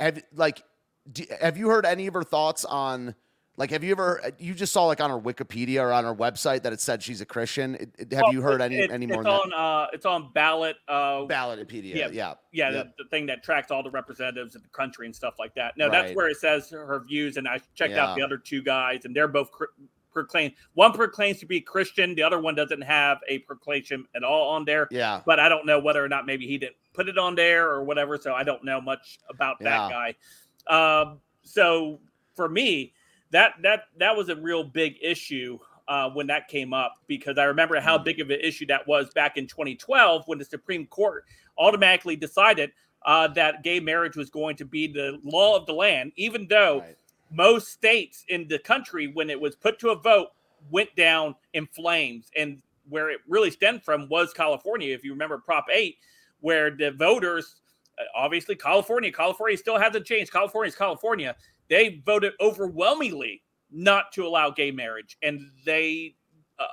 have 0.00 0.22
like, 0.34 0.62
do, 1.10 1.24
have 1.40 1.56
you 1.56 1.68
heard 1.68 1.86
any 1.86 2.06
of 2.06 2.14
her 2.14 2.22
thoughts 2.22 2.64
on? 2.64 3.14
Like, 3.56 3.70
have 3.72 3.84
you 3.84 3.92
ever? 3.92 4.22
You 4.38 4.54
just 4.54 4.72
saw 4.72 4.86
like 4.86 5.00
on 5.00 5.10
her 5.10 5.18
Wikipedia 5.18 5.82
or 5.82 5.92
on 5.92 6.04
her 6.04 6.14
website 6.14 6.62
that 6.62 6.72
it 6.72 6.80
said 6.80 7.02
she's 7.02 7.20
a 7.20 7.26
Christian. 7.26 7.74
It, 7.74 7.90
it, 7.98 8.12
have 8.12 8.22
well, 8.24 8.32
you 8.32 8.40
heard 8.40 8.62
any 8.62 8.88
any 8.90 9.06
more? 9.06 9.20
It's 9.20 9.28
on. 9.28 9.52
Uh, 9.52 9.86
it's 9.92 10.06
on 10.06 10.30
ballot. 10.32 10.76
Uh, 10.88 11.26
Ballotpedia. 11.26 11.94
Yeah, 11.94 12.08
yeah, 12.10 12.34
yeah. 12.52 12.70
The, 12.70 12.92
the, 12.96 13.04
thing 13.10 13.26
that 13.26 13.42
tracks 13.42 13.70
all 13.70 13.82
the 13.82 13.90
representatives 13.90 14.54
of 14.54 14.62
the 14.62 14.68
country 14.70 15.06
and 15.06 15.14
stuff 15.14 15.34
like 15.38 15.54
that. 15.56 15.74
No, 15.76 15.88
right. 15.88 15.92
that's 15.92 16.16
where 16.16 16.28
it 16.28 16.38
says 16.38 16.70
her 16.70 17.04
views. 17.06 17.36
And 17.36 17.46
I 17.46 17.60
checked 17.74 17.92
yeah. 17.92 18.06
out 18.06 18.16
the 18.16 18.22
other 18.22 18.38
two 18.38 18.62
guys, 18.62 19.04
and 19.04 19.14
they're 19.14 19.28
both 19.28 19.50
proclaim 20.12 20.52
one 20.74 20.92
proclaims 20.92 21.38
to 21.40 21.46
be 21.46 21.60
Christian, 21.60 22.14
the 22.14 22.22
other 22.22 22.40
one 22.40 22.54
doesn't 22.54 22.82
have 22.82 23.18
a 23.28 23.38
proclamation 23.40 24.06
at 24.14 24.22
all 24.22 24.50
on 24.50 24.64
there. 24.64 24.88
Yeah. 24.90 25.20
But 25.24 25.40
I 25.40 25.48
don't 25.48 25.66
know 25.66 25.78
whether 25.78 26.04
or 26.04 26.08
not 26.08 26.26
maybe 26.26 26.46
he 26.46 26.58
didn't 26.58 26.76
put 26.92 27.08
it 27.08 27.18
on 27.18 27.34
there 27.34 27.68
or 27.68 27.84
whatever. 27.84 28.16
So 28.18 28.34
I 28.34 28.42
don't 28.42 28.64
know 28.64 28.80
much 28.80 29.18
about 29.28 29.56
yeah. 29.60 29.70
that 29.70 29.90
guy. 29.90 30.14
Um, 30.66 31.20
so 31.42 32.00
for 32.34 32.48
me, 32.48 32.92
that 33.30 33.54
that 33.62 33.84
that 33.98 34.16
was 34.16 34.28
a 34.28 34.36
real 34.36 34.64
big 34.64 34.96
issue 35.00 35.58
uh, 35.88 36.10
when 36.10 36.26
that 36.28 36.48
came 36.48 36.72
up 36.72 36.96
because 37.06 37.38
I 37.38 37.44
remember 37.44 37.80
how 37.80 37.98
mm. 37.98 38.04
big 38.04 38.20
of 38.20 38.30
an 38.30 38.40
issue 38.40 38.66
that 38.66 38.86
was 38.86 39.10
back 39.10 39.36
in 39.36 39.46
2012 39.46 40.22
when 40.26 40.38
the 40.38 40.44
Supreme 40.44 40.86
Court 40.86 41.24
automatically 41.58 42.16
decided 42.16 42.72
uh, 43.06 43.28
that 43.28 43.62
gay 43.62 43.80
marriage 43.80 44.16
was 44.16 44.30
going 44.30 44.56
to 44.56 44.64
be 44.64 44.86
the 44.86 45.18
law 45.24 45.56
of 45.56 45.66
the 45.66 45.72
land, 45.72 46.12
even 46.16 46.46
though 46.48 46.80
right 46.80 46.96
most 47.30 47.68
states 47.68 48.24
in 48.28 48.48
the 48.48 48.58
country, 48.58 49.06
when 49.06 49.30
it 49.30 49.40
was 49.40 49.56
put 49.56 49.78
to 49.80 49.90
a 49.90 49.96
vote, 49.96 50.28
went 50.70 50.94
down 50.96 51.34
in 51.54 51.66
flames. 51.66 52.30
And 52.36 52.60
where 52.88 53.10
it 53.10 53.20
really 53.28 53.50
stemmed 53.50 53.84
from 53.84 54.08
was 54.08 54.32
California. 54.32 54.92
If 54.94 55.04
you 55.04 55.12
remember 55.12 55.38
Prop 55.38 55.66
8, 55.72 55.96
where 56.40 56.70
the 56.70 56.90
voters, 56.90 57.56
obviously 58.14 58.56
California, 58.56 59.12
California 59.12 59.56
still 59.56 59.78
hasn't 59.78 60.06
changed. 60.06 60.32
California 60.32 60.68
is 60.68 60.74
California. 60.74 61.36
They 61.68 62.02
voted 62.04 62.32
overwhelmingly 62.40 63.42
not 63.70 64.12
to 64.12 64.26
allow 64.26 64.50
gay 64.50 64.70
marriage. 64.70 65.16
And 65.22 65.40
they, 65.64 66.16
uh, 66.58 66.64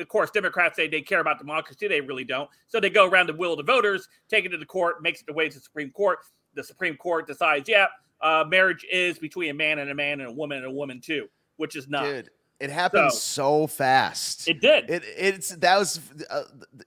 of 0.00 0.08
course, 0.08 0.30
Democrats 0.30 0.76
say 0.76 0.88
they 0.88 1.02
care 1.02 1.20
about 1.20 1.38
democracy. 1.38 1.88
They 1.88 2.00
really 2.00 2.24
don't. 2.24 2.48
So 2.66 2.80
they 2.80 2.90
go 2.90 3.06
around 3.06 3.28
the 3.28 3.34
will 3.34 3.52
of 3.52 3.58
the 3.58 3.64
voters, 3.64 4.08
take 4.28 4.44
it 4.44 4.50
to 4.50 4.56
the 4.56 4.66
court, 4.66 5.02
makes 5.02 5.20
it 5.20 5.26
the 5.26 5.34
way 5.34 5.48
to 5.48 5.54
the 5.54 5.60
Supreme 5.60 5.90
Court. 5.90 6.18
The 6.54 6.64
Supreme 6.64 6.96
Court 6.96 7.26
decides, 7.26 7.68
yeah, 7.68 7.86
uh, 8.20 8.44
marriage 8.48 8.84
is 8.90 9.18
between 9.18 9.50
a 9.50 9.54
man 9.54 9.78
and 9.78 9.90
a 9.90 9.94
man 9.94 10.20
and 10.20 10.28
a 10.28 10.32
woman 10.32 10.58
and 10.58 10.66
a 10.66 10.70
woman 10.70 11.00
too, 11.00 11.28
which 11.56 11.76
is 11.76 11.88
not. 11.88 12.04
Dude, 12.04 12.30
it 12.60 12.70
happened 12.70 13.12
so, 13.12 13.18
so 13.18 13.66
fast. 13.66 14.48
It 14.48 14.60
did. 14.60 14.90
It 14.90 15.04
it's 15.16 15.50
that 15.50 15.78
was 15.78 16.00
uh, 16.28 16.44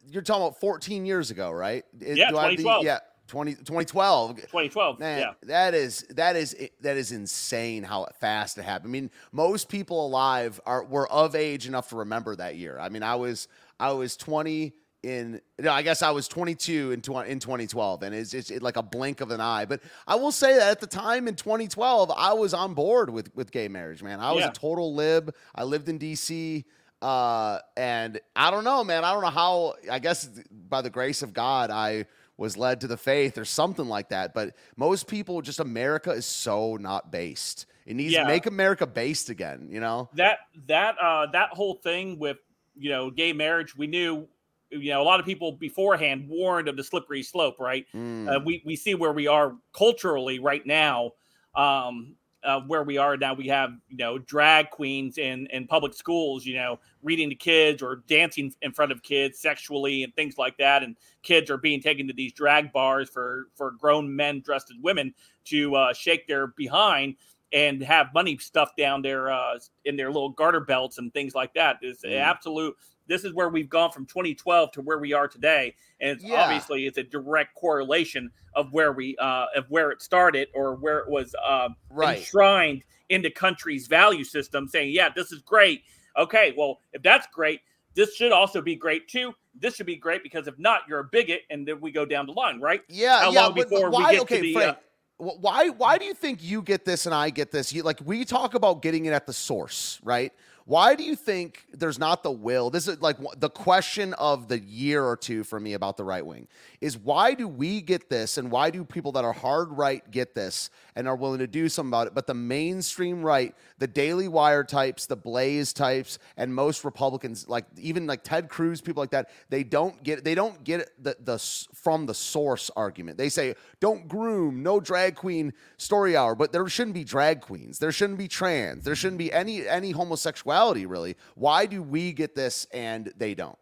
you're 0.09 0.21
talking 0.21 0.43
about 0.43 0.59
14 0.59 1.05
years 1.05 1.31
ago, 1.31 1.51
right? 1.51 1.85
It, 1.99 2.17
yeah, 2.17 2.29
2012. 2.29 2.83
yeah. 2.83 2.99
20, 3.31 3.53
2012. 3.53 4.35
2012. 4.35 4.99
Man, 4.99 5.19
yeah. 5.19 5.31
that 5.43 5.73
is 5.73 6.01
that 6.09 6.35
is 6.35 6.53
that 6.81 6.97
is 6.97 7.13
insane 7.13 7.81
how 7.81 8.05
fast 8.19 8.57
it 8.57 8.63
happened. 8.63 8.91
I 8.91 8.91
mean, 8.91 9.11
most 9.31 9.69
people 9.69 10.05
alive 10.05 10.59
are 10.65 10.83
were 10.83 11.09
of 11.09 11.33
age 11.33 11.65
enough 11.65 11.89
to 11.89 11.95
remember 11.95 12.35
that 12.35 12.57
year. 12.57 12.77
I 12.77 12.89
mean, 12.89 13.03
I 13.03 13.15
was 13.15 13.47
I 13.79 13.93
was 13.93 14.17
20 14.17 14.73
in 15.03 15.39
no, 15.57 15.71
I 15.71 15.81
guess 15.81 16.01
I 16.01 16.11
was 16.11 16.27
22 16.27 16.91
in, 16.91 16.95
in 16.95 17.01
2012, 17.39 18.03
and 18.03 18.13
it's, 18.13 18.33
it's 18.33 18.51
like 18.51 18.75
a 18.75 18.83
blink 18.83 19.21
of 19.21 19.31
an 19.31 19.39
eye. 19.39 19.63
But 19.63 19.79
I 20.05 20.15
will 20.15 20.33
say 20.33 20.57
that 20.57 20.69
at 20.69 20.81
the 20.81 20.87
time 20.87 21.29
in 21.29 21.35
2012, 21.35 22.11
I 22.15 22.33
was 22.33 22.53
on 22.53 22.73
board 22.73 23.09
with 23.09 23.33
with 23.33 23.49
gay 23.49 23.69
marriage. 23.69 24.03
Man, 24.03 24.19
I 24.19 24.33
was 24.33 24.41
yeah. 24.41 24.49
a 24.49 24.53
total 24.53 24.93
lib. 24.93 25.33
I 25.55 25.63
lived 25.63 25.87
in 25.87 25.97
D.C. 25.97 26.65
Uh, 27.01 27.59
and 27.77 28.19
I 28.35 28.51
don't 28.51 28.65
know, 28.65 28.83
man. 28.83 29.05
I 29.05 29.13
don't 29.13 29.21
know 29.21 29.29
how. 29.29 29.75
I 29.89 29.99
guess 29.99 30.25
by 30.51 30.81
the 30.81 30.89
grace 30.89 31.23
of 31.23 31.31
God, 31.33 31.71
I 31.71 32.07
was 32.37 32.57
led 32.57 32.81
to 32.81 32.87
the 32.87 32.97
faith 32.97 33.37
or 33.37 33.45
something 33.45 33.87
like 33.87 34.09
that. 34.09 34.33
But 34.33 34.55
most 34.75 35.07
people, 35.07 35.41
just 35.41 35.59
America 35.59 36.11
is 36.11 36.25
so 36.25 36.77
not 36.77 37.11
based. 37.11 37.65
It 37.85 37.95
needs 37.95 38.13
yeah. 38.13 38.23
to 38.23 38.27
make 38.27 38.45
America 38.45 38.85
based 38.87 39.29
again. 39.29 39.67
You 39.69 39.79
know 39.79 40.09
that 40.15 40.39
that 40.67 40.95
uh, 41.01 41.27
that 41.33 41.49
whole 41.49 41.75
thing 41.75 42.19
with 42.19 42.37
you 42.75 42.89
know 42.89 43.09
gay 43.09 43.33
marriage. 43.33 43.75
We 43.75 43.87
knew 43.87 44.27
you 44.71 44.91
know 44.91 45.01
a 45.01 45.03
lot 45.03 45.19
of 45.19 45.25
people 45.25 45.51
beforehand 45.51 46.27
warned 46.27 46.67
of 46.67 46.77
the 46.77 46.83
slippery 46.83 47.23
slope 47.23 47.59
right 47.59 47.85
mm. 47.93 48.33
uh, 48.33 48.39
we 48.39 48.63
we 48.65 48.75
see 48.75 48.95
where 48.95 49.11
we 49.11 49.27
are 49.27 49.55
culturally 49.73 50.39
right 50.39 50.65
now 50.65 51.11
um, 51.55 52.15
uh, 52.43 52.59
where 52.61 52.83
we 52.83 52.97
are 52.97 53.17
now 53.17 53.33
we 53.33 53.47
have 53.47 53.71
you 53.89 53.97
know 53.97 54.17
drag 54.17 54.69
queens 54.69 55.17
in 55.17 55.47
in 55.47 55.67
public 55.67 55.93
schools 55.93 56.45
you 56.45 56.55
know 56.55 56.79
reading 57.03 57.29
to 57.29 57.35
kids 57.35 57.81
or 57.81 58.03
dancing 58.07 58.53
in 58.61 58.71
front 58.71 58.91
of 58.91 59.03
kids 59.03 59.39
sexually 59.39 60.03
and 60.03 60.15
things 60.15 60.37
like 60.37 60.57
that 60.57 60.83
and 60.83 60.95
kids 61.23 61.51
are 61.51 61.57
being 61.57 61.81
taken 61.81 62.07
to 62.07 62.13
these 62.13 62.33
drag 62.33 62.71
bars 62.71 63.09
for 63.09 63.47
for 63.55 63.71
grown 63.71 64.15
men 64.15 64.41
dressed 64.41 64.71
as 64.71 64.77
women 64.81 65.13
to 65.45 65.75
uh, 65.75 65.93
shake 65.93 66.27
their 66.27 66.47
behind 66.47 67.15
and 67.53 67.81
have 67.81 68.13
money 68.13 68.37
stuffed 68.37 68.77
down 68.77 69.01
their 69.01 69.31
uh, 69.31 69.57
in 69.85 69.95
their 69.95 70.11
little 70.11 70.29
garter 70.29 70.61
belts 70.61 70.97
and 70.97 71.13
things 71.13 71.35
like 71.35 71.53
that. 71.53 71.77
It's 71.81 72.03
mm. 72.03 72.17
absolute 72.17 72.75
this 73.11 73.25
is 73.25 73.33
where 73.33 73.49
we've 73.49 73.69
gone 73.69 73.91
from 73.91 74.05
2012 74.05 74.71
to 74.71 74.81
where 74.81 74.97
we 74.97 75.11
are 75.11 75.27
today 75.27 75.75
and 75.99 76.11
it's 76.11 76.23
yeah. 76.23 76.43
obviously 76.43 76.85
it's 76.85 76.97
a 76.97 77.03
direct 77.03 77.53
correlation 77.55 78.31
of 78.55 78.71
where 78.71 78.93
we 78.93 79.17
uh 79.17 79.47
of 79.53 79.69
where 79.69 79.91
it 79.91 80.01
started 80.01 80.47
or 80.55 80.75
where 80.75 80.99
it 80.99 81.09
was 81.09 81.35
uh, 81.45 81.67
right. 81.89 82.19
enshrined 82.19 82.83
in 83.09 83.21
the 83.21 83.29
country's 83.29 83.87
value 83.87 84.23
system 84.23 84.65
saying 84.65 84.91
yeah 84.93 85.09
this 85.13 85.33
is 85.33 85.41
great 85.41 85.83
okay 86.17 86.53
well 86.57 86.79
if 86.93 87.03
that's 87.03 87.27
great 87.33 87.59
this 87.95 88.15
should 88.15 88.31
also 88.31 88.61
be 88.61 88.77
great 88.77 89.09
too 89.09 89.33
this 89.59 89.75
should 89.75 89.85
be 89.85 89.97
great 89.97 90.23
because 90.23 90.47
if 90.47 90.57
not 90.57 90.81
you're 90.87 90.99
a 90.99 91.03
bigot 91.03 91.41
and 91.49 91.67
then 91.67 91.81
we 91.81 91.91
go 91.91 92.05
down 92.05 92.25
the 92.25 92.31
line 92.31 92.61
right 92.61 92.81
yeah 92.87 93.19
How 93.19 93.31
yeah 93.31 93.49
but, 93.53 93.69
but 93.69 93.91
why 93.91 94.17
okay 94.19 94.39
the, 94.39 94.53
Frank, 94.53 94.77
uh, 94.77 94.79
why 95.21 95.69
why 95.69 95.97
do 95.97 96.05
you 96.05 96.13
think 96.13 96.41
you 96.41 96.61
get 96.61 96.83
this 96.83 97.05
and 97.05 97.13
I 97.13 97.29
get 97.29 97.51
this? 97.51 97.71
You, 97.71 97.83
like 97.83 97.99
we 98.03 98.25
talk 98.25 98.55
about 98.55 98.81
getting 98.81 99.05
it 99.05 99.11
at 99.13 99.27
the 99.27 99.33
source, 99.33 99.99
right? 100.03 100.33
Why 100.65 100.95
do 100.95 101.03
you 101.03 101.15
think 101.15 101.65
there's 101.73 101.97
not 101.97 102.21
the 102.23 102.31
will? 102.31 102.69
This 102.69 102.87
is 102.87 103.01
like 103.01 103.17
the 103.37 103.49
question 103.49 104.13
of 104.13 104.47
the 104.47 104.59
year 104.59 105.03
or 105.03 105.17
two 105.17 105.43
for 105.43 105.59
me 105.59 105.73
about 105.73 105.97
the 105.97 106.03
right 106.03 106.25
wing 106.25 106.47
is 106.79 106.97
why 106.97 107.33
do 107.33 107.47
we 107.47 107.81
get 107.81 108.09
this 108.09 108.37
and 108.37 108.51
why 108.51 108.69
do 108.69 108.83
people 108.83 109.11
that 109.13 109.25
are 109.25 109.33
hard 109.33 109.71
right 109.71 110.09
get 110.11 110.35
this 110.35 110.69
and 110.95 111.07
are 111.07 111.15
willing 111.15 111.39
to 111.39 111.47
do 111.47 111.67
something 111.67 111.89
about 111.89 112.07
it? 112.07 112.13
But 112.13 112.27
the 112.27 112.35
mainstream 112.35 113.23
right, 113.23 113.55
the 113.79 113.87
Daily 113.87 114.27
Wire 114.27 114.63
types, 114.63 115.07
the 115.07 115.15
Blaze 115.15 115.73
types, 115.73 116.19
and 116.37 116.53
most 116.53 116.85
Republicans, 116.85 117.49
like 117.49 117.65
even 117.79 118.05
like 118.05 118.23
Ted 118.23 118.47
Cruz, 118.47 118.81
people 118.81 119.01
like 119.01 119.11
that, 119.11 119.31
they 119.49 119.63
don't 119.63 120.01
get 120.03 120.23
they 120.23 120.35
don't 120.35 120.63
get 120.63 120.91
the 121.03 121.15
the 121.23 121.39
from 121.73 122.05
the 122.05 122.13
source 122.13 122.69
argument. 122.75 123.17
They 123.17 123.29
say 123.29 123.55
don't 123.79 124.07
groom, 124.07 124.61
no 124.61 124.79
drag 124.79 125.15
queen 125.15 125.53
story 125.77 126.15
hour, 126.15 126.35
but 126.35 126.51
there 126.51 126.67
shouldn't 126.69 126.93
be 126.93 127.03
drag 127.03 127.41
queens, 127.41 127.79
there 127.79 127.91
shouldn't 127.91 128.19
be 128.19 128.27
trans, 128.27 128.83
there 128.83 128.95
shouldn't 128.95 129.17
be 129.17 129.33
any 129.33 129.67
any 129.67 129.91
homosexuality 129.91 130.50
really. 130.85 131.15
Why 131.35 131.65
do 131.65 131.81
we 131.83 132.13
get 132.13 132.35
this 132.35 132.67
and 132.73 133.11
they 133.17 133.33
don't? 133.33 133.57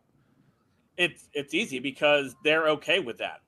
It's 0.98 1.30
it's 1.34 1.54
easy 1.54 1.80
because 1.80 2.36
they're 2.44 2.68
okay 2.70 3.00
with 3.00 3.18
that. 3.20 3.42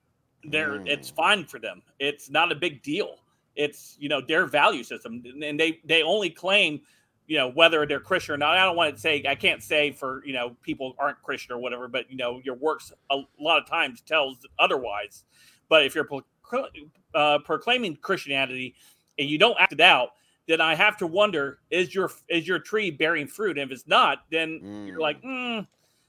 They're 0.44 0.78
mm. 0.78 0.88
it's 0.88 1.10
fine 1.10 1.44
for 1.44 1.58
them. 1.58 1.82
It's 1.98 2.30
not 2.30 2.50
a 2.50 2.54
big 2.54 2.82
deal 2.82 3.18
it's 3.56 3.96
you 3.98 4.08
know 4.08 4.20
their 4.20 4.46
value 4.46 4.82
system, 4.82 5.22
and 5.42 5.58
they 5.58 5.80
they 5.84 6.02
only 6.02 6.30
claim 6.30 6.80
you 7.26 7.36
know 7.36 7.48
whether 7.50 7.86
they're 7.86 8.00
Christian 8.00 8.34
or 8.34 8.38
not. 8.38 8.56
I 8.56 8.64
don't 8.64 8.76
want 8.76 8.94
to 8.94 9.00
say 9.00 9.22
I 9.28 9.34
can't 9.34 9.62
say 9.62 9.92
for 9.92 10.24
you 10.24 10.32
know 10.32 10.56
people 10.62 10.94
aren't 10.98 11.20
Christian 11.22 11.54
or 11.54 11.58
whatever, 11.58 11.88
but 11.88 12.10
you 12.10 12.16
know 12.16 12.40
your 12.44 12.54
works 12.54 12.92
a 13.10 13.18
lot 13.38 13.60
of 13.60 13.68
times 13.68 14.00
tells 14.00 14.38
otherwise. 14.58 15.24
But 15.68 15.84
if 15.84 15.94
you're 15.94 16.08
uh, 17.14 17.38
proclaiming 17.44 17.96
Christianity 17.96 18.74
and 19.18 19.28
you 19.28 19.38
don't 19.38 19.56
act 19.58 19.72
it 19.72 19.80
out, 19.80 20.10
then 20.48 20.60
I 20.60 20.74
have 20.74 20.96
to 20.98 21.06
wonder 21.06 21.58
is 21.70 21.94
your 21.94 22.10
is 22.28 22.46
your 22.46 22.58
tree 22.58 22.90
bearing 22.90 23.26
fruit? 23.26 23.58
And 23.58 23.70
if 23.70 23.74
it's 23.74 23.86
not, 23.86 24.24
then 24.30 24.60
mm. 24.62 24.86
you're 24.86 25.00
like, 25.00 25.22
mm, 25.22 25.66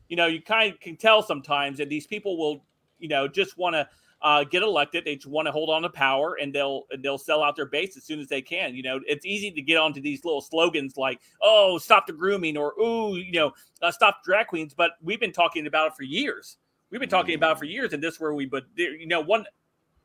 you 0.09 0.15
know, 0.15 0.27
you 0.27 0.41
kind 0.41 0.73
of 0.73 0.79
can 0.79 0.97
tell 0.97 1.21
sometimes 1.21 1.77
that 1.77 1.89
these 1.89 2.07
people 2.07 2.38
will, 2.38 2.65
you 2.99 3.07
know, 3.07 3.27
just 3.27 3.57
want 3.57 3.75
to 3.75 3.88
uh, 4.23 4.43
get 4.45 4.63
elected. 4.63 5.03
They 5.05 5.15
just 5.15 5.27
want 5.27 5.47
to 5.47 5.51
hold 5.51 5.69
on 5.69 5.81
to 5.81 5.89
power, 5.89 6.38
and 6.41 6.53
they'll 6.53 6.84
and 6.91 7.03
they'll 7.03 7.17
sell 7.17 7.43
out 7.43 7.55
their 7.55 7.65
base 7.65 7.97
as 7.97 8.05
soon 8.05 8.19
as 8.19 8.27
they 8.27 8.41
can. 8.41 8.73
You 8.73 8.81
know, 8.81 8.99
it's 9.05 9.25
easy 9.25 9.51
to 9.51 9.61
get 9.61 9.77
onto 9.77 10.01
these 10.01 10.23
little 10.23 10.41
slogans 10.41 10.97
like 10.97 11.19
"Oh, 11.41 11.77
stop 11.77 12.07
the 12.07 12.13
grooming" 12.13 12.57
or 12.57 12.73
"Ooh, 12.81 13.17
you 13.17 13.34
know, 13.34 13.51
uh, 13.81 13.91
stop 13.91 14.23
drag 14.23 14.47
queens." 14.47 14.73
But 14.73 14.91
we've 15.01 15.19
been 15.19 15.34
talking 15.34 15.67
about 15.67 15.88
it 15.88 15.93
for 15.95 16.03
years. 16.03 16.57
We've 16.89 17.01
been 17.01 17.09
talking 17.09 17.36
about 17.36 17.57
it 17.57 17.59
for 17.59 17.65
years, 17.65 17.91
and 17.91 18.01
this 18.01 18.15
is 18.15 18.19
where 18.19 18.34
we. 18.34 18.45
But 18.45 18.63
you 18.75 19.07
know, 19.07 19.19
one 19.19 19.45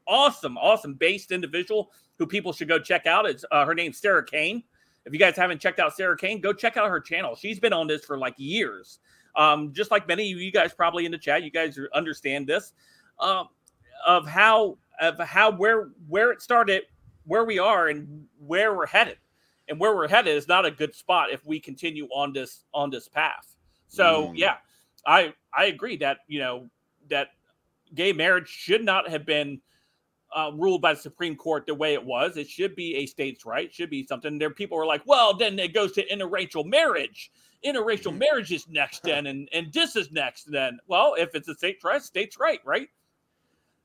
awesome, 0.09 0.57
awesome 0.59 0.95
based 0.95 1.31
individual 1.31 1.93
who 2.19 2.27
people 2.27 2.53
should 2.53 2.69
go 2.69 2.79
check 2.79 3.07
out 3.07 3.29
is 3.29 3.45
uh, 3.53 3.65
her 3.65 3.75
name's 3.75 3.99
Sarah 3.99 4.25
Kane. 4.25 4.63
If 5.05 5.13
you 5.13 5.19
guys 5.19 5.37
haven't 5.37 5.61
checked 5.61 5.79
out 5.79 5.95
Sarah 5.95 6.17
Kane, 6.17 6.41
go 6.41 6.53
check 6.53 6.77
out 6.77 6.89
her 6.89 7.01
channel. 7.01 7.37
She's 7.37 7.61
been 7.61 7.73
on 7.73 7.87
this 7.87 8.05
for 8.05 8.19
like 8.19 8.35
years. 8.37 8.99
Um, 9.37 9.73
just 9.73 9.91
like 9.91 10.09
many 10.09 10.33
of 10.33 10.39
you 10.39 10.51
guys 10.51 10.73
probably 10.73 11.07
in 11.07 11.13
the 11.13 11.19
chat, 11.19 11.45
you 11.45 11.51
guys 11.51 11.79
understand 11.95 12.47
this. 12.47 12.73
Um, 13.21 13.49
of 14.07 14.27
how 14.27 14.79
of 15.01 15.19
how 15.19 15.51
where 15.51 15.91
where 16.09 16.31
it 16.33 16.43
started, 16.43 16.85
where 17.25 17.45
we 17.45 17.59
are, 17.59 17.89
and 17.89 18.27
where 18.39 18.77
we're 18.77 18.87
headed. 18.87 19.19
And 19.69 19.79
where 19.79 19.95
we're 19.95 20.09
headed 20.09 20.35
is 20.35 20.49
not 20.49 20.65
a 20.65 20.71
good 20.71 20.95
spot 20.95 21.31
if 21.31 21.45
we 21.45 21.61
continue 21.61 22.07
on 22.07 22.33
this 22.33 22.65
on 22.73 22.91
this 22.91 23.07
path. 23.07 23.55
So 23.89 24.29
mm. 24.29 24.33
yeah, 24.35 24.57
I 25.07 25.35
I 25.53 25.67
agree 25.67 25.97
that 25.99 26.19
you 26.27 26.39
know 26.39 26.69
that 27.11 27.29
gay 27.95 28.13
marriage 28.13 28.49
should 28.49 28.85
not 28.85 29.09
have 29.09 29.27
been 29.27 29.61
uh, 30.35 30.51
ruled 30.55 30.83
by 30.83 30.95
the 30.95 31.01
Supreme 31.01 31.37
Court 31.37 31.67
the 31.67 31.75
way 31.75 31.95
it 31.95 32.05
was. 32.05 32.37
It 32.37 32.49
should 32.49 32.75
be 32.77 32.97
a 32.97 33.07
state's 33.07 33.47
right. 33.47 33.67
It 33.67 33.75
should 33.75 33.91
be 33.91 34.07
something. 34.07 34.39
There, 34.39 34.51
people 34.51 34.79
are 34.79 34.87
like, 34.87 35.03
well, 35.07 35.35
then 35.35 35.59
it 35.59 35.75
goes 35.75 35.93
to 35.93 36.07
interracial 36.09 36.65
marriage. 36.65 37.31
Interracial 37.65 38.13
mm. 38.13 38.19
marriage 38.19 38.53
is 38.53 38.69
next, 38.69 39.03
then, 39.03 39.27
and 39.27 39.49
and 39.53 39.73
this 39.73 39.97
is 39.97 40.13
next. 40.13 40.45
Then, 40.45 40.79
well, 40.87 41.15
if 41.19 41.35
it's 41.35 41.49
a 41.49 41.55
state's 41.55 41.83
right, 41.83 42.03
state's 42.03 42.39
right, 42.39 42.61
right? 42.65 42.89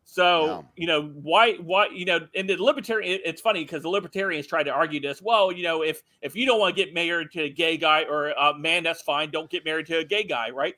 So 0.05 0.45
yeah. 0.45 0.61
you 0.75 0.87
know 0.87 1.01
why 1.01 1.53
why 1.55 1.87
you 1.87 2.05
know 2.05 2.19
and 2.35 2.47
the 2.47 2.57
libertarian 2.57 3.19
it's 3.23 3.41
funny 3.41 3.63
because 3.63 3.83
the 3.83 3.89
libertarians 3.89 4.47
try 4.47 4.61
to 4.61 4.69
argue 4.69 4.99
this. 4.99 5.21
Well, 5.21 5.51
you 5.51 5.63
know 5.63 5.81
if 5.81 6.03
if 6.21 6.35
you 6.35 6.45
don't 6.45 6.59
want 6.59 6.75
to 6.75 6.85
get 6.85 6.93
married 6.93 7.31
to 7.31 7.43
a 7.43 7.49
gay 7.49 7.77
guy 7.77 8.03
or 8.03 8.29
a 8.29 8.57
man, 8.57 8.83
that's 8.83 9.01
fine. 9.01 9.31
Don't 9.31 9.49
get 9.49 9.65
married 9.65 9.87
to 9.87 9.99
a 9.99 10.03
gay 10.03 10.23
guy, 10.23 10.49
right? 10.49 10.75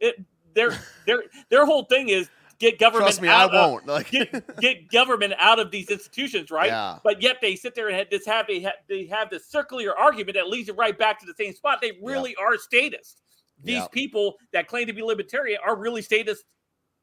It 0.00 0.24
their 0.54 0.78
their 1.06 1.24
their 1.50 1.66
whole 1.66 1.84
thing 1.84 2.08
is 2.08 2.30
get 2.58 2.78
government. 2.78 3.06
Trust 3.06 3.22
me, 3.22 3.28
out 3.28 3.52
I 3.52 3.66
won't. 3.66 3.82
Of, 3.82 3.88
like 3.88 4.10
get, 4.10 4.56
get, 4.60 4.88
government 4.88 5.34
out 5.38 5.58
of 5.58 5.70
these 5.70 5.88
institutions, 5.88 6.50
right? 6.50 6.68
Yeah. 6.68 6.98
But 7.02 7.22
yet 7.22 7.38
they 7.40 7.56
sit 7.56 7.74
there 7.74 7.88
and 7.88 7.96
have 7.96 8.10
this 8.10 8.26
have 8.26 8.46
they 8.46 8.60
have, 8.60 8.74
they 8.88 9.06
have 9.06 9.30
this 9.30 9.46
circular 9.46 9.96
argument 9.96 10.36
that 10.36 10.48
leads 10.48 10.68
it 10.68 10.76
right 10.76 10.98
back 10.98 11.18
to 11.20 11.26
the 11.26 11.34
same 11.38 11.54
spot. 11.54 11.80
They 11.80 11.92
really 12.02 12.34
yeah. 12.38 12.44
are 12.44 12.58
statists. 12.58 13.22
These 13.62 13.76
yeah. 13.76 13.86
people 13.88 14.36
that 14.52 14.68
claim 14.68 14.86
to 14.86 14.92
be 14.92 15.02
libertarian 15.02 15.58
are 15.64 15.76
really 15.76 16.02
statists. 16.02 16.44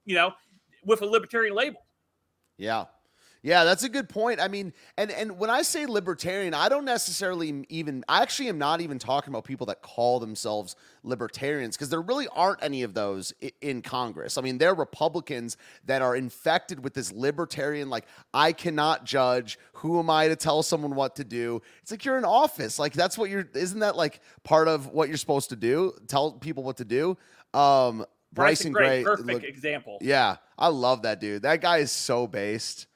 You 0.06 0.16
know, 0.16 0.34
with 0.86 1.02
a 1.02 1.06
libertarian 1.06 1.56
label. 1.56 1.86
Yeah. 2.58 2.86
Yeah, 3.46 3.64
that's 3.64 3.84
a 3.84 3.90
good 3.90 4.10
point. 4.10 4.42
I 4.42 4.48
mean, 4.48 4.74
and 4.98 5.12
and 5.12 5.38
when 5.38 5.52
I 5.52 5.62
say 5.62 5.86
libertarian, 5.86 6.56
I 6.56 6.68
don't 6.68 6.84
necessarily 6.84 7.64
even 7.70 8.04
I 8.10 8.24
actually 8.24 8.50
am 8.50 8.58
not 8.58 8.82
even 8.82 8.98
talking 8.98 9.32
about 9.32 9.44
people 9.44 9.68
that 9.68 9.84
call 9.84 10.20
themselves 10.20 10.76
libertarians 11.04 11.78
because 11.78 11.90
there 11.90 12.02
really 12.02 12.28
aren't 12.30 12.64
any 12.64 12.82
of 12.82 12.96
those 12.96 13.36
in 13.62 13.84
Congress. 13.84 14.40
I 14.40 14.42
mean, 14.42 14.58
they're 14.58 14.74
Republicans 14.74 15.58
that 15.86 16.02
are 16.02 16.16
infected 16.16 16.84
with 16.84 16.96
this 16.96 17.12
libertarian 17.12 17.88
like 17.88 18.08
I 18.34 18.52
cannot 18.52 19.06
judge, 19.06 19.60
who 19.74 20.00
am 20.00 20.10
I 20.10 20.28
to 20.28 20.36
tell 20.36 20.64
someone 20.64 20.96
what 20.96 21.16
to 21.18 21.24
do? 21.24 21.62
It's 21.84 21.92
like 21.92 22.04
you're 22.04 22.18
in 22.18 22.26
office. 22.26 22.80
Like 22.80 22.94
that's 22.94 23.16
what 23.16 23.30
you're 23.30 23.48
isn't 23.54 23.82
that 23.82 23.96
like 23.96 24.22
part 24.44 24.68
of 24.68 24.88
what 24.88 25.08
you're 25.08 25.18
supposed 25.18 25.52
to 25.52 25.56
do? 25.56 25.94
Tell 26.08 26.32
people 26.32 26.64
what 26.64 26.78
to 26.78 26.86
do. 26.86 27.16
Um 27.54 28.08
Bryson, 28.34 28.72
Gray, 28.72 29.04
Gray, 29.04 29.04
perfect 29.04 29.30
look, 29.30 29.44
example. 29.44 30.00
Yeah, 30.02 30.38
I 30.58 30.70
love 30.70 31.04
that 31.04 31.22
dude. 31.22 31.44
That 31.44 31.62
guy 31.62 31.78
is 31.78 31.92
so 31.92 32.26
based. 32.26 32.88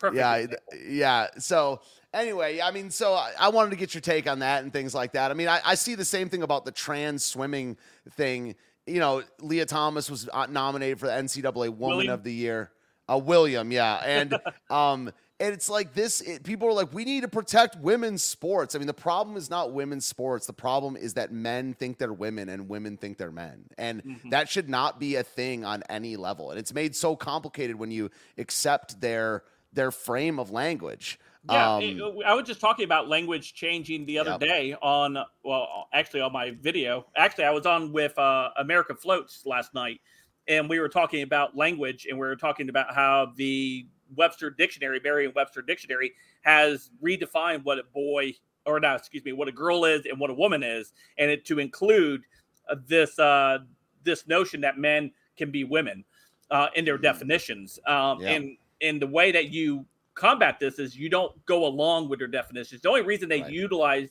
Perfect. 0.00 0.18
Yeah, 0.18 0.34
example. 0.34 0.58
yeah. 0.88 1.26
So 1.38 1.80
anyway, 2.12 2.60
I 2.60 2.72
mean, 2.72 2.90
so 2.90 3.14
I, 3.14 3.32
I, 3.38 3.48
wanted 3.50 3.70
to 3.70 3.76
get 3.76 3.94
your 3.94 4.00
take 4.00 4.28
on 4.28 4.40
that 4.40 4.62
and 4.64 4.72
things 4.72 4.94
like 4.94 5.12
that. 5.12 5.30
I 5.30 5.34
mean, 5.34 5.46
I, 5.46 5.60
I 5.64 5.74
see 5.74 5.94
the 5.94 6.04
same 6.04 6.28
thing 6.28 6.42
about 6.42 6.64
the 6.64 6.72
trans 6.72 7.22
swimming 7.22 7.76
thing. 8.12 8.56
You 8.86 8.98
know, 8.98 9.22
Lia 9.40 9.66
Thomas 9.66 10.10
was 10.10 10.28
uh, 10.32 10.46
nominated 10.46 10.98
for 10.98 11.06
the 11.06 11.12
NCAA 11.12 11.68
Woman 11.68 11.98
William. 11.98 12.14
of 12.14 12.24
the 12.24 12.32
Year. 12.32 12.72
Uh, 13.08 13.18
William, 13.18 13.70
yeah, 13.70 13.96
and 13.96 14.38
um, 14.70 15.12
and 15.40 15.54
it's 15.54 15.68
like 15.68 15.94
this 15.94 16.20
it, 16.20 16.44
people 16.44 16.68
are 16.68 16.72
like 16.72 16.92
we 16.92 17.04
need 17.04 17.22
to 17.22 17.28
protect 17.28 17.74
women's 17.76 18.22
sports 18.22 18.74
i 18.74 18.78
mean 18.78 18.86
the 18.86 18.92
problem 18.92 19.36
is 19.36 19.48
not 19.48 19.72
women's 19.72 20.04
sports 20.04 20.46
the 20.46 20.52
problem 20.52 20.96
is 20.96 21.14
that 21.14 21.32
men 21.32 21.72
think 21.72 21.98
they're 21.98 22.12
women 22.12 22.48
and 22.50 22.68
women 22.68 22.96
think 22.96 23.16
they're 23.16 23.32
men 23.32 23.64
and 23.78 24.04
mm-hmm. 24.04 24.28
that 24.28 24.48
should 24.48 24.68
not 24.68 25.00
be 25.00 25.16
a 25.16 25.22
thing 25.22 25.64
on 25.64 25.82
any 25.88 26.16
level 26.16 26.50
and 26.50 26.58
it's 26.58 26.74
made 26.74 26.94
so 26.94 27.16
complicated 27.16 27.76
when 27.76 27.90
you 27.90 28.10
accept 28.38 29.00
their 29.00 29.42
their 29.72 29.90
frame 29.90 30.38
of 30.38 30.50
language 30.50 31.18
yeah, 31.48 31.76
um, 31.76 31.82
it, 31.82 32.02
I 32.26 32.34
was 32.34 32.46
just 32.46 32.60
talking 32.60 32.84
about 32.84 33.08
language 33.08 33.54
changing 33.54 34.04
the 34.04 34.18
other 34.18 34.36
day 34.38 34.74
on, 34.82 35.16
well, 35.42 35.88
actually 35.92 36.20
on 36.20 36.32
my 36.32 36.50
video. 36.50 37.06
Actually, 37.16 37.44
I 37.44 37.50
was 37.50 37.64
on 37.64 37.92
with 37.92 38.18
uh, 38.18 38.50
America 38.58 38.94
Floats 38.94 39.46
last 39.46 39.72
night, 39.72 40.00
and 40.48 40.68
we 40.68 40.78
were 40.78 40.88
talking 40.88 41.22
about 41.22 41.56
language, 41.56 42.06
and 42.08 42.18
we 42.18 42.26
were 42.26 42.36
talking 42.36 42.68
about 42.68 42.94
how 42.94 43.32
the 43.36 43.86
Webster 44.16 44.50
Dictionary, 44.50 45.00
Merriam-Webster 45.02 45.62
Dictionary, 45.62 46.12
has 46.42 46.90
redefined 47.02 47.64
what 47.64 47.78
a 47.78 47.84
boy 47.84 48.34
or 48.66 48.78
not, 48.78 48.98
excuse 48.98 49.24
me, 49.24 49.32
what 49.32 49.48
a 49.48 49.52
girl 49.52 49.86
is 49.86 50.04
and 50.04 50.20
what 50.20 50.28
a 50.28 50.34
woman 50.34 50.62
is, 50.62 50.92
and 51.16 51.30
it 51.30 51.46
to 51.46 51.58
include 51.58 52.22
uh, 52.68 52.76
this 52.86 53.18
uh, 53.18 53.58
this 54.04 54.26
notion 54.28 54.60
that 54.60 54.76
men 54.76 55.10
can 55.38 55.50
be 55.50 55.64
women 55.64 56.04
uh, 56.50 56.68
in 56.74 56.84
their 56.84 56.96
mm-hmm. 56.96 57.04
definitions. 57.04 57.78
Um, 57.86 58.20
yeah. 58.20 58.30
And 58.32 58.56
and 58.80 59.00
the 59.00 59.06
way 59.06 59.32
that 59.32 59.50
you 59.50 59.84
combat 60.14 60.58
this 60.60 60.78
is 60.78 60.96
you 60.96 61.08
don't 61.08 61.44
go 61.46 61.66
along 61.66 62.08
with 62.08 62.18
their 62.18 62.28
definitions. 62.28 62.82
The 62.82 62.88
only 62.88 63.02
reason 63.02 63.28
they 63.28 63.42
right. 63.42 63.50
utilize 63.50 64.08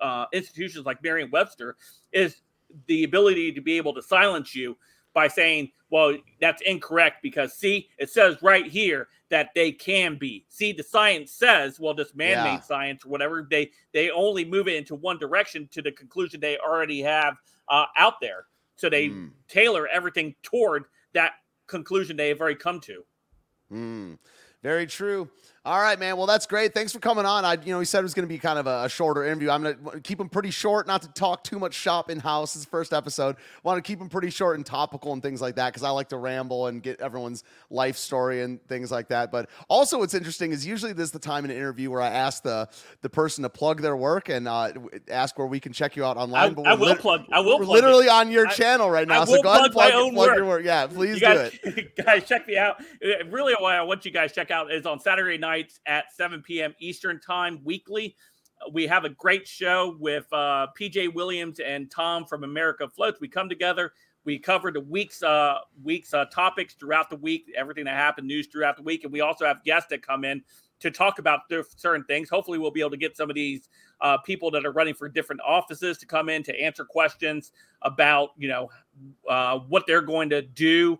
uh, 0.00 0.26
institutions 0.32 0.86
like 0.86 1.02
Merriam-Webster 1.02 1.76
is 2.12 2.36
the 2.86 3.04
ability 3.04 3.52
to 3.52 3.60
be 3.60 3.76
able 3.76 3.94
to 3.94 4.02
silence 4.02 4.54
you 4.54 4.76
by 5.12 5.28
saying, 5.28 5.70
well, 5.90 6.16
that's 6.40 6.62
incorrect 6.62 7.22
because 7.22 7.54
see, 7.54 7.88
it 7.98 8.10
says 8.10 8.36
right 8.42 8.66
here 8.66 9.08
that 9.28 9.50
they 9.54 9.72
can 9.72 10.16
be. 10.16 10.44
See, 10.48 10.72
the 10.72 10.82
science 10.82 11.32
says, 11.32 11.80
well, 11.80 11.94
this 11.94 12.14
man-made 12.14 12.50
yeah. 12.50 12.60
science 12.60 13.04
or 13.04 13.08
whatever, 13.08 13.46
they 13.50 13.70
they 13.92 14.10
only 14.10 14.44
move 14.44 14.68
it 14.68 14.76
into 14.76 14.94
one 14.94 15.18
direction 15.18 15.68
to 15.72 15.82
the 15.82 15.90
conclusion 15.90 16.40
they 16.40 16.58
already 16.58 17.00
have 17.00 17.36
uh, 17.68 17.86
out 17.96 18.20
there. 18.20 18.44
So 18.76 18.88
they 18.88 19.08
mm. 19.08 19.30
tailor 19.48 19.88
everything 19.88 20.34
toward 20.42 20.84
that 21.12 21.32
conclusion 21.66 22.16
they 22.16 22.28
have 22.28 22.40
already 22.40 22.56
come 22.56 22.80
to. 22.80 23.04
Mm. 23.72 24.18
Very 24.62 24.86
true. 24.86 25.28
All 25.70 25.80
right, 25.80 26.00
man. 26.00 26.16
Well, 26.16 26.26
that's 26.26 26.46
great. 26.46 26.74
Thanks 26.74 26.92
for 26.92 26.98
coming 26.98 27.24
on. 27.24 27.44
I, 27.44 27.52
you 27.52 27.72
know, 27.72 27.78
he 27.78 27.84
said 27.84 28.00
it 28.00 28.02
was 28.02 28.12
going 28.12 28.26
to 28.26 28.28
be 28.28 28.40
kind 28.40 28.58
of 28.58 28.66
a, 28.66 28.86
a 28.86 28.88
shorter 28.88 29.24
interview. 29.24 29.50
I'm 29.50 29.62
going 29.62 29.76
to 29.92 30.00
keep 30.00 30.18
them 30.18 30.28
pretty 30.28 30.50
short, 30.50 30.88
not 30.88 31.02
to 31.02 31.08
talk 31.12 31.44
too 31.44 31.60
much 31.60 31.74
shop 31.74 32.10
in 32.10 32.18
house. 32.18 32.54
This 32.54 32.64
first 32.64 32.92
episode. 32.92 33.36
Want 33.62 33.76
to 33.76 33.88
keep 33.88 34.00
them 34.00 34.08
pretty 34.08 34.30
short 34.30 34.56
and 34.56 34.66
topical 34.66 35.12
and 35.12 35.22
things 35.22 35.40
like 35.40 35.54
that 35.54 35.68
because 35.68 35.84
I 35.84 35.90
like 35.90 36.08
to 36.08 36.16
ramble 36.16 36.66
and 36.66 36.82
get 36.82 37.00
everyone's 37.00 37.44
life 37.70 37.96
story 37.96 38.42
and 38.42 38.60
things 38.66 38.90
like 38.90 39.10
that. 39.10 39.30
But 39.30 39.48
also, 39.68 40.00
what's 40.00 40.12
interesting 40.12 40.50
is 40.50 40.66
usually 40.66 40.92
this 40.92 41.04
is 41.04 41.12
the 41.12 41.20
time 41.20 41.44
in 41.44 41.52
an 41.52 41.56
interview 41.56 41.88
where 41.88 42.00
I 42.00 42.08
ask 42.08 42.42
the 42.42 42.68
the 43.02 43.08
person 43.08 43.42
to 43.42 43.48
plug 43.48 43.80
their 43.80 43.96
work 43.96 44.28
and 44.28 44.48
uh, 44.48 44.72
ask 45.08 45.38
where 45.38 45.46
we 45.46 45.60
can 45.60 45.72
check 45.72 45.94
you 45.94 46.04
out 46.04 46.16
online. 46.16 46.50
I, 46.50 46.54
but 46.54 46.66
I 46.66 46.74
will 46.74 46.88
lit- 46.88 46.98
plug. 46.98 47.26
I 47.30 47.38
will. 47.38 47.60
We're 47.60 47.66
literally 47.66 48.06
it. 48.06 48.10
on 48.12 48.32
your 48.32 48.48
I, 48.48 48.50
channel 48.54 48.90
right 48.90 49.06
now, 49.06 49.24
so 49.24 49.40
go 49.40 49.48
ahead 49.48 49.66
and 49.66 49.72
plug, 49.72 49.92
plug 49.92 50.14
work. 50.14 50.36
your 50.36 50.46
work. 50.46 50.64
Yeah, 50.64 50.88
please 50.88 51.20
you 51.20 51.20
guys, 51.20 51.52
do 51.62 51.70
it. 51.76 51.94
guys, 52.04 52.24
check 52.26 52.48
me 52.48 52.56
out. 52.56 52.82
Really, 53.28 53.54
what 53.60 53.72
I 53.72 53.82
want 53.82 54.04
you 54.04 54.10
guys 54.10 54.32
check 54.32 54.50
out 54.50 54.72
is 54.72 54.84
on 54.84 54.98
Saturday 54.98 55.38
nights 55.60 55.80
at 55.86 56.12
seven 56.12 56.42
p.m. 56.42 56.74
Eastern 56.80 57.20
Time 57.20 57.60
weekly. 57.64 58.16
Uh, 58.60 58.70
we 58.72 58.86
have 58.86 59.04
a 59.04 59.10
great 59.10 59.46
show 59.46 59.96
with 59.98 60.26
uh, 60.32 60.66
PJ 60.78 61.12
Williams 61.14 61.60
and 61.60 61.90
Tom 61.90 62.24
from 62.24 62.44
America 62.44 62.88
Floats. 62.88 63.20
We 63.20 63.28
come 63.28 63.48
together. 63.48 63.92
We 64.24 64.38
cover 64.38 64.70
the 64.70 64.80
week's 64.80 65.22
uh, 65.22 65.58
week's 65.82 66.14
uh, 66.14 66.26
topics 66.26 66.74
throughout 66.74 67.10
the 67.10 67.16
week, 67.16 67.46
everything 67.56 67.84
that 67.84 67.96
happened, 67.96 68.26
news 68.26 68.46
throughout 68.46 68.76
the 68.76 68.82
week, 68.82 69.04
and 69.04 69.12
we 69.12 69.20
also 69.20 69.46
have 69.46 69.62
guests 69.64 69.88
that 69.90 70.06
come 70.06 70.24
in 70.24 70.42
to 70.80 70.90
talk 70.90 71.18
about 71.18 71.40
certain 71.76 72.04
things. 72.04 72.30
Hopefully, 72.30 72.58
we'll 72.58 72.70
be 72.70 72.80
able 72.80 72.90
to 72.90 72.96
get 72.96 73.16
some 73.16 73.28
of 73.28 73.36
these 73.36 73.68
uh, 74.00 74.16
people 74.18 74.50
that 74.50 74.64
are 74.64 74.72
running 74.72 74.94
for 74.94 75.08
different 75.08 75.42
offices 75.46 75.98
to 75.98 76.06
come 76.06 76.28
in 76.30 76.42
to 76.42 76.58
answer 76.58 76.84
questions 76.84 77.52
about, 77.82 78.30
you 78.38 78.48
know, 78.48 78.70
uh, 79.28 79.58
what 79.58 79.86
they're 79.86 80.00
going 80.02 80.30
to 80.30 80.40
do 80.40 80.98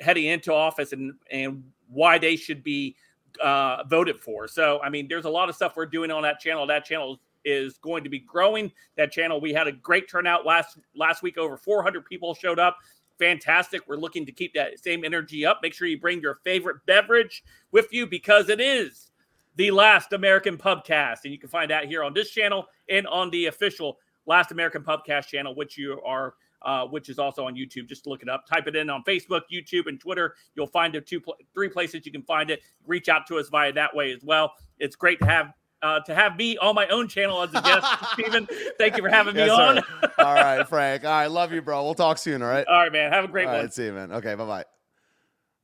heading 0.00 0.26
into 0.26 0.52
office 0.52 0.92
and 0.92 1.14
and 1.30 1.64
why 1.88 2.18
they 2.18 2.36
should 2.36 2.62
be 2.62 2.96
uh, 3.40 3.84
voted 3.84 4.20
for. 4.20 4.48
So, 4.48 4.80
I 4.82 4.88
mean, 4.88 5.06
there's 5.08 5.24
a 5.24 5.30
lot 5.30 5.48
of 5.48 5.54
stuff 5.54 5.74
we're 5.76 5.86
doing 5.86 6.10
on 6.10 6.22
that 6.22 6.40
channel. 6.40 6.66
That 6.66 6.84
channel 6.84 7.20
is 7.44 7.78
going 7.78 8.04
to 8.04 8.10
be 8.10 8.18
growing. 8.18 8.70
That 8.96 9.12
channel, 9.12 9.40
we 9.40 9.52
had 9.52 9.66
a 9.66 9.72
great 9.72 10.08
turnout 10.08 10.46
last 10.46 10.78
last 10.94 11.22
week. 11.22 11.38
Over 11.38 11.56
400 11.56 12.04
people 12.04 12.34
showed 12.34 12.58
up. 12.58 12.78
Fantastic. 13.18 13.82
We're 13.86 13.96
looking 13.96 14.26
to 14.26 14.32
keep 14.32 14.54
that 14.54 14.78
same 14.82 15.04
energy 15.04 15.46
up. 15.46 15.60
Make 15.62 15.74
sure 15.74 15.86
you 15.86 16.00
bring 16.00 16.20
your 16.20 16.40
favorite 16.44 16.84
beverage 16.86 17.44
with 17.70 17.92
you 17.92 18.06
because 18.06 18.48
it 18.48 18.60
is 18.60 19.12
the 19.56 19.70
Last 19.70 20.12
American 20.12 20.56
Pubcast, 20.56 21.24
and 21.24 21.32
you 21.32 21.38
can 21.38 21.48
find 21.48 21.70
that 21.70 21.86
here 21.86 22.02
on 22.02 22.14
this 22.14 22.30
channel 22.30 22.66
and 22.88 23.06
on 23.06 23.30
the 23.30 23.46
official 23.46 23.98
Last 24.26 24.50
American 24.50 24.82
Pubcast 24.82 25.26
channel, 25.26 25.54
which 25.54 25.76
you 25.76 26.00
are. 26.04 26.34
Uh, 26.64 26.86
which 26.86 27.08
is 27.08 27.18
also 27.18 27.46
on 27.46 27.54
YouTube. 27.54 27.88
Just 27.88 28.06
look 28.06 28.22
it 28.22 28.28
up. 28.28 28.46
Type 28.46 28.66
it 28.66 28.76
in 28.76 28.88
on 28.88 29.02
Facebook, 29.04 29.42
YouTube, 29.52 29.86
and 29.86 30.00
Twitter. 30.00 30.34
You'll 30.54 30.66
find 30.66 30.94
the 30.94 31.00
two, 31.00 31.20
three 31.54 31.68
places 31.68 32.06
you 32.06 32.12
can 32.12 32.22
find 32.22 32.50
it. 32.50 32.60
Reach 32.86 33.08
out 33.08 33.26
to 33.28 33.38
us 33.38 33.48
via 33.48 33.72
that 33.72 33.94
way 33.94 34.12
as 34.12 34.22
well. 34.22 34.52
It's 34.78 34.96
great 34.96 35.18
to 35.20 35.26
have 35.26 35.52
uh, 35.82 36.00
to 36.00 36.14
have 36.14 36.36
me 36.36 36.56
on 36.58 36.74
my 36.74 36.86
own 36.88 37.08
channel 37.08 37.42
as 37.42 37.50
a 37.50 37.60
guest. 37.60 37.86
Stephen, 38.12 38.46
thank 38.78 38.96
you 38.96 39.02
for 39.02 39.08
having 39.08 39.34
me 39.34 39.40
yes, 39.40 39.50
on. 39.50 39.78
all 40.18 40.34
right, 40.34 40.66
Frank. 40.68 41.04
All 41.04 41.10
right, 41.10 41.26
love 41.26 41.52
you, 41.52 41.60
bro. 41.60 41.82
We'll 41.84 41.94
talk 41.94 42.18
soon. 42.18 42.42
All 42.42 42.48
right. 42.48 42.66
All 42.66 42.78
right, 42.78 42.92
man. 42.92 43.12
Have 43.12 43.24
a 43.24 43.28
great 43.28 43.46
all 43.46 43.54
one. 43.54 43.62
Right, 43.62 43.74
see 43.74 43.86
you, 43.86 43.92
man. 43.92 44.12
Okay, 44.12 44.34
bye 44.34 44.46
bye. 44.46 44.64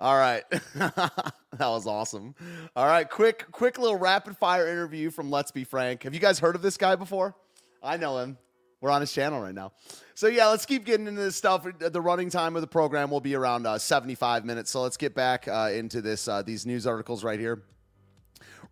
All 0.01 0.16
right, 0.16 0.44
that 0.74 1.32
was 1.59 1.86
awesome. 1.88 2.34
All 2.76 2.86
right, 2.86 3.09
quick, 3.09 3.46
quick 3.51 3.78
little 3.78 3.96
rapid 3.96 4.36
fire 4.36 4.68
interview 4.68 5.11
from 5.11 5.28
Let's 5.28 5.51
Be 5.51 5.64
Frank. 5.64 6.05
Have 6.05 6.14
you 6.14 6.20
guys 6.20 6.38
heard 6.38 6.55
of 6.55 6.62
this 6.62 6.76
guy 6.76 6.94
before? 6.94 7.34
I 7.82 7.96
know 7.96 8.18
him. 8.18 8.38
We're 8.81 8.91
on 8.91 9.01
his 9.01 9.12
channel 9.12 9.41
right 9.41 9.55
now. 9.55 9.72
So 10.14 10.29
yeah, 10.29 10.47
let's 10.49 10.64
keep 10.64 10.85
getting 10.85 11.07
into 11.07 11.20
this 11.20 11.35
stuff. 11.35 11.66
The 11.79 12.01
running 12.01 12.31
time 12.31 12.55
of 12.55 12.62
the 12.62 12.68
program 12.68 13.11
will 13.11 13.20
be 13.20 13.35
around 13.35 13.66
uh, 13.66 13.79
75 13.79 14.45
minutes. 14.45 14.70
So 14.70 14.83
let's 14.83 14.97
get 14.97 15.14
back 15.14 15.49
uh, 15.49 15.70
into 15.72 16.01
this 16.01 16.29
uh, 16.29 16.43
these 16.43 16.64
news 16.64 16.87
articles 16.87 17.24
right 17.24 17.41
here. 17.41 17.62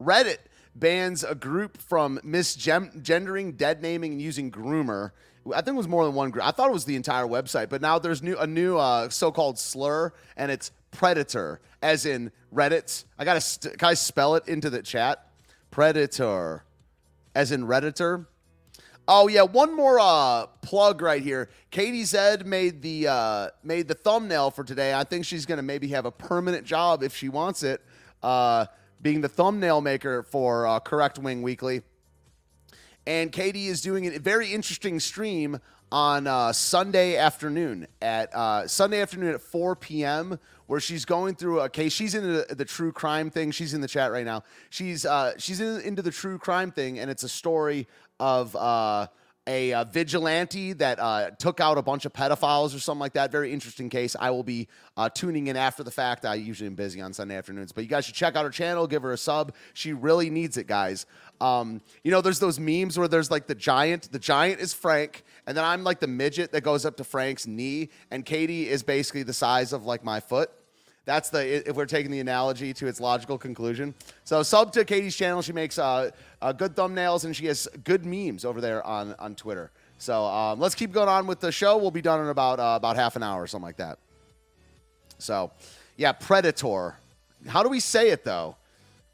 Reddit 0.01 0.39
bans 0.77 1.25
a 1.25 1.35
group 1.35 1.81
from 1.81 2.19
misgendering, 2.25 3.57
dead 3.57 3.83
naming, 3.83 4.13
and 4.13 4.23
using 4.23 4.51
groomer. 4.51 5.11
I 5.53 5.61
think 5.61 5.75
it 5.75 5.79
was 5.79 5.89
more 5.89 6.05
than 6.05 6.15
one 6.15 6.31
group. 6.31 6.45
I 6.45 6.51
thought 6.51 6.69
it 6.69 6.73
was 6.73 6.85
the 6.85 6.97
entire 6.97 7.25
website, 7.25 7.69
but 7.69 7.81
now 7.81 7.99
there's 7.99 8.23
new 8.23 8.37
a 8.37 8.47
new 8.47 8.77
uh, 8.77 9.09
so-called 9.09 9.59
slur, 9.59 10.13
and 10.37 10.53
it's 10.53 10.71
predator, 10.93 11.61
as 11.83 12.07
in 12.07 12.31
Reddit. 12.55 13.05
I 13.19 13.25
gotta 13.25 13.41
st- 13.41 13.79
can 13.79 13.89
I 13.89 13.95
spell 13.95 14.37
it 14.37 14.47
into 14.47 14.71
the 14.71 14.83
chat? 14.83 15.27
Predator, 15.71 16.65
as 17.35 17.51
in 17.51 17.67
redditor. 17.67 18.27
Oh 19.09 19.29
yeah, 19.29 19.43
one 19.43 19.75
more 19.75 20.01
uh, 20.01 20.47
plug 20.63 21.01
right 21.01 21.23
here. 21.23 21.49
Katie 21.71 22.03
Zed 22.03 22.45
made 22.45 22.83
the 22.83 23.07
uh, 23.07 23.49
made 23.63 23.87
the 23.87 23.95
thumbnail 23.95 24.51
for 24.51 24.65
today. 24.65 24.93
I 24.95 25.05
think 25.05 25.25
she's 25.25 25.47
gonna 25.47 25.63
maybe 25.63 25.89
have 25.89 26.07
a 26.07 26.11
permanent 26.11 26.67
job 26.67 27.05
if 27.05 27.15
she 27.15 27.29
wants 27.29 27.63
it. 27.63 27.81
Uh, 28.21 28.67
being 29.01 29.21
the 29.21 29.29
thumbnail 29.29 29.81
maker 29.81 30.25
for 30.25 30.67
uh, 30.67 30.81
Correct 30.81 31.19
Wing 31.19 31.43
Weekly. 31.43 31.83
And 33.07 33.31
Katie 33.31 33.69
is 33.69 33.81
doing 33.81 34.07
a 34.07 34.19
very 34.19 34.53
interesting 34.53 34.99
stream 34.99 35.61
on 35.93 36.27
uh, 36.27 36.53
Sunday 36.53 37.17
afternoon 37.17 37.87
at 38.03 38.35
uh, 38.35 38.67
Sunday 38.67 39.01
afternoon 39.01 39.35
at 39.35 39.41
4 39.41 39.77
p.m. 39.77 40.41
where 40.67 40.81
she's 40.81 41.05
going 41.05 41.37
through 41.37 41.61
a 41.61 41.69
case. 41.69 41.93
She's 41.93 42.17
into 42.17 42.45
the, 42.49 42.55
the 42.57 42.65
true 42.65 42.91
crime 42.91 43.31
thing. 43.31 43.53
She's 43.53 43.73
in 43.73 43.81
the 43.81 43.87
chat 43.87 44.11
right 44.11 44.25
now. 44.25 44.43
She's 44.71 45.07
she's 45.39 45.61
in, 45.61 45.81
into 45.83 46.03
the 46.03 46.11
true 46.11 46.39
crime 46.39 46.73
thing, 46.73 46.99
and 46.99 47.09
it's 47.09 47.23
a 47.23 47.29
story 47.29 47.87
of 48.19 48.55
uh, 48.57 49.07
a 49.49 49.73
uh, 49.73 49.85
vigilante 49.85 50.73
that 50.73 50.99
uh, 50.99 51.31
took 51.39 51.61
out 51.61 51.79
a 51.79 51.83
bunch 51.83 52.05
of 52.05 52.12
pedophiles 52.12 52.75
or 52.75 52.81
something 52.81 53.01
like 53.01 53.12
that. 53.12 53.31
Very 53.31 53.53
interesting 53.53 53.89
case. 53.89 54.17
I 54.19 54.31
will 54.31 54.43
be 54.43 54.67
uh, 54.97 55.09
tuning 55.09 55.47
in 55.47 55.57
after 55.57 55.85
the 55.85 55.91
fact. 55.91 56.25
I 56.25 56.35
usually 56.35 56.67
am 56.67 56.75
busy 56.75 57.01
on 57.01 57.12
Sunday 57.12 57.37
afternoons, 57.37 57.71
but 57.73 57.85
you 57.85 57.91
guys 57.91 58.05
should 58.05 58.14
check 58.14 58.35
out 58.35 58.45
her 58.45 58.51
channel, 58.51 58.87
give 58.87 59.03
her 59.03 59.12
a 59.12 59.19
sub. 59.19 59.55
She 59.73 59.93
really 59.93 60.31
needs 60.31 60.57
it, 60.57 60.67
guys. 60.67 61.07
Um, 61.41 61.81
you 62.03 62.11
know, 62.11 62.21
there's 62.21 62.41
those 62.41 62.59
memes 62.59 62.99
where 62.99 63.09
there's 63.09 63.31
like 63.31 63.47
the 63.47 63.55
giant. 63.55 64.11
The 64.11 64.19
giant 64.19 64.61
is 64.61 64.75
Frank, 64.75 65.23
and 65.47 65.57
then 65.57 65.64
I'm 65.64 65.85
like 65.85 66.01
the 66.01 66.09
midget 66.09 66.51
that 66.53 66.62
goes 66.62 66.85
up 66.85 66.97
to 66.97 67.05
Frank's 67.05 67.47
knee, 67.47 67.91
and 68.11 68.25
Katie 68.25 68.69
is 68.69 68.83
basically 68.83 69.23
the 69.23 69.35
size 69.35 69.73
of 69.73 69.85
like 69.85 70.03
my 70.03 70.19
foot. 70.19 70.51
That's 71.07 71.31
the 71.31 71.69
if 71.69 71.77
we're 71.77 71.87
taking 71.87 72.11
the 72.11 72.21
analogy 72.21 72.75
to 72.75 72.87
its 72.89 73.01
logical 73.01 73.39
conclusion. 73.39 73.95
So 74.25 74.43
sub 74.43 74.73
to 74.73 74.85
Katie's 74.85 75.17
channel. 75.17 75.41
She 75.41 75.53
makes 75.53 75.79
uh, 75.79 76.11
uh, 76.43 76.53
good 76.53 76.75
thumbnails 76.75 77.25
and 77.25 77.35
she 77.35 77.47
has 77.47 77.69
good 77.85 78.05
memes 78.05 78.45
over 78.45 78.61
there 78.61 78.85
on 78.85 79.15
on 79.21 79.37
Twitter. 79.37 79.71
So 79.99 80.25
um, 80.25 80.59
let's 80.61 80.75
keep 80.75 80.93
going 80.93 81.09
on 81.09 81.27
with 81.29 81.41
the 81.41 81.53
show. 81.53 81.77
We'll 81.79 81.93
be 81.93 82.03
done 82.03 82.21
in 82.21 82.29
about 82.29 82.59
uh, 82.59 82.75
about 82.77 82.97
half 82.97 83.15
an 83.15 83.23
hour 83.23 83.41
or 83.43 83.47
something 83.47 83.65
like 83.65 83.77
that. 83.79 83.99
So, 85.19 85.53
yeah, 85.97 86.13
Predator. 86.13 86.97
How 87.47 87.63
do 87.63 87.69
we 87.69 87.81
say 87.81 88.11
it 88.11 88.25
though? 88.25 88.57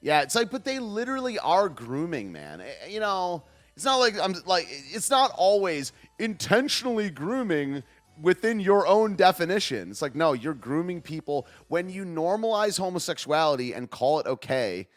Yeah, 0.01 0.23
it's 0.23 0.35
like, 0.35 0.51
but 0.51 0.65
they 0.65 0.79
literally 0.79 1.39
are 1.39 1.69
grooming, 1.69 2.33
man. 2.33 2.61
Eh, 2.61 2.89
you 2.89 3.01
know, 3.01 3.45
it's 3.77 3.85
not 3.85 3.97
like 3.97 4.19
I'm 4.19 4.35
like 4.47 4.67
it's 4.69 5.11
not 5.11 5.33
always 5.37 5.93
intentionally 6.19 7.11
grooming 7.11 7.83
within 8.21 8.61
your 8.61 8.87
own 8.87 9.17
definition. 9.17 9.91
It's 9.91 10.03
like, 10.03 10.15
no, 10.15 10.33
you're 10.33 10.55
grooming 10.55 11.01
people. 11.01 11.47
When 11.69 11.89
you 11.89 12.05
normalize 12.05 12.79
homosexuality 12.79 13.73
and 13.73 13.91
call 13.91 14.21
it 14.21 14.27
okay, 14.27 14.89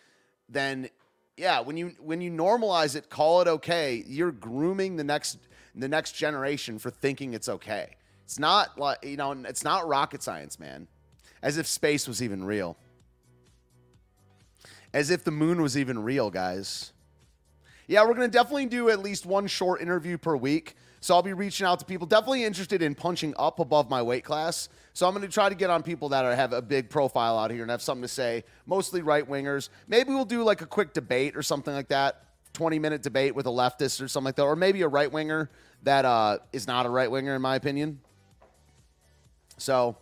then 0.50 0.90
yeah, 1.38 1.60
when 1.60 1.76
you 1.76 1.94
when 2.00 2.22
you 2.22 2.32
normalize 2.32 2.96
it, 2.96 3.10
call 3.10 3.42
it 3.42 3.48
okay, 3.48 4.04
you're 4.08 4.32
grooming 4.32 4.96
the 4.96 5.04
next 5.04 5.38
the 5.74 5.88
next 5.88 6.14
generation 6.14 6.80
for 6.80 6.90
thinking 6.90 7.34
it's 7.34 7.50
okay. 7.50 7.98
It's 8.24 8.40
not 8.40 8.78
like 8.80 9.04
you 9.04 9.18
know, 9.18 9.32
it's 9.32 9.64
not 9.64 9.88
rocket 9.88 10.24
science, 10.24 10.60
man. 10.60 10.88
As 11.42 11.58
if 11.58 11.68
space 11.68 12.08
was 12.08 12.24
even 12.24 12.44
real. 12.44 12.78
As 14.94 15.10
if 15.10 15.24
the 15.24 15.32
moon 15.32 15.62
was 15.62 15.78
even 15.78 16.00
real, 16.00 16.32
guys. 16.32 16.94
Yeah, 17.88 18.04
we're 18.06 18.16
to 18.16 18.28
definitely 18.30 18.66
do 18.66 18.90
at 18.90 19.00
least 19.00 19.26
one 19.26 19.46
short 19.48 19.82
interview 19.82 20.18
per 20.18 20.36
week. 20.36 20.76
So 21.06 21.14
I'll 21.14 21.22
be 21.22 21.34
reaching 21.34 21.68
out 21.68 21.78
to 21.78 21.86
people 21.86 22.08
definitely 22.08 22.44
interested 22.44 22.82
in 22.82 22.96
punching 22.96 23.36
up 23.38 23.60
above 23.60 23.92
my 23.92 24.02
weight 24.02 24.24
class. 24.24 24.70
So 24.94 25.08
I'm 25.08 25.14
going 25.14 25.22
to 25.22 25.32
try 25.32 25.50
to 25.50 25.54
get 25.54 25.70
on 25.70 25.84
people 25.84 26.10
that 26.10 26.26
are, 26.26 26.36
have 26.36 26.52
a 26.52 26.64
big 26.64 26.90
profile 26.90 27.38
out 27.38 27.52
here 27.52 27.62
and 27.62 27.70
have 27.70 27.84
something 27.84 28.02
to 28.02 28.08
say, 28.08 28.44
mostly 28.66 29.04
right 29.04 29.30
wingers. 29.30 29.70
Maybe 29.88 30.10
we'll 30.10 30.26
do 30.26 30.42
like 30.42 30.62
a 30.62 30.66
quick 30.66 30.94
debate 30.94 31.38
or 31.38 31.44
something 31.44 31.76
like 31.76 31.90
that. 31.90 32.24
20 32.54 32.80
minute 32.80 33.04
debate 33.04 33.36
with 33.36 33.46
a 33.46 33.52
leftist 33.52 34.02
or 34.02 34.08
something 34.08 34.26
like 34.26 34.36
that, 34.38 34.46
or 34.46 34.56
maybe 34.56 34.82
a 34.82 34.88
right 34.88 35.12
winger 35.12 35.52
that 35.84 36.06
uh, 36.06 36.40
is 36.52 36.66
not 36.66 36.88
a 36.88 36.90
right 36.90 37.12
winger, 37.12 37.36
in 37.36 37.42
my 37.44 37.56
opinion. 37.56 38.00
So, 39.58 39.98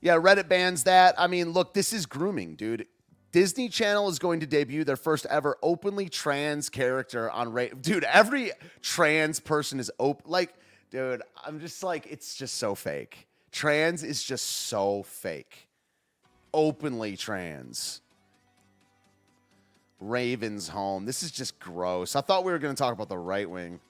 yeah, 0.00 0.14
Reddit 0.14 0.48
bans 0.48 0.84
that. 0.84 1.16
I 1.18 1.26
mean, 1.26 1.50
look, 1.50 1.74
this 1.74 1.92
is 1.92 2.06
grooming, 2.06 2.54
dude. 2.54 2.86
Disney 3.32 3.70
Channel 3.70 4.08
is 4.08 4.18
going 4.18 4.40
to 4.40 4.46
debut 4.46 4.84
their 4.84 4.96
first 4.96 5.24
ever 5.26 5.56
openly 5.62 6.08
trans 6.10 6.68
character 6.68 7.30
on 7.30 7.50
Ray. 7.50 7.70
Dude, 7.80 8.04
every 8.04 8.52
trans 8.82 9.40
person 9.40 9.80
is 9.80 9.90
open. 9.98 10.30
Like, 10.30 10.54
dude, 10.90 11.22
I'm 11.44 11.58
just 11.58 11.82
like, 11.82 12.06
it's 12.10 12.34
just 12.36 12.58
so 12.58 12.74
fake. 12.74 13.26
Trans 13.50 14.02
is 14.02 14.22
just 14.22 14.46
so 14.46 15.02
fake. 15.02 15.68
Openly 16.52 17.16
trans. 17.16 18.02
Raven's 19.98 20.68
home. 20.68 21.06
This 21.06 21.22
is 21.22 21.30
just 21.30 21.58
gross. 21.58 22.14
I 22.14 22.20
thought 22.20 22.44
we 22.44 22.52
were 22.52 22.58
going 22.58 22.74
to 22.74 22.78
talk 22.78 22.92
about 22.92 23.08
the 23.08 23.18
right 23.18 23.48
wing 23.48 23.80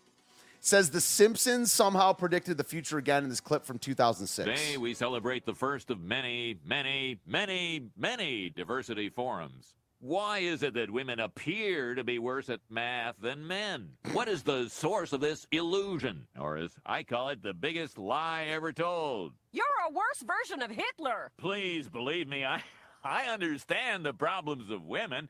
says 0.63 0.91
The 0.91 1.01
Simpsons 1.01 1.73
somehow 1.73 2.13
predicted 2.13 2.57
the 2.57 2.65
future 2.65 2.97
again 2.97 3.25
in 3.25 3.29
this 3.29 3.41
clip 3.41 3.67
from 3.67 3.79
2006. 3.79 4.49
Today, 4.49 4.79
we 4.79 4.95
celebrate 4.95 5.45
the 5.45 5.55
first 5.55 5.91
of 5.91 6.01
many, 6.01 6.59
many, 6.65 7.19
many, 7.27 7.89
many 7.97 8.49
diversity 8.49 9.09
forums. 9.09 9.75
Why 9.99 10.39
is 10.39 10.63
it 10.63 10.75
that 10.75 10.91
women 10.91 11.21
appear 11.21 11.95
to 11.95 12.03
be 12.03 12.19
worse 12.19 12.49
at 12.49 12.61
math 12.71 13.17
than 13.21 13.47
men? 13.47 13.91
What 14.13 14.29
is 14.29 14.43
the 14.43 14.69
source 14.69 15.13
of 15.13 15.21
this 15.21 15.47
illusion? 15.53 16.27
Or 16.39 16.57
as 16.57 16.73
I 16.87 17.03
call 17.03 17.29
it, 17.29 17.43
the 17.43 17.55
biggest 17.55 17.99
lie 17.99 18.47
ever 18.51 18.73
told? 18.73 19.33
You're 19.53 19.65
a 19.89 19.93
worse 19.93 20.25
version 20.25 20.63
of 20.63 20.71
Hitler. 20.71 21.31
Please 21.39 21.89
believe 21.89 22.27
me, 22.29 22.45
I, 22.45 22.63
I 23.05 23.27
understand 23.27 24.05
the 24.05 24.13
problems 24.13 24.71
of 24.71 24.85
women. 24.85 25.29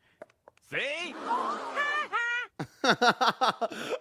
See? 0.71 1.15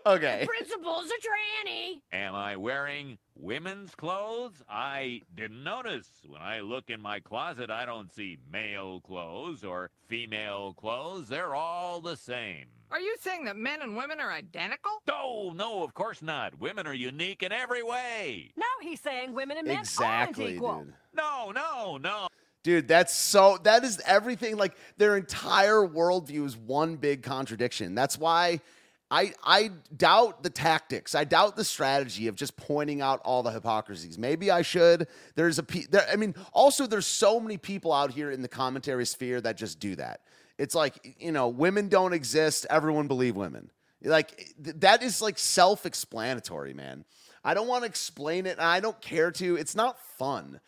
okay. 0.06 0.42
The 0.42 0.48
principal's 0.48 1.06
a 1.06 1.68
tranny. 1.68 2.02
Am 2.12 2.36
I 2.36 2.56
wearing 2.56 3.18
women's 3.36 3.96
clothes? 3.96 4.64
I 4.70 5.22
didn't 5.36 5.64
notice. 5.64 6.08
When 6.26 6.42
I 6.42 6.62
look 6.62 6.90
in 6.90 7.02
my 7.02 7.20
closet, 7.20 7.70
I 7.70 7.86
don't 7.86 8.14
see 8.14 8.38
male 8.52 9.02
clothes 9.02 9.64
or 9.64 9.90
female 10.08 10.74
clothes. 10.74 11.28
They're 11.28 11.56
all 11.56 12.02
the 12.02 12.18
same. 12.18 12.66
Are 12.92 13.00
you 13.00 13.16
saying 13.22 13.46
that 13.46 13.56
men 13.56 13.82
and 13.82 13.96
women 13.96 14.20
are 14.20 14.32
identical? 14.32 14.92
No, 15.08 15.54
no, 15.56 15.82
of 15.84 15.94
course 15.94 16.22
not. 16.22 16.60
Women 16.60 16.86
are 16.86 16.94
unique 16.94 17.42
in 17.42 17.54
every 17.54 17.84
way. 17.84 18.52
No, 18.58 18.66
he's 18.82 19.00
saying 19.00 19.34
women 19.34 19.58
and 19.58 19.68
men 19.68 19.80
exactly, 19.80 20.44
aren't 20.44 20.56
equal. 20.56 20.80
Dude. 20.84 20.94
No, 21.14 21.52
no, 21.52 21.98
no. 21.98 22.28
Dude, 22.64 22.88
that's 22.88 23.16
so, 23.16 23.58
that 23.64 23.84
is 23.84 24.02
everything. 24.06 24.56
Like 24.58 24.76
their 24.98 25.18
entire 25.18 25.88
worldview 25.88 26.46
is 26.46 26.56
one 26.56 26.96
big 26.96 27.24
contradiction. 27.24 27.96
That's 27.96 28.20
why 28.20 28.62
I, 29.10 29.34
I 29.44 29.72
doubt 29.98 30.44
the 30.44 30.50
tactics. 30.50 31.16
I 31.16 31.24
doubt 31.24 31.56
the 31.56 31.64
strategy 31.64 32.28
of 32.28 32.36
just 32.36 32.56
pointing 32.56 33.02
out 33.02 33.20
all 33.26 33.42
the 33.42 33.52
hypocrisies. 33.52 34.18
Maybe 34.18 34.52
I 34.52 34.62
should. 34.62 35.08
There's 35.36 35.58
a, 35.58 35.66
there, 35.90 36.08
I 36.12 36.16
mean, 36.16 36.36
also 36.54 36.86
there's 36.86 37.08
so 37.08 37.40
many 37.40 37.58
people 37.58 37.92
out 37.92 38.12
here 38.12 38.30
in 38.30 38.44
the 38.44 38.48
commentary 38.48 39.06
sphere 39.06 39.42
that 39.42 39.58
just 39.58 39.80
do 39.80 39.96
that. 39.96 40.22
It's 40.60 40.76
like, 40.76 41.16
you 41.20 41.32
know, 41.32 41.48
women 41.48 41.90
don't 41.90 42.14
exist. 42.14 42.68
Everyone 42.70 43.08
believe 43.08 43.36
women. 43.36 43.72
Like 44.04 44.54
that 44.60 45.02
is 45.02 45.22
like 45.22 45.40
self 45.40 45.86
explanatory, 45.86 46.74
man. 46.74 47.06
I 47.44 47.56
don't 47.56 47.68
want 47.68 47.84
to 47.84 47.90
explain 47.90 48.46
it 48.46 48.60
I 48.60 48.80
don't 48.80 49.00
care 49.02 49.32
to. 49.32 49.56
It's 49.56 49.76
not 49.76 50.00
fun 50.18 50.60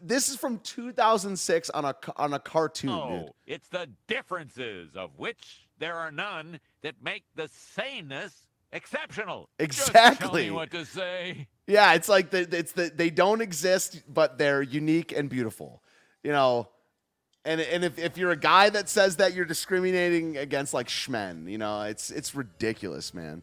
this 0.00 0.28
is 0.28 0.36
from 0.36 0.58
2006 0.60 1.70
on 1.70 1.84
a 1.84 1.94
on 2.16 2.34
a 2.34 2.38
cartoon. 2.38 2.90
Oh, 2.90 3.18
dude. 3.20 3.30
it's 3.46 3.68
the 3.68 3.88
differences 4.06 4.94
of 4.94 5.10
which 5.16 5.66
there 5.78 5.96
are 5.96 6.10
none 6.10 6.60
that 6.82 6.96
make 7.02 7.24
the 7.34 7.48
sameness 7.48 8.46
exceptional. 8.72 9.48
Exactly. 9.58 10.50
what 10.50 10.70
to 10.72 10.84
say. 10.84 11.48
Yeah, 11.66 11.94
it's 11.94 12.08
like 12.08 12.30
the, 12.30 12.48
it's 12.50 12.72
the 12.72 12.92
they 12.94 13.10
don't 13.10 13.40
exist, 13.40 14.02
but 14.08 14.38
they're 14.38 14.62
unique 14.62 15.12
and 15.12 15.28
beautiful. 15.28 15.82
You 16.22 16.32
know, 16.32 16.68
and 17.44 17.60
and 17.60 17.84
if, 17.84 17.98
if 17.98 18.18
you're 18.18 18.32
a 18.32 18.36
guy 18.36 18.70
that 18.70 18.88
says 18.88 19.16
that 19.16 19.34
you're 19.34 19.44
discriminating 19.44 20.36
against 20.36 20.74
like 20.74 20.88
shmen, 20.88 21.50
you 21.50 21.58
know, 21.58 21.82
it's 21.82 22.10
it's 22.10 22.34
ridiculous, 22.34 23.14
man. 23.14 23.42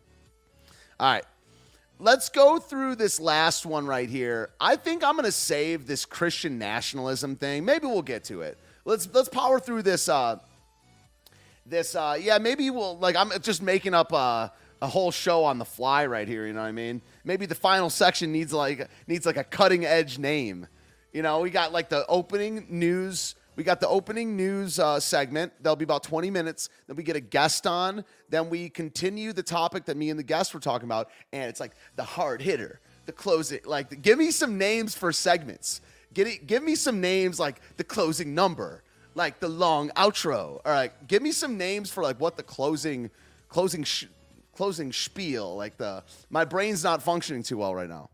All 1.00 1.14
right. 1.14 1.26
Let's 2.00 2.30
go 2.30 2.60
through 2.60 2.96
this 2.96 3.20
last 3.20 3.66
one 3.66 3.88
right 3.88 4.08
here. 4.08 4.52
I 4.62 4.76
think 4.76 5.04
I'm 5.04 5.16
gonna 5.16 5.32
save 5.32 5.88
this 5.88 6.06
Christian 6.06 6.60
nationalism 6.60 7.36
thing. 7.36 7.66
Maybe 7.66 7.88
we'll 7.88 8.04
get 8.04 8.24
to 8.26 8.42
it. 8.42 8.60
Let's 8.86 9.10
let's 9.12 9.30
power 9.30 9.60
through 9.60 9.82
this 9.82 10.08
uh 10.08 10.38
this 11.66 11.96
uh 11.96 12.16
yeah, 12.20 12.38
maybe 12.38 12.70
we'll 12.70 13.00
like 13.00 13.16
I'm 13.16 13.32
just 13.42 13.64
making 13.64 13.96
up 13.96 14.14
uh 14.14 14.50
a 14.80 14.88
whole 14.88 15.10
show 15.10 15.44
on 15.44 15.58
the 15.58 15.66
fly 15.66 16.06
right 16.06 16.28
here, 16.28 16.46
you 16.46 16.54
know 16.54 16.62
what 16.62 16.68
I 16.68 16.72
mean? 16.72 17.02
Maybe 17.24 17.48
the 17.48 17.56
final 17.56 17.90
section 17.90 18.32
needs 18.32 18.54
like 18.54 18.88
needs 19.08 19.26
like 19.26 19.38
a 19.38 19.44
cutting 19.44 19.84
edge 19.84 20.20
name. 20.20 20.68
You 21.14 21.24
know, 21.24 21.40
we 21.40 21.50
got 21.50 21.74
like 21.74 21.90
the 21.90 22.06
opening 22.06 22.68
news 22.70 23.34
we 23.58 23.64
got 23.64 23.80
the 23.82 23.88
opening 23.88 24.38
news 24.38 24.78
uh, 24.78 25.00
segment. 25.00 25.52
That'll 25.62 25.76
be 25.76 25.84
about 25.84 26.04
20 26.04 26.30
minutes. 26.30 26.70
Then 26.86 26.96
we 26.96 27.02
get 27.02 27.16
a 27.16 27.20
guest 27.20 27.66
on. 27.66 28.06
Then 28.30 28.52
we 28.52 28.70
continue 28.70 29.34
the 29.34 29.42
topic 29.42 29.86
that 29.86 29.98
me 29.98 30.12
and 30.12 30.20
the 30.20 30.24
guest 30.24 30.54
were 30.54 30.60
talking 30.60 30.88
about. 30.88 31.10
And 31.34 31.50
it's 31.50 31.60
like 31.60 31.72
the 31.96 32.04
hard 32.04 32.40
hitter, 32.40 32.80
the 33.08 33.12
closing. 33.12 33.60
Like, 33.66 34.04
give 34.04 34.20
me 34.20 34.30
some 34.30 34.60
names 34.60 34.94
for 34.94 35.12
segments. 35.12 35.82
Get 36.14 36.28
it, 36.28 36.46
give 36.46 36.62
me 36.62 36.76
some 36.76 37.02
names 37.02 37.40
like 37.40 37.60
the 37.78 37.84
closing 37.84 38.36
number, 38.36 38.84
like 39.16 39.40
the 39.40 39.50
long 39.50 39.90
outro. 39.98 40.62
All 40.64 40.72
right, 40.72 40.92
give 41.08 41.24
me 41.24 41.32
some 41.32 41.58
names 41.58 41.90
for 41.90 42.04
like 42.04 42.20
what 42.20 42.38
the 42.38 42.44
closing, 42.44 43.10
closing, 43.50 43.84
sh- 43.84 44.06
closing 44.56 44.94
spiel. 44.94 45.56
Like 45.56 45.78
the 45.78 46.04
my 46.30 46.46
brain's 46.46 46.84
not 46.84 47.02
functioning 47.02 47.42
too 47.42 47.58
well 47.58 47.74
right 47.74 47.90
now. 47.90 48.12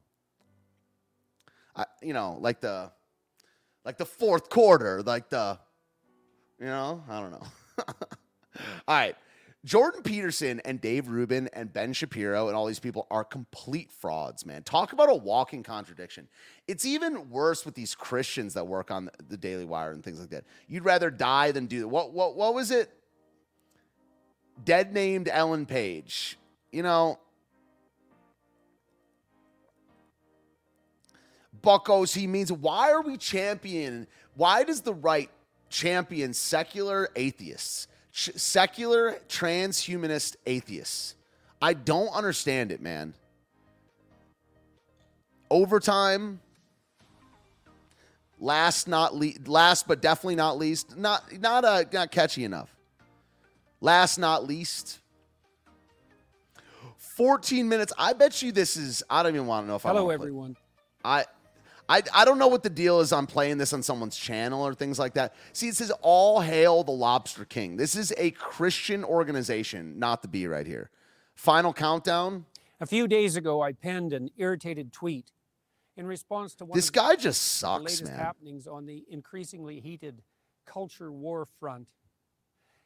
I, 1.75 1.85
you 2.01 2.13
know, 2.13 2.37
like 2.39 2.61
the 2.61 2.91
like 3.85 3.97
the 3.97 4.05
fourth 4.05 4.49
quarter, 4.49 5.01
like 5.01 5.29
the, 5.29 5.59
you 6.59 6.65
know, 6.65 7.03
I 7.09 7.19
don't 7.19 7.31
know. 7.31 7.47
all 8.87 8.95
right. 8.95 9.15
Jordan 9.65 10.03
Peterson 10.03 10.59
and 10.65 10.81
Dave 10.81 11.07
Rubin 11.07 11.49
and 11.53 11.71
Ben 11.71 11.93
Shapiro 11.93 12.47
and 12.47 12.55
all 12.55 12.65
these 12.65 12.81
people 12.81 13.07
are 13.09 13.23
complete 13.23 13.91
frauds, 13.93 14.45
man. 14.45 14.61
Talk 14.63 14.91
about 14.91 15.09
a 15.09 15.15
walking 15.15 15.63
contradiction. 15.63 16.27
It's 16.67 16.85
even 16.85 17.29
worse 17.29 17.65
with 17.65 17.73
these 17.73 17.95
Christians 17.95 18.55
that 18.55 18.67
work 18.67 18.91
on 18.91 19.09
the 19.29 19.37
Daily 19.37 19.63
Wire 19.63 19.93
and 19.93 20.03
things 20.03 20.19
like 20.19 20.31
that. 20.31 20.43
You'd 20.67 20.83
rather 20.83 21.09
die 21.09 21.51
than 21.51 21.67
do. 21.67 21.87
What 21.87 22.11
what 22.11 22.35
what 22.35 22.53
was 22.53 22.71
it? 22.71 22.91
Dead 24.65 24.93
named 24.93 25.29
Ellen 25.31 25.65
Page. 25.65 26.37
You 26.73 26.83
know, 26.83 27.19
buckos 31.63 32.13
he 32.13 32.27
means. 32.27 32.51
Why 32.51 32.91
are 32.91 33.01
we 33.01 33.17
champion? 33.17 34.05
Why 34.35 34.63
does 34.63 34.81
the 34.81 34.93
right 34.93 35.31
champion 35.69 36.33
secular 36.33 37.09
atheists, 37.15 37.87
ch- 38.11 38.31
secular 38.35 39.17
transhumanist 39.27 40.35
atheists? 40.45 41.15
I 41.59 41.73
don't 41.73 42.09
understand 42.09 42.71
it, 42.71 42.81
man. 42.81 43.15
Overtime, 45.49 46.39
last 48.39 48.87
not 48.87 49.15
le- 49.15 49.33
last 49.45 49.87
but 49.87 50.01
definitely 50.01 50.35
not 50.35 50.57
least, 50.57 50.95
not 50.97 51.23
not 51.39 51.65
uh, 51.65 51.83
not 51.91 52.11
catchy 52.11 52.43
enough. 52.43 52.69
Last 53.81 54.17
not 54.17 54.47
least, 54.47 54.99
14 56.97 57.67
minutes. 57.67 57.91
I 57.97 58.13
bet 58.13 58.41
you 58.41 58.51
this 58.51 58.77
is. 58.77 59.03
I 59.09 59.23
don't 59.23 59.35
even 59.35 59.47
want 59.47 59.65
to 59.65 59.69
know 59.69 59.75
if 59.75 59.81
Hello, 59.83 59.93
I. 59.93 59.99
Hello, 59.99 60.09
everyone. 60.09 60.55
I 61.05 61.25
I, 61.89 62.01
I 62.13 62.25
don't 62.25 62.39
know 62.39 62.47
what 62.47 62.63
the 62.63 62.69
deal 62.69 62.99
is 62.99 63.11
on 63.11 63.27
playing 63.27 63.57
this 63.57 63.73
on 63.73 63.83
someone's 63.83 64.17
channel 64.17 64.65
or 64.65 64.73
things 64.73 64.97
like 64.97 65.13
that. 65.15 65.33
See, 65.51 65.67
it 65.67 65.75
says 65.75 65.91
all 66.01 66.41
hail 66.41 66.83
the 66.83 66.91
Lobster 66.91 67.45
King. 67.45 67.77
This 67.77 67.95
is 67.95 68.13
a 68.17 68.31
Christian 68.31 69.03
organization, 69.03 69.99
not 69.99 70.21
the 70.21 70.27
B 70.27 70.47
right 70.47 70.65
here. 70.65 70.89
Final 71.35 71.73
countdown. 71.73 72.45
A 72.79 72.85
few 72.85 73.07
days 73.07 73.35
ago, 73.35 73.61
I 73.61 73.73
penned 73.73 74.13
an 74.13 74.29
irritated 74.37 74.91
tweet 74.91 75.31
in 75.95 76.07
response 76.07 76.55
to 76.55 76.65
one 76.65 76.75
this 76.75 76.89
guy 76.89 77.15
just 77.15 77.41
sucks, 77.41 77.77
the 77.77 77.83
latest 77.83 78.05
man. 78.05 78.19
happenings 78.19 78.67
on 78.67 78.85
the 78.85 79.03
increasingly 79.09 79.79
heated 79.79 80.21
culture 80.65 81.11
war 81.11 81.47
front. 81.59 81.87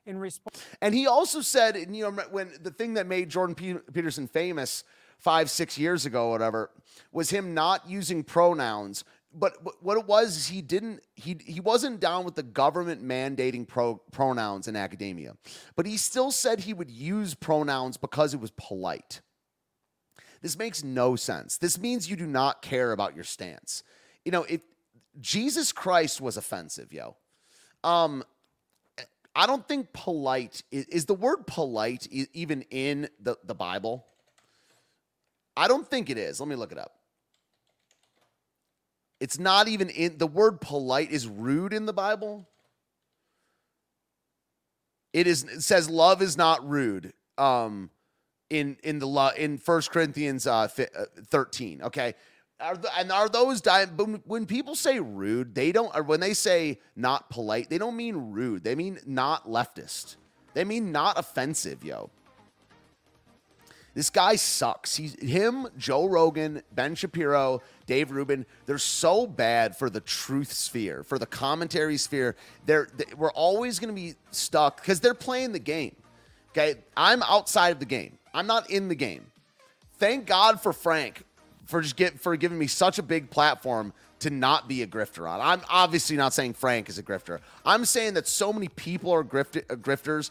In 0.06 0.18
response, 0.20 0.64
and 0.82 0.96
he 0.96 1.06
also 1.06 1.42
said, 1.42 1.76
you 1.76 2.10
know, 2.10 2.12
when 2.32 2.54
the 2.62 2.72
thing 2.72 2.94
that 2.94 3.08
made 3.08 3.30
Jordan 3.30 3.82
Peterson 3.92 4.28
famous 4.28 4.86
five, 5.18 5.50
six 5.50 5.78
years 5.78 6.06
ago, 6.06 6.30
whatever, 6.30 6.70
was 7.12 7.30
him 7.30 7.54
not 7.54 7.90
using 7.90 8.24
pronouns. 8.24 9.04
But 9.34 9.58
what 9.84 9.98
it 9.98 10.08
was 10.08 10.36
is 10.38 10.48
he 10.48 10.62
didn't 10.62 11.02
he 11.14 11.38
he 11.46 11.60
wasn't 11.60 12.00
down 12.00 12.26
with 12.26 12.36
the 12.36 12.44
government 12.44 13.04
mandating 13.04 13.68
pro, 13.68 13.98
pronouns 14.12 14.68
in 14.68 14.76
academia, 14.76 15.36
but 15.76 15.86
he 15.86 15.98
still 15.98 16.32
said 16.32 16.62
he 16.62 16.74
would 16.74 16.90
use 16.90 17.36
pronouns 17.36 17.98
because 17.98 18.34
it 18.34 18.40
was 18.40 18.52
polite. 18.52 19.22
This 20.42 20.58
makes 20.58 20.84
no 20.84 21.16
sense. 21.16 21.58
This 21.58 21.78
means 21.78 22.10
you 22.10 22.16
do 22.16 22.26
not 22.26 22.62
care 22.62 22.92
about 22.94 23.16
your 23.16 23.24
stance. 23.24 23.84
You 24.24 24.32
know, 24.32 24.44
if 24.44 24.62
Jesus 25.20 25.72
Christ 25.72 26.22
was 26.22 26.38
offensive, 26.38 26.94
yo. 26.94 27.16
Um, 27.84 28.24
I 29.36 29.46
don't 29.46 29.68
think 29.68 29.94
polite 29.94 30.64
is, 30.72 30.86
is 30.86 31.06
the 31.06 31.14
word 31.14 31.46
polite 31.46 32.08
even 32.08 32.64
in 32.72 33.08
the, 33.22 33.38
the 33.44 33.54
Bible. 33.54 34.06
I 35.58 35.68
don't 35.68 35.88
think 35.88 36.10
it 36.10 36.18
is. 36.18 36.40
Let 36.40 36.48
me 36.48 36.56
look 36.56 36.72
it 36.72 36.78
up. 36.78 36.94
It's 39.20 39.40
not 39.40 39.68
even 39.68 39.90
in 39.90 40.18
the 40.18 40.28
word 40.28 40.62
polite 40.62 41.12
is 41.12 41.28
rude 41.28 41.74
in 41.74 41.86
the 41.86 41.94
Bible. 41.94 42.48
It 45.12 45.26
is 45.26 45.44
it 45.44 45.62
says 45.62 45.90
love 45.90 46.22
is 46.22 46.38
not 46.38 46.68
rude. 46.68 47.14
Um 47.38 47.90
in 48.50 48.78
in 48.84 49.00
the 49.00 49.34
in 49.36 49.58
First 49.58 49.92
Corinthians 49.92 50.46
uh, 50.46 50.68
uh 50.78 51.06
13, 51.26 51.82
okay? 51.84 52.14
Are 52.60 52.78
the, 52.78 52.90
and 52.98 53.12
are 53.12 53.30
those 53.30 53.62
when 54.26 54.46
people 54.46 54.76
say 54.76 55.00
rude, 55.00 55.54
they 55.56 55.72
don't 55.72 55.94
or 55.96 56.04
when 56.04 56.20
they 56.20 56.34
say 56.34 56.80
not 56.96 57.30
polite, 57.30 57.70
they 57.70 57.78
don't 57.78 57.96
mean 57.96 58.16
rude. 58.32 58.64
They 58.64 58.76
mean 58.76 59.00
not 59.06 59.48
leftist. 59.48 60.16
They 60.54 60.64
mean 60.64 60.92
not 60.92 61.20
offensive, 61.20 61.84
yo. 61.84 62.10
This 63.98 64.12
guy 64.12 64.36
sucks. 64.36 64.96
He's 64.96 65.20
him, 65.20 65.68
Joe 65.76 66.06
Rogan, 66.06 66.62
Ben 66.72 66.94
Shapiro, 66.94 67.64
Dave 67.88 68.12
Rubin. 68.12 68.46
They're 68.68 68.78
so 68.78 69.26
bad 69.26 69.76
for 69.76 69.90
the 69.90 70.02
truth 70.02 70.54
sphere, 70.54 71.02
for 71.02 71.18
the 71.18 71.26
commentary 71.26 71.98
sphere. 71.98 72.36
They're 72.68 72.90
they, 72.96 73.06
we're 73.18 73.32
always 73.32 73.80
going 73.80 73.90
to 73.90 74.00
be 74.00 74.14
stuck 74.30 74.80
because 74.80 75.00
they're 75.00 75.16
playing 75.16 75.52
the 75.52 75.58
game. 75.58 75.96
Okay, 76.52 76.76
I'm 76.96 77.24
outside 77.24 77.70
of 77.70 77.80
the 77.80 77.86
game. 77.86 78.20
I'm 78.36 78.46
not 78.46 78.70
in 78.70 78.88
the 78.88 78.94
game. 78.94 79.26
Thank 79.98 80.28
God 80.28 80.62
for 80.62 80.74
Frank 80.74 81.24
for 81.66 81.82
just 81.82 81.96
get 81.96 82.20
for 82.20 82.38
giving 82.38 82.60
me 82.60 82.68
such 82.68 83.00
a 83.00 83.04
big 83.04 83.32
platform 83.32 83.94
to 84.20 84.30
not 84.30 84.68
be 84.68 84.84
a 84.84 84.88
grifter 84.88 85.28
on. 85.28 85.42
I'm 85.42 85.62
obviously 85.70 86.18
not 86.18 86.34
saying 86.34 86.54
Frank 86.54 86.88
is 86.88 87.00
a 87.00 87.04
grifter. 87.04 87.40
I'm 87.66 87.84
saying 87.84 88.14
that 88.14 88.28
so 88.28 88.54
many 88.54 88.68
people 88.68 89.12
are 89.12 89.24
grift- 89.24 89.72
uh, 89.72 89.76
grifters 89.76 90.30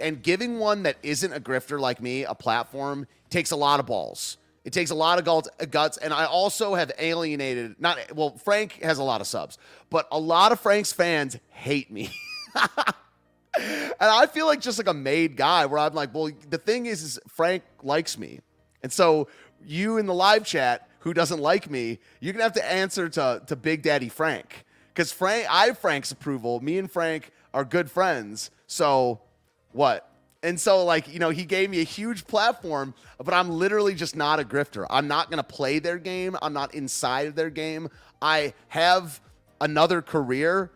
and 0.00 0.22
giving 0.22 0.58
one 0.58 0.84
that 0.84 0.96
isn't 1.02 1.32
a 1.32 1.40
grifter 1.40 1.80
like 1.80 2.00
me 2.00 2.24
a 2.24 2.34
platform 2.34 3.06
takes 3.30 3.50
a 3.50 3.56
lot 3.56 3.80
of 3.80 3.86
balls. 3.86 4.36
It 4.64 4.72
takes 4.72 4.90
a 4.90 4.94
lot 4.94 5.18
of 5.18 5.26
uh, 5.28 5.64
guts. 5.64 5.96
And 5.96 6.12
I 6.12 6.26
also 6.26 6.74
have 6.74 6.92
alienated, 6.98 7.76
not, 7.78 7.98
well, 8.14 8.36
Frank 8.36 8.82
has 8.82 8.98
a 8.98 9.02
lot 9.02 9.20
of 9.20 9.26
subs, 9.26 9.56
but 9.88 10.06
a 10.12 10.18
lot 10.18 10.52
of 10.52 10.60
Frank's 10.60 10.92
fans 10.92 11.38
hate 11.48 11.90
me. 11.90 12.10
and 12.54 13.94
I 14.00 14.26
feel 14.26 14.46
like 14.46 14.60
just 14.60 14.78
like 14.78 14.88
a 14.88 14.94
made 14.94 15.36
guy 15.36 15.66
where 15.66 15.78
I'm 15.78 15.94
like, 15.94 16.12
well, 16.12 16.30
the 16.50 16.58
thing 16.58 16.86
is, 16.86 17.02
is 17.02 17.18
Frank 17.28 17.62
likes 17.82 18.18
me. 18.18 18.40
And 18.82 18.92
so 18.92 19.28
you 19.64 19.96
in 19.96 20.06
the 20.06 20.14
live 20.14 20.44
chat 20.44 20.88
who 21.00 21.14
doesn't 21.14 21.40
like 21.40 21.70
me, 21.70 21.98
you're 22.20 22.34
to 22.34 22.42
have 22.42 22.52
to 22.52 22.70
answer 22.70 23.08
to, 23.08 23.42
to 23.46 23.56
Big 23.56 23.82
Daddy 23.82 24.08
Frank. 24.08 24.64
Because 24.92 25.12
Frank, 25.12 25.46
I 25.48 25.66
have 25.66 25.78
Frank's 25.78 26.10
approval. 26.10 26.60
Me 26.60 26.76
and 26.76 26.90
Frank 26.90 27.30
are 27.54 27.64
good 27.64 27.90
friends. 27.90 28.50
So 28.66 29.20
what? 29.72 30.10
And 30.42 30.58
so, 30.60 30.84
like, 30.84 31.12
you 31.12 31.18
know, 31.18 31.30
he 31.30 31.44
gave 31.44 31.68
me 31.68 31.80
a 31.80 31.84
huge 31.84 32.26
platform, 32.26 32.94
but 33.18 33.34
I'm 33.34 33.50
literally 33.50 33.94
just 33.94 34.14
not 34.14 34.38
a 34.38 34.44
grifter. 34.44 34.86
I'm 34.88 35.08
not 35.08 35.30
going 35.30 35.38
to 35.38 35.42
play 35.42 35.80
their 35.80 35.98
game. 35.98 36.36
I'm 36.40 36.52
not 36.52 36.74
inside 36.74 37.26
of 37.26 37.34
their 37.34 37.50
game. 37.50 37.88
I 38.22 38.54
have 38.68 39.20
another 39.60 40.00
career 40.00 40.70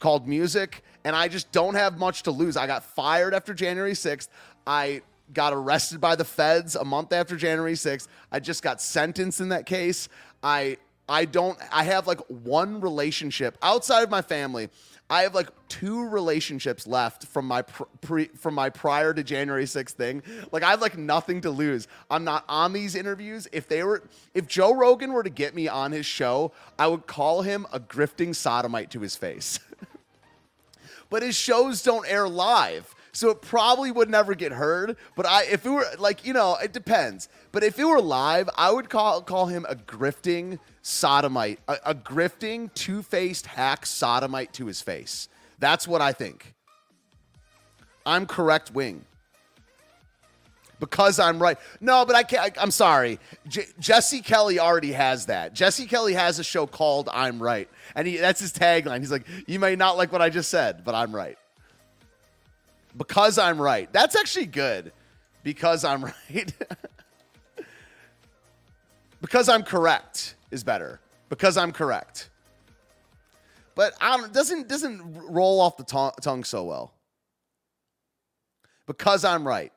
called 0.00 0.26
music, 0.26 0.82
and 1.04 1.14
I 1.14 1.28
just 1.28 1.52
don't 1.52 1.74
have 1.74 1.98
much 1.98 2.24
to 2.24 2.32
lose. 2.32 2.56
I 2.56 2.66
got 2.66 2.82
fired 2.82 3.34
after 3.34 3.54
January 3.54 3.92
6th. 3.92 4.28
I 4.66 5.02
got 5.32 5.52
arrested 5.52 6.00
by 6.00 6.16
the 6.16 6.24
feds 6.24 6.74
a 6.74 6.84
month 6.84 7.12
after 7.12 7.36
January 7.36 7.74
6th. 7.74 8.08
I 8.32 8.40
just 8.40 8.62
got 8.62 8.82
sentenced 8.82 9.40
in 9.40 9.50
that 9.50 9.64
case. 9.64 10.08
I 10.42 10.78
I 11.08 11.24
don't 11.24 11.58
I 11.70 11.84
have 11.84 12.06
like 12.06 12.20
one 12.28 12.80
relationship 12.80 13.56
outside 13.62 14.02
of 14.02 14.10
my 14.10 14.22
family. 14.22 14.68
I 15.10 15.22
have 15.22 15.34
like 15.34 15.48
two 15.68 16.08
relationships 16.08 16.86
left 16.86 17.26
from 17.26 17.46
my 17.46 17.62
pre 17.62 18.26
from 18.28 18.54
my 18.54 18.70
prior 18.70 19.12
to 19.12 19.22
January 19.22 19.64
6th 19.64 19.90
thing. 19.90 20.22
Like 20.50 20.62
I 20.62 20.70
have 20.70 20.80
like 20.80 20.96
nothing 20.96 21.42
to 21.42 21.50
lose. 21.50 21.88
I'm 22.10 22.24
not 22.24 22.44
on 22.48 22.72
these 22.72 22.94
interviews. 22.94 23.46
If 23.52 23.68
they 23.68 23.82
were 23.82 24.02
if 24.32 24.46
Joe 24.46 24.74
Rogan 24.74 25.12
were 25.12 25.22
to 25.22 25.30
get 25.30 25.54
me 25.54 25.68
on 25.68 25.92
his 25.92 26.06
show, 26.06 26.52
I 26.78 26.86
would 26.86 27.06
call 27.06 27.42
him 27.42 27.66
a 27.72 27.80
grifting 27.80 28.34
sodomite 28.34 28.90
to 28.92 29.00
his 29.00 29.14
face. 29.14 29.60
but 31.10 31.22
his 31.22 31.36
shows 31.36 31.82
don't 31.82 32.08
air 32.08 32.26
live 32.26 32.94
so 33.14 33.30
it 33.30 33.40
probably 33.40 33.92
would 33.92 34.10
never 34.10 34.34
get 34.34 34.52
heard. 34.52 34.96
But 35.14 35.24
I, 35.24 35.44
if 35.44 35.64
it 35.64 35.70
were 35.70 35.86
like, 35.98 36.26
you 36.26 36.32
know, 36.32 36.56
it 36.56 36.72
depends. 36.72 37.28
But 37.52 37.62
if 37.62 37.78
it 37.78 37.84
were 37.84 38.00
live, 38.00 38.50
I 38.56 38.72
would 38.72 38.90
call 38.90 39.22
call 39.22 39.46
him 39.46 39.64
a 39.68 39.76
grifting 39.76 40.58
sodomite, 40.82 41.60
a, 41.68 41.78
a 41.86 41.94
grifting 41.94 42.74
two 42.74 43.02
faced 43.02 43.46
hack 43.46 43.86
sodomite 43.86 44.52
to 44.54 44.66
his 44.66 44.82
face. 44.82 45.28
That's 45.60 45.86
what 45.86 46.02
I 46.02 46.12
think. 46.12 46.54
I'm 48.04 48.26
correct 48.26 48.72
wing. 48.72 49.04
Because 50.80 51.20
I'm 51.20 51.40
right. 51.40 51.56
No, 51.80 52.04
but 52.04 52.16
I 52.16 52.24
can't. 52.24 52.58
I, 52.58 52.62
am 52.62 52.72
sorry. 52.72 53.20
J- 53.46 53.66
Jesse 53.78 54.20
Kelly 54.20 54.58
already 54.58 54.90
has 54.90 55.26
that. 55.26 55.54
Jesse 55.54 55.86
Kelly 55.86 56.14
has 56.14 56.40
a 56.40 56.44
show 56.44 56.66
called 56.66 57.08
I'm 57.12 57.40
Right. 57.40 57.70
And 57.94 58.08
he, 58.08 58.16
that's 58.16 58.40
his 58.40 58.52
tagline. 58.52 58.98
He's 58.98 59.12
like, 59.12 59.24
You 59.46 59.60
may 59.60 59.76
not 59.76 59.96
like 59.96 60.10
what 60.10 60.20
I 60.20 60.30
just 60.30 60.50
said, 60.50 60.84
but 60.84 60.96
I'm 60.96 61.14
right 61.14 61.38
because 62.96 63.38
I'm 63.38 63.60
right. 63.60 63.92
That's 63.92 64.16
actually 64.16 64.46
good 64.46 64.92
because 65.42 65.84
I'm 65.84 66.04
right. 66.34 66.52
because 69.20 69.48
I'm 69.48 69.62
correct 69.62 70.34
is 70.50 70.64
better. 70.64 71.00
Because 71.28 71.56
I'm 71.56 71.72
correct. 71.72 72.30
But 73.74 73.94
I 74.00 74.16
don't, 74.16 74.32
doesn't 74.32 74.68
doesn't 74.68 75.02
roll 75.28 75.60
off 75.60 75.76
the 75.76 75.84
tongue, 75.84 76.12
tongue 76.20 76.44
so 76.44 76.64
well. 76.64 76.94
Because 78.86 79.24
I'm 79.24 79.46
right. 79.46 79.72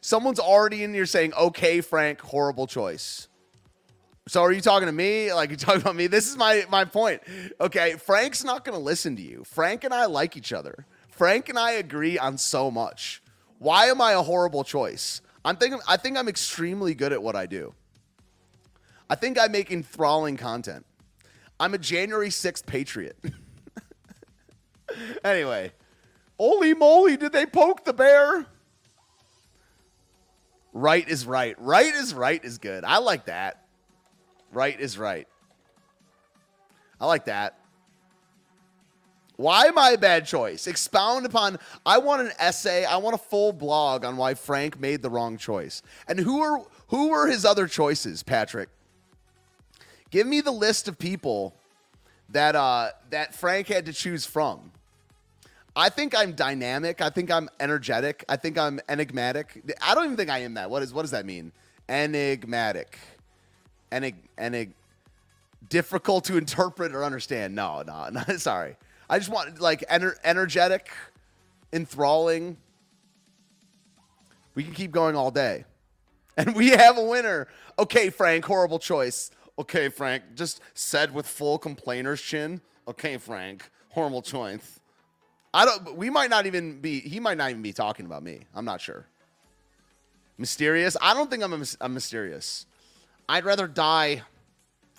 Someone's 0.00 0.38
already 0.38 0.84
in 0.84 0.94
here 0.94 1.04
saying, 1.04 1.34
"Okay, 1.34 1.80
Frank, 1.80 2.20
horrible 2.20 2.66
choice." 2.66 3.28
So 4.28 4.42
are 4.42 4.50
you 4.50 4.60
talking 4.60 4.86
to 4.86 4.92
me? 4.92 5.32
Like 5.32 5.50
you 5.50 5.56
talking 5.56 5.80
about 5.80 5.94
me? 5.94 6.08
This 6.08 6.28
is 6.28 6.36
my 6.36 6.66
my 6.68 6.84
point. 6.84 7.22
Okay, 7.60 7.92
Frank's 7.92 8.42
not 8.42 8.64
going 8.64 8.76
to 8.76 8.82
listen 8.82 9.14
to 9.16 9.22
you. 9.22 9.44
Frank 9.44 9.84
and 9.84 9.94
I 9.94 10.06
like 10.06 10.36
each 10.36 10.52
other. 10.52 10.86
Frank 11.08 11.48
and 11.48 11.58
I 11.58 11.72
agree 11.72 12.18
on 12.18 12.36
so 12.36 12.70
much. 12.70 13.22
Why 13.58 13.86
am 13.86 14.00
I 14.00 14.12
a 14.12 14.22
horrible 14.22 14.64
choice? 14.64 15.22
I'm 15.44 15.56
thinking 15.56 15.80
I 15.86 15.96
think 15.96 16.18
I'm 16.18 16.28
extremely 16.28 16.94
good 16.94 17.12
at 17.12 17.22
what 17.22 17.36
I 17.36 17.46
do. 17.46 17.72
I 19.08 19.14
think 19.14 19.38
I 19.38 19.46
make 19.46 19.70
enthralling 19.70 20.36
content. 20.36 20.84
I'm 21.60 21.72
a 21.72 21.78
January 21.78 22.28
6th 22.28 22.66
patriot. 22.66 23.16
anyway, 25.24 25.72
holy 26.36 26.74
moly, 26.74 27.16
did 27.16 27.32
they 27.32 27.46
poke 27.46 27.84
the 27.84 27.92
bear? 27.92 28.44
Right 30.72 31.08
is 31.08 31.24
right. 31.24 31.54
Right 31.58 31.94
is 31.94 32.12
right 32.12 32.44
is 32.44 32.58
good. 32.58 32.84
I 32.84 32.98
like 32.98 33.26
that. 33.26 33.65
Right 34.56 34.80
is 34.80 34.96
right. 34.96 35.28
I 36.98 37.04
like 37.04 37.26
that. 37.26 37.58
Why 39.36 39.66
am 39.66 39.76
I 39.76 39.90
a 39.90 39.98
bad 39.98 40.24
choice? 40.24 40.66
Expound 40.66 41.26
upon. 41.26 41.58
I 41.84 41.98
want 41.98 42.22
an 42.22 42.32
essay. 42.38 42.86
I 42.86 42.96
want 42.96 43.14
a 43.14 43.18
full 43.18 43.52
blog 43.52 44.02
on 44.02 44.16
why 44.16 44.32
Frank 44.32 44.80
made 44.80 45.02
the 45.02 45.10
wrong 45.10 45.36
choice. 45.36 45.82
And 46.08 46.18
who 46.18 46.40
are 46.40 46.64
who 46.86 47.10
were 47.10 47.26
his 47.26 47.44
other 47.44 47.66
choices, 47.66 48.22
Patrick? 48.22 48.70
Give 50.08 50.26
me 50.26 50.40
the 50.40 50.52
list 50.52 50.88
of 50.88 50.98
people 50.98 51.54
that 52.30 52.56
uh, 52.56 52.92
that 53.10 53.34
Frank 53.34 53.68
had 53.68 53.84
to 53.84 53.92
choose 53.92 54.24
from. 54.24 54.72
I 55.76 55.90
think 55.90 56.16
I'm 56.16 56.32
dynamic. 56.32 57.02
I 57.02 57.10
think 57.10 57.30
I'm 57.30 57.50
energetic. 57.60 58.24
I 58.26 58.36
think 58.36 58.56
I'm 58.56 58.80
enigmatic. 58.88 59.62
I 59.82 59.94
don't 59.94 60.06
even 60.06 60.16
think 60.16 60.30
I 60.30 60.38
am 60.38 60.54
that. 60.54 60.70
What 60.70 60.82
is 60.82 60.94
what 60.94 61.02
does 61.02 61.10
that 61.10 61.26
mean? 61.26 61.52
Enigmatic 61.90 62.98
and 63.90 64.04
a, 64.04 64.14
and 64.38 64.54
a 64.54 64.68
difficult 65.68 66.24
to 66.24 66.36
interpret 66.36 66.94
or 66.94 67.04
understand. 67.04 67.54
No, 67.54 67.82
no, 67.82 68.08
no. 68.12 68.36
Sorry. 68.36 68.76
I 69.08 69.18
just 69.18 69.30
want 69.30 69.60
like 69.60 69.80
ener- 69.88 70.16
energetic, 70.24 70.90
enthralling. 71.72 72.56
We 74.54 74.64
can 74.64 74.72
keep 74.72 74.90
going 74.90 75.16
all 75.16 75.30
day. 75.30 75.64
And 76.36 76.54
we 76.54 76.70
have 76.70 76.98
a 76.98 77.04
winner. 77.04 77.48
Okay, 77.78 78.10
Frank, 78.10 78.44
horrible 78.44 78.78
choice. 78.78 79.30
Okay, 79.58 79.88
Frank, 79.88 80.22
just 80.34 80.60
said 80.74 81.14
with 81.14 81.26
full 81.26 81.58
complainer's 81.58 82.20
chin. 82.20 82.60
Okay, 82.86 83.16
Frank, 83.16 83.70
horrible 83.90 84.22
choice. 84.22 84.80
I 85.54 85.64
don't. 85.64 85.96
We 85.96 86.10
might 86.10 86.28
not 86.28 86.44
even 86.44 86.80
be. 86.80 87.00
He 87.00 87.20
might 87.20 87.38
not 87.38 87.50
even 87.50 87.62
be 87.62 87.72
talking 87.72 88.04
about 88.04 88.22
me. 88.22 88.40
I'm 88.54 88.66
not 88.66 88.80
sure. 88.80 89.06
Mysterious. 90.36 90.96
I 91.00 91.14
don't 91.14 91.30
think 91.30 91.42
I'm 91.42 91.54
a, 91.54 91.64
I'm 91.80 91.94
mysterious. 91.94 92.66
I'd 93.28 93.44
rather 93.44 93.66
die. 93.66 94.22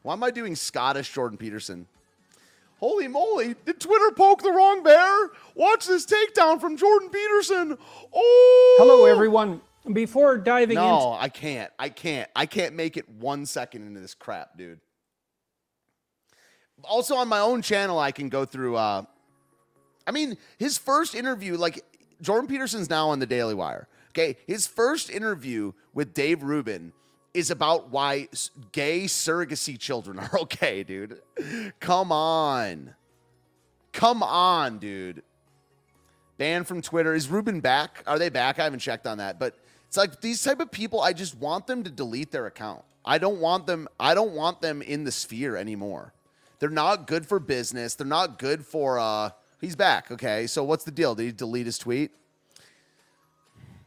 Why 0.04 0.14
am 0.14 0.24
I 0.24 0.32
doing 0.32 0.56
Scottish 0.56 1.12
Jordan 1.12 1.38
Peterson? 1.38 1.88
Holy 2.80 3.08
moly, 3.08 3.56
did 3.66 3.80
Twitter 3.80 4.12
poke 4.16 4.44
the 4.44 4.52
wrong 4.52 4.84
bear? 4.84 5.32
Watch 5.56 5.88
this 5.88 6.06
takedown 6.06 6.62
from 6.62 6.78
Jordan 6.78 7.10
Peterson. 7.10 7.78
Oh! 8.14 8.76
Hello, 8.80 9.06
everyone. 9.06 9.62
Before 9.92 10.38
diving 10.38 10.76
no, 10.76 10.84
into. 10.84 11.06
No, 11.06 11.14
I 11.14 11.30
can't. 11.30 11.72
I 11.80 11.90
can't. 11.90 12.30
I 12.36 12.46
can't 12.46 12.76
make 12.76 12.98
it 12.98 13.10
one 13.10 13.46
second 13.46 13.88
into 13.88 14.00
this 14.00 14.14
crap, 14.14 14.58
dude. 14.58 14.80
Also, 16.84 17.16
on 17.16 17.28
my 17.28 17.40
own 17.40 17.62
channel, 17.62 17.98
I 17.98 18.12
can 18.12 18.30
go 18.30 18.46
through. 18.46 18.76
Uh, 18.76 19.04
I 20.06 20.12
mean, 20.12 20.38
his 20.58 20.78
first 20.78 21.16
interview, 21.16 21.58
like 21.58 21.84
Jordan 22.22 22.48
Peterson's 22.48 22.90
now 22.90 23.10
on 23.10 23.20
the 23.20 23.26
Daily 23.26 23.56
Wire. 23.56 23.88
Okay, 24.10 24.38
his 24.46 24.68
first 24.68 25.10
interview 25.10 25.72
with 25.94 26.14
Dave 26.14 26.44
Rubin 26.44 26.92
is 27.38 27.52
about 27.52 27.92
why 27.92 28.28
gay 28.72 29.04
surrogacy 29.04 29.78
children 29.78 30.18
are 30.18 30.32
okay, 30.42 30.84
dude. 30.84 31.22
Come 31.80 32.12
on. 32.12 32.96
Come 33.94 34.24
on, 34.24 34.80
dude. 34.80 35.22
Banned 36.40 36.68
from 36.68 36.82
Twitter. 36.82 37.14
Is 37.14 37.30
Rubin 37.30 37.60
back? 37.60 38.04
Are 38.08 38.18
they 38.18 38.30
back? 38.30 38.58
I 38.60 38.64
haven't 38.64 38.80
checked 38.80 39.06
on 39.06 39.20
that. 39.20 39.40
But 39.40 39.56
it's 39.88 39.98
like 39.98 40.20
these 40.20 40.44
type 40.44 40.60
of 40.60 40.72
people, 40.72 41.00
I 41.00 41.14
just 41.14 41.38
want 41.38 41.68
them 41.68 41.84
to 41.84 41.92
delete 41.92 42.32
their 42.32 42.48
account. 42.48 42.84
I 43.06 43.20
don't 43.20 43.40
want 43.40 43.68
them, 43.68 43.88
I 44.00 44.16
don't 44.16 44.34
want 44.34 44.62
them 44.62 44.82
in 44.82 45.04
the 45.04 45.12
sphere 45.12 45.56
anymore. 45.56 46.14
They're 46.60 46.70
not 46.70 47.06
good 47.06 47.26
for 47.26 47.40
business. 47.40 47.94
They're 47.94 48.08
not 48.08 48.40
good 48.40 48.66
for 48.66 48.98
uh 48.98 49.30
he's 49.62 49.76
back. 49.76 50.12
Okay. 50.12 50.48
So 50.48 50.64
what's 50.64 50.84
the 50.84 50.92
deal? 50.92 51.14
Did 51.14 51.24
he 51.24 51.32
delete 51.32 51.68
his 51.68 51.78
tweet? 51.78 52.12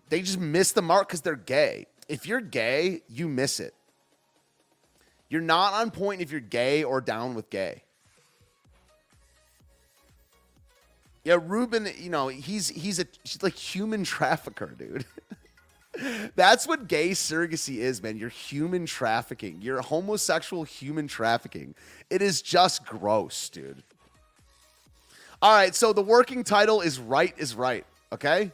They 0.09 0.23
just 0.23 0.39
missed 0.39 0.77
the 0.77 0.83
mark 0.83 1.09
because 1.09 1.21
they're 1.21 1.35
gay 1.35 1.87
if 2.11 2.27
you're 2.27 2.41
gay, 2.41 3.03
you 3.09 3.29
miss 3.29 3.61
it. 3.61 3.73
You're 5.29 5.41
not 5.41 5.75
on 5.75 5.93
point 5.93 6.21
if 6.21 6.33
you're 6.33 6.41
gay 6.41 6.83
or 6.83 7.01
down 7.01 7.35
with 7.35 7.49
gay. 7.51 7.83
Yeah, 11.23 11.39
Rubin, 11.41 11.89
you 11.99 12.11
know, 12.11 12.29
he's 12.29 12.69
he's 12.69 12.99
a 12.99 13.07
he's 13.23 13.41
like 13.43 13.55
human 13.55 14.03
trafficker, 14.03 14.75
dude. 14.77 15.05
That's 16.35 16.67
what 16.67 16.89
gay 16.89 17.11
surrogacy 17.11 17.77
is, 17.77 18.03
man. 18.03 18.17
You're 18.17 18.29
human 18.29 18.87
trafficking. 18.87 19.59
You're 19.61 19.81
homosexual 19.81 20.65
human 20.65 21.07
trafficking. 21.07 21.75
It 22.09 22.23
is 22.23 22.43
just 22.43 22.85
gross, 22.85 23.49
dude. 23.51 23.83
All 25.43 25.53
right, 25.55 25.75
so 25.75 25.93
the 25.93 26.03
working 26.03 26.43
title 26.43 26.81
is 26.81 26.99
Right 26.99 27.35
is 27.39 27.55
Right, 27.55 27.87
okay? 28.13 28.51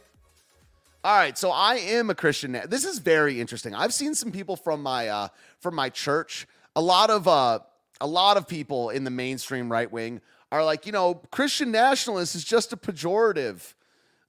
All 1.07 1.15
right, 1.15 1.37
so 1.37 1.51
I 1.51 1.75
am 1.75 2.09
a 2.09 2.15
Christian. 2.15 2.51
Now. 2.51 2.63
This 2.65 2.83
is 2.83 2.99
very 2.99 3.39
interesting. 3.39 3.73
I've 3.73 3.93
seen 3.93 4.13
some 4.13 4.29
people 4.29 4.57
from 4.57 4.83
my 4.83 5.07
uh, 5.07 5.27
from 5.57 5.73
my 5.73 5.87
church. 5.87 6.45
A 6.75 6.81
lot 6.81 7.09
of 7.09 7.29
uh, 7.29 7.59
a 8.01 8.05
lot 8.05 8.35
of 8.35 8.45
people 8.45 8.89
in 8.89 9.05
the 9.05 9.09
mainstream 9.09 9.71
right 9.71 9.89
wing 9.89 10.19
are 10.51 10.65
like, 10.65 10.85
you 10.85 10.91
know, 10.91 11.21
Christian 11.31 11.71
nationalist 11.71 12.35
is 12.35 12.43
just 12.43 12.73
a 12.73 12.75
pejorative. 12.75 13.73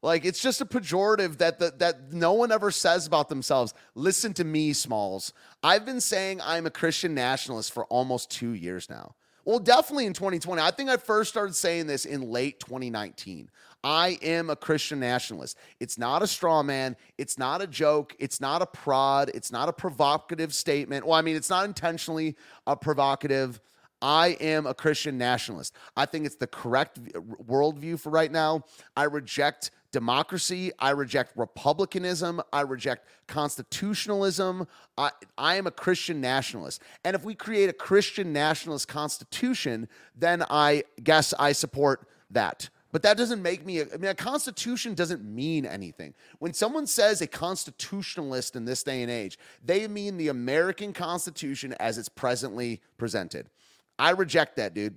Like 0.02 0.24
it's 0.24 0.40
just 0.40 0.60
a 0.60 0.64
pejorative 0.64 1.38
that 1.38 1.58
the, 1.58 1.74
that 1.78 2.12
no 2.12 2.34
one 2.34 2.52
ever 2.52 2.70
says 2.70 3.08
about 3.08 3.28
themselves. 3.28 3.74
Listen 3.96 4.32
to 4.34 4.44
me, 4.44 4.72
Smalls. 4.72 5.32
I've 5.64 5.84
been 5.84 6.00
saying 6.00 6.40
I'm 6.44 6.64
a 6.64 6.70
Christian 6.70 7.12
nationalist 7.12 7.72
for 7.72 7.86
almost 7.86 8.30
two 8.30 8.52
years 8.52 8.88
now. 8.88 9.16
Well, 9.48 9.58
definitely 9.58 10.04
in 10.04 10.12
2020. 10.12 10.60
I 10.60 10.70
think 10.70 10.90
I 10.90 10.98
first 10.98 11.30
started 11.30 11.56
saying 11.56 11.86
this 11.86 12.04
in 12.04 12.20
late 12.20 12.60
2019. 12.60 13.48
I 13.82 14.18
am 14.20 14.50
a 14.50 14.56
Christian 14.56 15.00
nationalist. 15.00 15.56
It's 15.80 15.96
not 15.96 16.22
a 16.22 16.26
straw 16.26 16.62
man. 16.62 16.96
It's 17.16 17.38
not 17.38 17.62
a 17.62 17.66
joke. 17.66 18.14
It's 18.18 18.42
not 18.42 18.60
a 18.60 18.66
prod. 18.66 19.30
It's 19.32 19.50
not 19.50 19.70
a 19.70 19.72
provocative 19.72 20.52
statement. 20.52 21.06
Well, 21.06 21.14
I 21.14 21.22
mean, 21.22 21.34
it's 21.34 21.48
not 21.48 21.64
intentionally 21.64 22.36
a 22.66 22.76
provocative. 22.76 23.58
I 24.00 24.36
am 24.40 24.66
a 24.66 24.74
Christian 24.74 25.18
nationalist. 25.18 25.74
I 25.96 26.06
think 26.06 26.26
it's 26.26 26.36
the 26.36 26.46
correct 26.46 27.02
worldview 27.02 27.98
for 27.98 28.10
right 28.10 28.30
now. 28.30 28.64
I 28.96 29.04
reject 29.04 29.70
democracy. 29.90 30.70
I 30.78 30.90
reject 30.90 31.36
republicanism. 31.36 32.40
I 32.52 32.60
reject 32.60 33.06
constitutionalism. 33.26 34.68
I, 34.96 35.10
I 35.36 35.56
am 35.56 35.66
a 35.66 35.70
Christian 35.70 36.20
nationalist. 36.20 36.82
And 37.04 37.16
if 37.16 37.24
we 37.24 37.34
create 37.34 37.70
a 37.70 37.72
Christian 37.72 38.32
nationalist 38.32 38.88
constitution, 38.88 39.88
then 40.14 40.44
I 40.50 40.84
guess 41.02 41.34
I 41.38 41.52
support 41.52 42.06
that. 42.30 42.68
But 42.90 43.02
that 43.02 43.18
doesn't 43.18 43.42
make 43.42 43.66
me, 43.66 43.80
a, 43.80 43.84
I 43.92 43.96
mean, 43.98 44.10
a 44.10 44.14
constitution 44.14 44.94
doesn't 44.94 45.22
mean 45.22 45.66
anything. 45.66 46.14
When 46.38 46.54
someone 46.54 46.86
says 46.86 47.20
a 47.20 47.26
constitutionalist 47.26 48.56
in 48.56 48.64
this 48.64 48.82
day 48.82 49.02
and 49.02 49.10
age, 49.10 49.38
they 49.62 49.86
mean 49.88 50.16
the 50.16 50.28
American 50.28 50.92
Constitution 50.94 51.74
as 51.78 51.98
it's 51.98 52.08
presently 52.08 52.80
presented. 52.96 53.50
I 53.98 54.10
reject 54.10 54.56
that, 54.56 54.74
dude. 54.74 54.96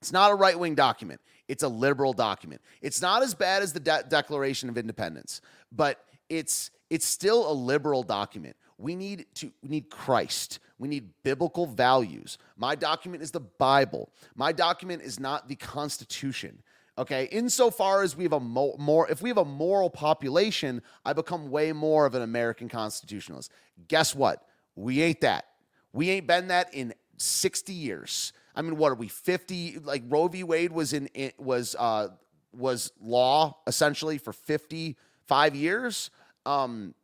It's 0.00 0.12
not 0.12 0.30
a 0.30 0.34
right 0.34 0.58
wing 0.58 0.74
document, 0.74 1.20
it's 1.48 1.62
a 1.62 1.68
liberal 1.68 2.12
document. 2.12 2.60
It's 2.82 3.00
not 3.00 3.22
as 3.22 3.34
bad 3.34 3.62
as 3.62 3.72
the 3.72 3.80
De- 3.80 4.04
Declaration 4.08 4.68
of 4.68 4.78
Independence, 4.78 5.40
but 5.72 6.04
it's 6.28 6.70
it's 6.90 7.06
still 7.06 7.50
a 7.50 7.52
liberal 7.52 8.02
document. 8.02 8.56
We 8.78 8.94
need 8.94 9.26
to 9.36 9.50
we 9.62 9.68
need 9.68 9.90
Christ. 9.90 10.60
We 10.78 10.88
need 10.88 11.08
biblical 11.22 11.66
values. 11.66 12.36
My 12.56 12.74
document 12.74 13.22
is 13.22 13.30
the 13.30 13.40
Bible. 13.40 14.10
My 14.34 14.52
document 14.52 15.02
is 15.02 15.18
not 15.18 15.48
the 15.48 15.56
Constitution. 15.56 16.62
Okay, 16.98 17.28
insofar 17.30 18.02
as 18.02 18.16
we 18.16 18.24
have 18.24 18.32
a 18.32 18.40
mo- 18.40 18.74
more, 18.78 19.08
if 19.10 19.20
we 19.20 19.28
have 19.28 19.36
a 19.38 19.44
moral 19.44 19.90
population, 19.90 20.82
I 21.04 21.12
become 21.12 21.50
way 21.50 21.72
more 21.72 22.06
of 22.06 22.14
an 22.14 22.22
American 22.22 22.68
constitutionalist. 22.68 23.52
Guess 23.88 24.14
what? 24.14 24.46
We 24.76 25.02
ain't 25.02 25.20
that. 25.20 25.44
We 25.92 26.10
ain't 26.10 26.26
been 26.26 26.48
that 26.48 26.72
in 26.72 26.94
60 27.18 27.72
years. 27.72 28.32
I 28.54 28.62
mean, 28.62 28.76
what 28.76 28.92
are 28.92 28.96
we 28.96 29.08
50? 29.08 29.80
Like 29.82 30.02
Roe 30.08 30.28
v. 30.28 30.44
Wade 30.44 30.72
was 30.72 30.92
in 30.92 31.08
it 31.14 31.38
was 31.38 31.76
uh 31.78 32.08
was 32.52 32.92
law 33.00 33.58
essentially 33.66 34.18
for 34.18 34.32
55 34.32 35.54
years. 35.54 36.10
Um 36.44 36.94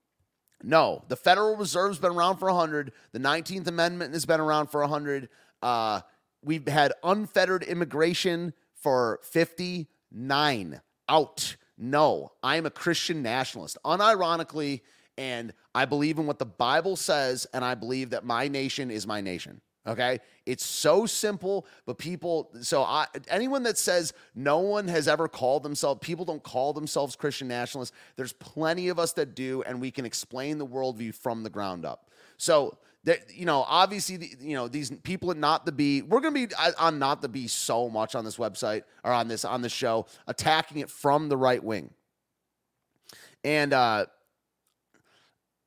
no, 0.65 1.05
the 1.09 1.17
Federal 1.17 1.57
Reserve's 1.57 1.99
been 1.99 2.13
around 2.13 2.37
for 2.37 2.47
100. 2.47 2.93
The 3.11 3.19
19th 3.19 3.67
Amendment 3.67 4.15
has 4.15 4.25
been 4.25 4.41
around 4.41 4.69
for 4.69 4.81
100. 4.81 5.29
Uh 5.61 6.01
we've 6.43 6.67
had 6.67 6.93
unfettered 7.03 7.63
immigration 7.63 8.55
for 8.75 9.21
59 9.23 10.81
out. 11.09 11.57
No, 11.79 12.33
I 12.43 12.57
am 12.57 12.67
a 12.67 12.71
Christian 12.71 13.23
nationalist, 13.23 13.77
unironically, 13.85 14.83
and 15.17 15.53
I 15.75 15.85
believe 15.85 16.19
in 16.19 16.27
what 16.27 16.39
the 16.39 16.47
Bible 16.47 16.97
says, 16.97 17.47
and 17.53 17.65
I 17.65 17.75
believe 17.75 18.11
that 18.11 18.25
my 18.25 18.49
nation 18.49 18.91
is 18.91 19.07
my 19.07 19.21
nation. 19.21 19.61
Okay. 19.87 20.21
It's 20.47 20.65
so 20.65 21.07
simple, 21.07 21.67
but 21.87 21.99
people, 21.99 22.51
so 22.61 22.83
I, 22.83 23.07
anyone 23.29 23.65
that 23.65 23.79
says 23.79 24.13
no 24.35 24.59
one 24.59 24.87
has 24.89 25.09
ever 25.09 25.27
called 25.27 25.65
themselves, 25.65 26.01
people 26.03 26.25
don't 26.25 26.43
call 26.43 26.73
themselves 26.73 27.17
Christian 27.17 27.49
nationalists. 27.49 27.93
There's 28.17 28.33
plenty 28.33 28.89
of 28.89 28.99
us 28.99 29.13
that 29.15 29.35
do, 29.35 29.63
and 29.63 29.81
we 29.81 29.91
can 29.91 30.05
explain 30.05 30.59
the 30.59 30.67
worldview 30.67 31.15
from 31.15 31.43
the 31.43 31.51
ground 31.51 31.85
up. 31.85 32.11
So, 32.37 32.79
that 33.05 33.35
you 33.35 33.47
know, 33.47 33.65
obviously, 33.67 34.17
the, 34.17 34.31
you 34.41 34.55
know, 34.55 34.69
these 34.69 34.93
people 35.03 35.33
at 35.33 35.37
Not 35.37 35.67
the 35.67 35.73
Bee, 35.73 36.03
we're 36.03 36.21
going 36.21 36.35
to 36.35 36.47
be 36.47 36.55
on 36.79 37.01
Not 37.01 37.21
the 37.21 37.29
Bee 37.29 37.49
so 37.49 37.89
much 37.89 38.15
on 38.15 38.25
this 38.25 38.37
website 38.37 38.85
or 39.03 39.13
on 39.13 39.27
this, 39.27 39.45
on 39.45 39.63
the 39.63 39.69
show, 39.69 40.07
attacking 40.29 40.79
it 40.79 40.89
from 40.89 41.29
the 41.29 41.37
right 41.37 41.63
wing. 41.63 41.91
And, 43.43 43.73
uh, 43.73 44.07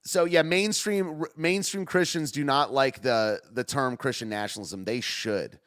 so 0.06 0.26
yeah, 0.26 0.43
mainstream 0.43 1.24
mainstream 1.36 1.86
Christians 1.86 2.32
do 2.32 2.43
not 2.43 2.72
like 2.72 3.01
the 3.01 3.41
the 3.51 3.64
term 3.64 3.97
Christian 3.97 4.30
nationalism. 4.30 4.86
They 4.86 5.01
should. 5.01 5.60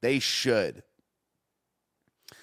They 0.00 0.18
should. 0.18 0.82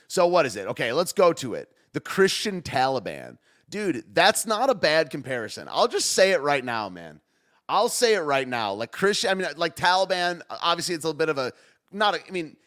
So 0.07 0.27
what 0.27 0.45
is 0.45 0.55
it? 0.55 0.67
Okay, 0.67 0.93
let's 0.93 1.11
go 1.11 1.33
to 1.33 1.55
it. 1.55 1.69
The 1.93 1.99
Christian 1.99 2.61
Taliban. 2.61 3.37
Dude, 3.69 4.03
that's 4.13 4.45
not 4.45 4.69
a 4.69 4.75
bad 4.75 5.09
comparison. 5.09 5.67
I'll 5.69 5.87
just 5.87 6.11
say 6.11 6.31
it 6.31 6.41
right 6.41 6.63
now, 6.63 6.89
man. 6.89 7.19
I'll 7.67 7.89
say 7.89 8.15
it 8.15 8.21
right 8.21 8.47
now. 8.47 8.73
Like 8.73 8.91
Christian, 8.91 9.31
I 9.31 9.33
mean 9.33 9.45
uh, 9.45 9.53
like 9.57 9.75
Taliban, 9.75 10.41
uh, 10.49 10.57
obviously 10.61 10.95
it's 10.95 11.03
a 11.03 11.07
little 11.07 11.17
bit 11.17 11.29
of 11.29 11.37
a 11.37 11.51
not 11.91 12.15
a, 12.15 12.27
I 12.27 12.31
mean 12.31 12.57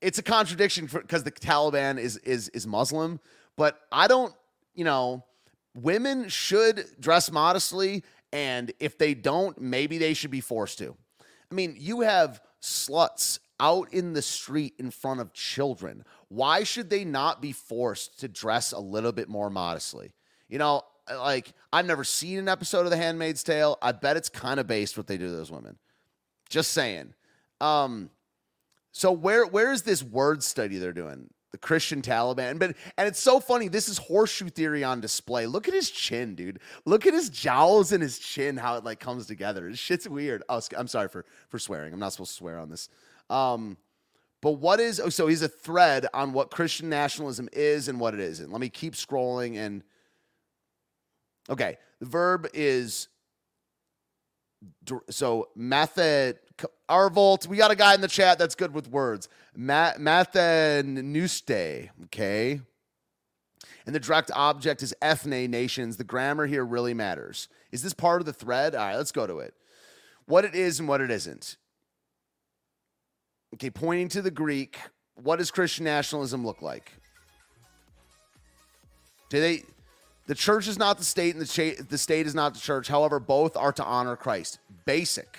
it's 0.00 0.18
a 0.18 0.22
contradiction 0.22 0.86
because 0.86 1.24
the 1.24 1.32
Taliban 1.32 1.98
is 1.98 2.18
is 2.18 2.48
is 2.50 2.68
Muslim, 2.68 3.18
but 3.56 3.80
I 3.90 4.06
don't, 4.06 4.32
you 4.74 4.84
know, 4.84 5.24
women 5.74 6.28
should 6.28 6.84
dress 6.98 7.30
modestly. 7.30 8.02
And 8.32 8.72
if 8.78 8.98
they 8.98 9.14
don't, 9.14 9.60
maybe 9.60 9.98
they 9.98 10.14
should 10.14 10.30
be 10.30 10.40
forced 10.40 10.78
to. 10.78 10.96
I 11.50 11.54
mean, 11.54 11.76
you 11.78 12.02
have 12.02 12.40
sluts 12.62 13.40
out 13.58 13.92
in 13.92 14.12
the 14.12 14.22
street 14.22 14.74
in 14.78 14.90
front 14.90 15.20
of 15.20 15.32
children. 15.32 16.04
Why 16.28 16.64
should 16.64 16.90
they 16.90 17.04
not 17.04 17.42
be 17.42 17.52
forced 17.52 18.20
to 18.20 18.28
dress 18.28 18.72
a 18.72 18.78
little 18.78 19.12
bit 19.12 19.28
more 19.28 19.50
modestly? 19.50 20.12
You 20.48 20.58
know, 20.58 20.82
like 21.12 21.52
I've 21.72 21.86
never 21.86 22.04
seen 22.04 22.38
an 22.38 22.48
episode 22.48 22.84
of 22.84 22.90
The 22.90 22.96
Handmaid's 22.96 23.42
Tale. 23.42 23.78
I 23.82 23.92
bet 23.92 24.16
it's 24.16 24.28
kind 24.28 24.60
of 24.60 24.66
based 24.66 24.96
what 24.96 25.06
they 25.06 25.18
do 25.18 25.26
to 25.26 25.32
those 25.32 25.50
women. 25.50 25.76
Just 26.48 26.72
saying. 26.72 27.14
Um, 27.60 28.10
so 28.92 29.12
where 29.12 29.46
where 29.46 29.72
is 29.72 29.82
this 29.82 30.02
word 30.02 30.42
study 30.42 30.78
they're 30.78 30.92
doing? 30.92 31.30
The 31.52 31.58
Christian 31.58 32.02
Taliban. 32.02 32.58
But 32.58 32.76
and 32.96 33.08
it's 33.08 33.20
so 33.20 33.40
funny. 33.40 33.68
This 33.68 33.88
is 33.88 33.98
horseshoe 33.98 34.48
theory 34.48 34.84
on 34.84 35.00
display. 35.00 35.46
Look 35.46 35.68
at 35.68 35.74
his 35.74 35.90
chin, 35.90 36.34
dude. 36.34 36.60
Look 36.84 37.06
at 37.06 37.14
his 37.14 37.28
jowls 37.28 37.92
and 37.92 38.02
his 38.02 38.18
chin, 38.18 38.56
how 38.56 38.76
it 38.76 38.84
like 38.84 39.00
comes 39.00 39.26
together. 39.26 39.68
This 39.68 39.78
shit's 39.78 40.08
weird. 40.08 40.42
Oh, 40.48 40.60
I'm 40.76 40.88
sorry 40.88 41.08
for 41.08 41.24
for 41.48 41.58
swearing. 41.58 41.92
I'm 41.92 42.00
not 42.00 42.12
supposed 42.12 42.32
to 42.32 42.36
swear 42.36 42.58
on 42.58 42.70
this. 42.70 42.88
Um, 43.28 43.76
but 44.40 44.52
what 44.52 44.80
is 44.80 45.00
oh, 45.00 45.08
so 45.08 45.26
he's 45.26 45.42
a 45.42 45.48
thread 45.48 46.06
on 46.14 46.32
what 46.32 46.50
Christian 46.50 46.88
nationalism 46.88 47.48
is 47.52 47.88
and 47.88 48.00
what 48.00 48.14
it 48.14 48.20
isn't. 48.20 48.50
Let 48.50 48.60
me 48.60 48.68
keep 48.68 48.94
scrolling 48.94 49.56
and 49.56 49.82
okay. 51.48 51.78
The 51.98 52.06
verb 52.06 52.48
is 52.54 53.08
so 55.10 55.48
method 55.54 56.38
Arvolt, 56.88 57.46
we 57.46 57.56
got 57.56 57.70
a 57.70 57.76
guy 57.76 57.94
in 57.94 58.00
the 58.00 58.08
chat 58.08 58.38
that's 58.38 58.54
good 58.54 58.74
with 58.74 58.88
words. 58.88 59.28
Ma- 59.54 59.92
Mathanuste, 59.98 61.90
okay? 62.04 62.60
And 63.86 63.94
the 63.94 64.00
direct 64.00 64.30
object 64.34 64.82
is 64.82 64.94
ethne 65.02 65.50
nations. 65.50 65.96
The 65.96 66.04
grammar 66.04 66.46
here 66.46 66.64
really 66.64 66.94
matters. 66.94 67.48
Is 67.72 67.82
this 67.82 67.94
part 67.94 68.20
of 68.20 68.26
the 68.26 68.32
thread? 68.32 68.74
All 68.74 68.86
right, 68.86 68.96
let's 68.96 69.12
go 69.12 69.26
to 69.26 69.38
it. 69.38 69.54
What 70.26 70.44
it 70.44 70.54
is 70.54 70.78
and 70.78 70.88
what 70.88 71.00
it 71.00 71.10
isn't. 71.10 71.56
Okay, 73.54 73.70
pointing 73.70 74.08
to 74.10 74.22
the 74.22 74.30
Greek, 74.30 74.78
what 75.14 75.36
does 75.36 75.50
Christian 75.50 75.84
nationalism 75.84 76.46
look 76.46 76.62
like? 76.62 76.92
Do 79.28 79.40
they 79.40 79.62
the 80.30 80.36
church 80.36 80.68
is 80.68 80.78
not 80.78 80.96
the 80.96 81.04
state 81.04 81.34
and 81.34 81.44
the, 81.44 81.48
cha- 81.48 81.82
the 81.88 81.98
state 81.98 82.24
is 82.24 82.36
not 82.36 82.54
the 82.54 82.60
church. 82.60 82.86
However, 82.86 83.18
both 83.18 83.56
are 83.56 83.72
to 83.72 83.84
honor 83.84 84.14
Christ. 84.14 84.60
Basic. 84.84 85.38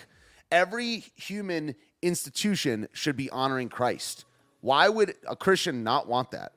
Every 0.51 1.05
human 1.15 1.75
institution 2.01 2.87
should 2.93 3.15
be 3.15 3.29
honoring 3.29 3.69
Christ. 3.69 4.25
Why 4.61 4.89
would 4.89 5.15
a 5.27 5.35
Christian 5.35 5.83
not 5.83 6.07
want 6.07 6.31
that? 6.31 6.53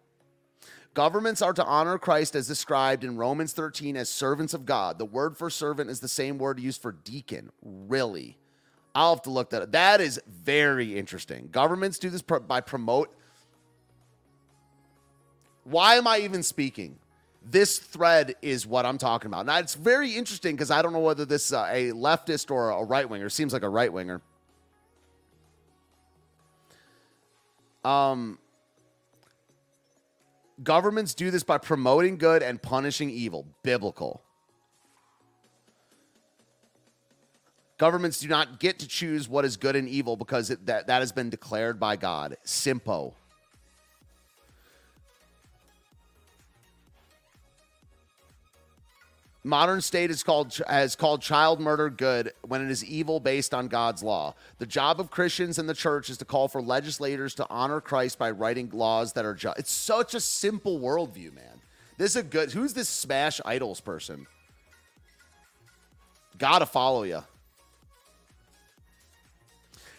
Governments 0.94 1.42
are 1.42 1.52
to 1.52 1.64
honor 1.64 1.98
Christ 1.98 2.36
as 2.36 2.46
described 2.46 3.02
in 3.02 3.16
Romans 3.16 3.52
13 3.52 3.96
as 3.96 4.08
servants 4.08 4.54
of 4.54 4.64
God. 4.64 4.98
The 4.98 5.04
word 5.04 5.36
for 5.36 5.50
servant 5.50 5.90
is 5.90 6.00
the 6.00 6.08
same 6.08 6.38
word 6.38 6.60
used 6.60 6.80
for 6.80 6.92
deacon. 6.92 7.50
Really? 7.62 8.38
I'll 8.94 9.14
have 9.14 9.22
to 9.22 9.30
look 9.30 9.50
that 9.50 9.62
up. 9.62 9.72
That 9.72 10.00
is 10.00 10.20
very 10.28 10.96
interesting. 10.96 11.48
Governments 11.50 11.98
do 11.98 12.10
this 12.10 12.22
by 12.22 12.60
promote. 12.60 13.12
Why 15.64 15.96
am 15.96 16.06
I 16.06 16.18
even 16.18 16.44
speaking? 16.44 16.98
This 17.50 17.78
thread 17.78 18.34
is 18.42 18.66
what 18.66 18.86
I'm 18.86 18.98
talking 18.98 19.28
about. 19.28 19.46
Now, 19.46 19.58
it's 19.58 19.74
very 19.74 20.12
interesting 20.12 20.56
because 20.56 20.70
I 20.70 20.82
don't 20.82 20.92
know 20.92 21.00
whether 21.00 21.24
this 21.24 21.46
is 21.46 21.52
a 21.52 21.92
leftist 21.92 22.50
or 22.50 22.70
a 22.70 22.82
right 22.82 23.08
winger. 23.08 23.28
Seems 23.28 23.52
like 23.52 23.62
a 23.62 23.68
right 23.68 23.92
winger. 23.92 24.22
Um, 27.84 28.38
governments 30.62 31.14
do 31.14 31.30
this 31.30 31.42
by 31.42 31.58
promoting 31.58 32.16
good 32.16 32.42
and 32.42 32.60
punishing 32.60 33.10
evil. 33.10 33.46
Biblical. 33.62 34.22
Governments 37.76 38.20
do 38.20 38.28
not 38.28 38.60
get 38.60 38.78
to 38.78 38.88
choose 38.88 39.28
what 39.28 39.44
is 39.44 39.56
good 39.56 39.76
and 39.76 39.88
evil 39.88 40.16
because 40.16 40.48
it, 40.50 40.64
that, 40.66 40.86
that 40.86 41.00
has 41.00 41.12
been 41.12 41.28
declared 41.28 41.78
by 41.78 41.96
God. 41.96 42.36
Simpo. 42.44 43.14
Modern 49.46 49.82
state 49.82 50.10
is 50.10 50.22
called 50.22 50.58
has 50.66 50.96
called 50.96 51.20
child 51.20 51.60
murder 51.60 51.90
good 51.90 52.32
when 52.46 52.64
it 52.64 52.70
is 52.70 52.82
evil 52.82 53.20
based 53.20 53.52
on 53.52 53.68
God's 53.68 54.02
law. 54.02 54.34
The 54.58 54.64
job 54.64 54.98
of 54.98 55.10
Christians 55.10 55.58
and 55.58 55.68
the 55.68 55.74
church 55.74 56.08
is 56.08 56.16
to 56.18 56.24
call 56.24 56.48
for 56.48 56.62
legislators 56.62 57.34
to 57.34 57.46
honor 57.50 57.82
Christ 57.82 58.18
by 58.18 58.30
writing 58.30 58.70
laws 58.72 59.12
that 59.12 59.26
are 59.26 59.34
just. 59.34 59.58
It's 59.58 59.70
such 59.70 60.14
a 60.14 60.20
simple 60.20 60.80
worldview, 60.80 61.34
man. 61.34 61.60
This 61.98 62.12
is 62.12 62.16
a 62.16 62.22
good. 62.22 62.52
Who's 62.52 62.72
this 62.72 62.88
smash 62.88 63.38
idols 63.44 63.82
person? 63.82 64.26
Gotta 66.38 66.64
follow 66.64 67.02
you. 67.02 67.22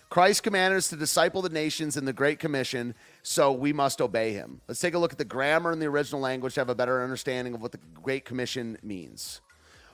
Christ 0.10 0.42
commanded 0.42 0.78
us 0.78 0.88
to 0.90 0.96
disciple 0.96 1.44
the 1.44 1.50
nations 1.50 1.98
in 1.98 2.06
the 2.06 2.14
Great 2.14 2.40
Commission, 2.40 2.96
so 3.28 3.52
we 3.52 3.74
must 3.74 4.02
obey 4.02 4.34
him. 4.34 4.62
Let's 4.68 4.80
take 4.80 4.94
a 4.94 5.00
look 5.00 5.12
at 5.12 5.18
the 5.18 5.26
grammar 5.26 5.72
in 5.72 5.80
the 5.80 5.88
original 5.88 6.22
language 6.22 6.54
to 6.54 6.60
have 6.60 6.70
a 6.70 6.76
better 6.76 7.04
understanding 7.04 7.56
of 7.56 7.62
what 7.62 7.72
the 7.72 7.80
Great 8.04 8.24
Commission 8.24 8.78
means. 8.84 9.42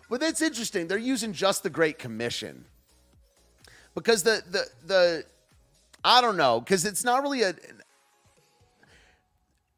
But 0.10 0.20
that's 0.20 0.42
interesting. 0.42 0.88
They're 0.88 0.98
using 0.98 1.32
just 1.32 1.64
the 1.64 1.70
Great 1.70 1.98
Commission. 1.98 2.66
Because 3.96 4.24
the 4.24 4.44
the 4.52 4.66
the 4.86 5.26
I 6.04 6.20
don't 6.20 6.36
know, 6.36 6.60
because 6.60 6.84
it's 6.84 7.06
not 7.06 7.24
really 7.24 7.44
a 7.44 7.56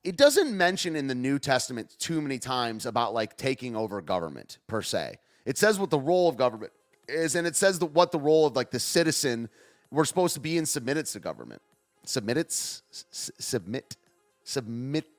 it 0.04 0.18
doesn't 0.18 0.58
mention 0.58 0.96
in 0.96 1.06
the 1.06 1.16
New 1.16 1.38
Testament 1.38 1.96
too 2.00 2.22
many 2.22 2.40
times 2.40 2.88
about 2.88 3.14
like 3.14 3.38
taking 3.38 3.76
over 3.76 4.02
government 4.02 4.58
per 4.66 4.82
se. 4.82 5.20
It 5.46 5.60
says 5.60 5.78
what 5.78 5.92
the 5.92 6.00
role 6.00 6.28
of 6.28 6.38
government 6.38 6.74
is, 7.08 7.36
and 7.36 7.46
it 7.46 7.56
says 7.56 7.78
the, 7.78 7.86
what 7.86 8.12
the 8.12 8.20
role 8.20 8.48
of 8.48 8.56
like 8.56 8.72
the 8.72 8.80
citizen 8.80 9.48
we're 9.92 10.06
supposed 10.06 10.34
to 10.34 10.40
be 10.40 10.58
in 10.58 10.66
submitted 10.66 11.06
to 11.06 11.20
government. 11.20 11.62
Submitted, 12.06 12.52
submit, 12.52 13.98
submit. 14.44 15.18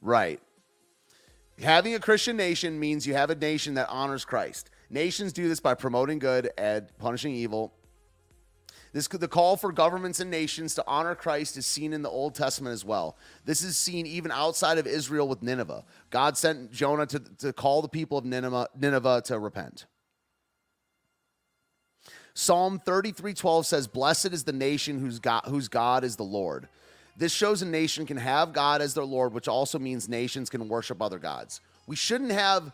Right. 0.00 0.40
Having 1.60 1.94
a 1.94 1.98
Christian 1.98 2.36
nation 2.36 2.78
means 2.78 3.06
you 3.06 3.14
have 3.14 3.30
a 3.30 3.34
nation 3.34 3.74
that 3.74 3.88
honors 3.88 4.24
Christ. 4.24 4.70
Nations 4.90 5.32
do 5.32 5.48
this 5.48 5.60
by 5.60 5.74
promoting 5.74 6.18
good 6.18 6.50
and 6.56 6.86
punishing 6.98 7.34
evil. 7.34 7.72
This 8.92 9.06
the 9.06 9.28
call 9.28 9.56
for 9.56 9.70
governments 9.72 10.20
and 10.20 10.30
nations 10.30 10.74
to 10.76 10.84
honor 10.86 11.14
Christ 11.14 11.56
is 11.56 11.66
seen 11.66 11.92
in 11.92 12.02
the 12.02 12.08
Old 12.08 12.34
Testament 12.34 12.72
as 12.72 12.84
well. 12.84 13.16
This 13.44 13.62
is 13.62 13.76
seen 13.76 14.06
even 14.06 14.30
outside 14.30 14.78
of 14.78 14.86
Israel 14.86 15.28
with 15.28 15.42
Nineveh. 15.42 15.84
God 16.10 16.38
sent 16.38 16.72
Jonah 16.72 17.06
to, 17.06 17.18
to 17.38 17.52
call 17.52 17.82
the 17.82 17.88
people 17.88 18.16
of 18.16 18.24
Nineveh, 18.24 18.68
Nineveh 18.78 19.22
to 19.26 19.38
repent. 19.38 19.86
Psalm 22.38 22.78
33:12 22.78 23.66
says, 23.66 23.88
"Blessed 23.88 24.26
is 24.26 24.44
the 24.44 24.52
nation 24.52 25.00
whose 25.00 25.18
God, 25.18 25.42
whose 25.46 25.66
God 25.66 26.04
is 26.04 26.14
the 26.14 26.22
Lord." 26.22 26.68
This 27.16 27.32
shows 27.32 27.62
a 27.62 27.66
nation 27.66 28.06
can 28.06 28.16
have 28.16 28.52
God 28.52 28.80
as 28.80 28.94
their 28.94 29.04
Lord, 29.04 29.32
which 29.32 29.48
also 29.48 29.76
means 29.76 30.08
nations 30.08 30.48
can 30.48 30.68
worship 30.68 31.02
other 31.02 31.18
gods. 31.18 31.60
We 31.88 31.96
shouldn't 31.96 32.30
have 32.30 32.70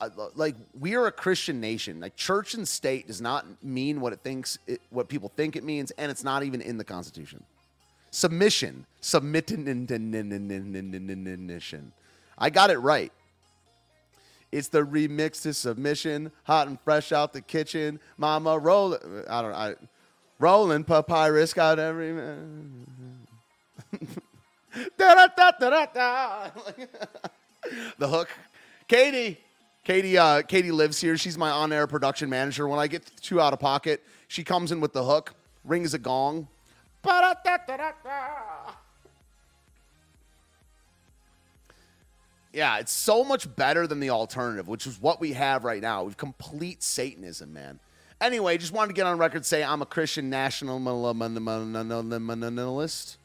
uh, 0.00 0.10
like 0.34 0.56
we 0.76 0.96
are 0.96 1.06
a 1.06 1.12
Christian 1.12 1.60
nation. 1.60 2.00
Like 2.00 2.16
church 2.16 2.54
and 2.54 2.66
state 2.66 3.06
does 3.06 3.20
not 3.20 3.46
mean 3.62 4.00
what 4.00 4.12
it 4.12 4.22
thinks 4.24 4.58
it, 4.66 4.80
what 4.90 5.08
people 5.08 5.30
think 5.36 5.54
it 5.54 5.62
means, 5.62 5.92
and 5.92 6.10
it's 6.10 6.24
not 6.24 6.42
even 6.42 6.60
in 6.60 6.76
the 6.76 6.84
Constitution. 6.84 7.44
Submission, 8.10 8.86
submitting, 9.00 9.68
I 12.38 12.50
got 12.50 12.70
it 12.70 12.78
right. 12.78 13.12
It's 14.52 14.68
the 14.68 14.82
remix 14.82 15.42
to 15.42 15.52
submission, 15.52 16.30
hot 16.44 16.68
and 16.68 16.80
fresh 16.80 17.12
out 17.12 17.32
the 17.32 17.40
kitchen. 17.40 18.00
Mama 18.16 18.58
roll, 18.58 18.94
I 19.28 19.42
don't 19.42 19.50
know, 19.50 19.56
I 19.56 19.74
rolling 20.38 20.84
papyrus 20.84 21.52
got 21.52 21.78
every 21.78 22.12
man. 22.12 22.86
the 27.98 28.08
hook. 28.08 28.28
Katie, 28.88 29.38
Katie, 29.84 30.18
uh, 30.18 30.42
Katie 30.42 30.70
lives 30.70 31.00
here. 31.00 31.16
She's 31.16 31.38
my 31.38 31.50
on-air 31.50 31.86
production 31.86 32.28
manager. 32.30 32.68
When 32.68 32.78
I 32.78 32.86
get 32.86 33.10
too 33.20 33.40
out 33.40 33.52
of 33.52 33.58
pocket, 33.58 34.02
she 34.28 34.44
comes 34.44 34.72
in 34.72 34.80
with 34.80 34.92
the 34.92 35.04
hook, 35.04 35.34
rings 35.64 35.94
a 35.94 35.98
gong. 35.98 36.48
Yeah, 42.56 42.78
it's 42.78 42.90
so 42.90 43.22
much 43.22 43.54
better 43.54 43.86
than 43.86 44.00
the 44.00 44.08
alternative, 44.08 44.66
which 44.66 44.86
is 44.86 44.98
what 44.98 45.20
we 45.20 45.34
have 45.34 45.62
right 45.62 45.82
now. 45.82 46.04
We've 46.04 46.16
complete 46.16 46.82
Satanism, 46.82 47.52
man. 47.52 47.78
Anyway, 48.18 48.56
just 48.56 48.72
wanted 48.72 48.88
to 48.88 48.94
get 48.94 49.04
on 49.04 49.18
record 49.18 49.44
say 49.44 49.62
I'm 49.62 49.82
a 49.82 49.86
Christian 49.86 50.30
nationalist. 50.30 53.18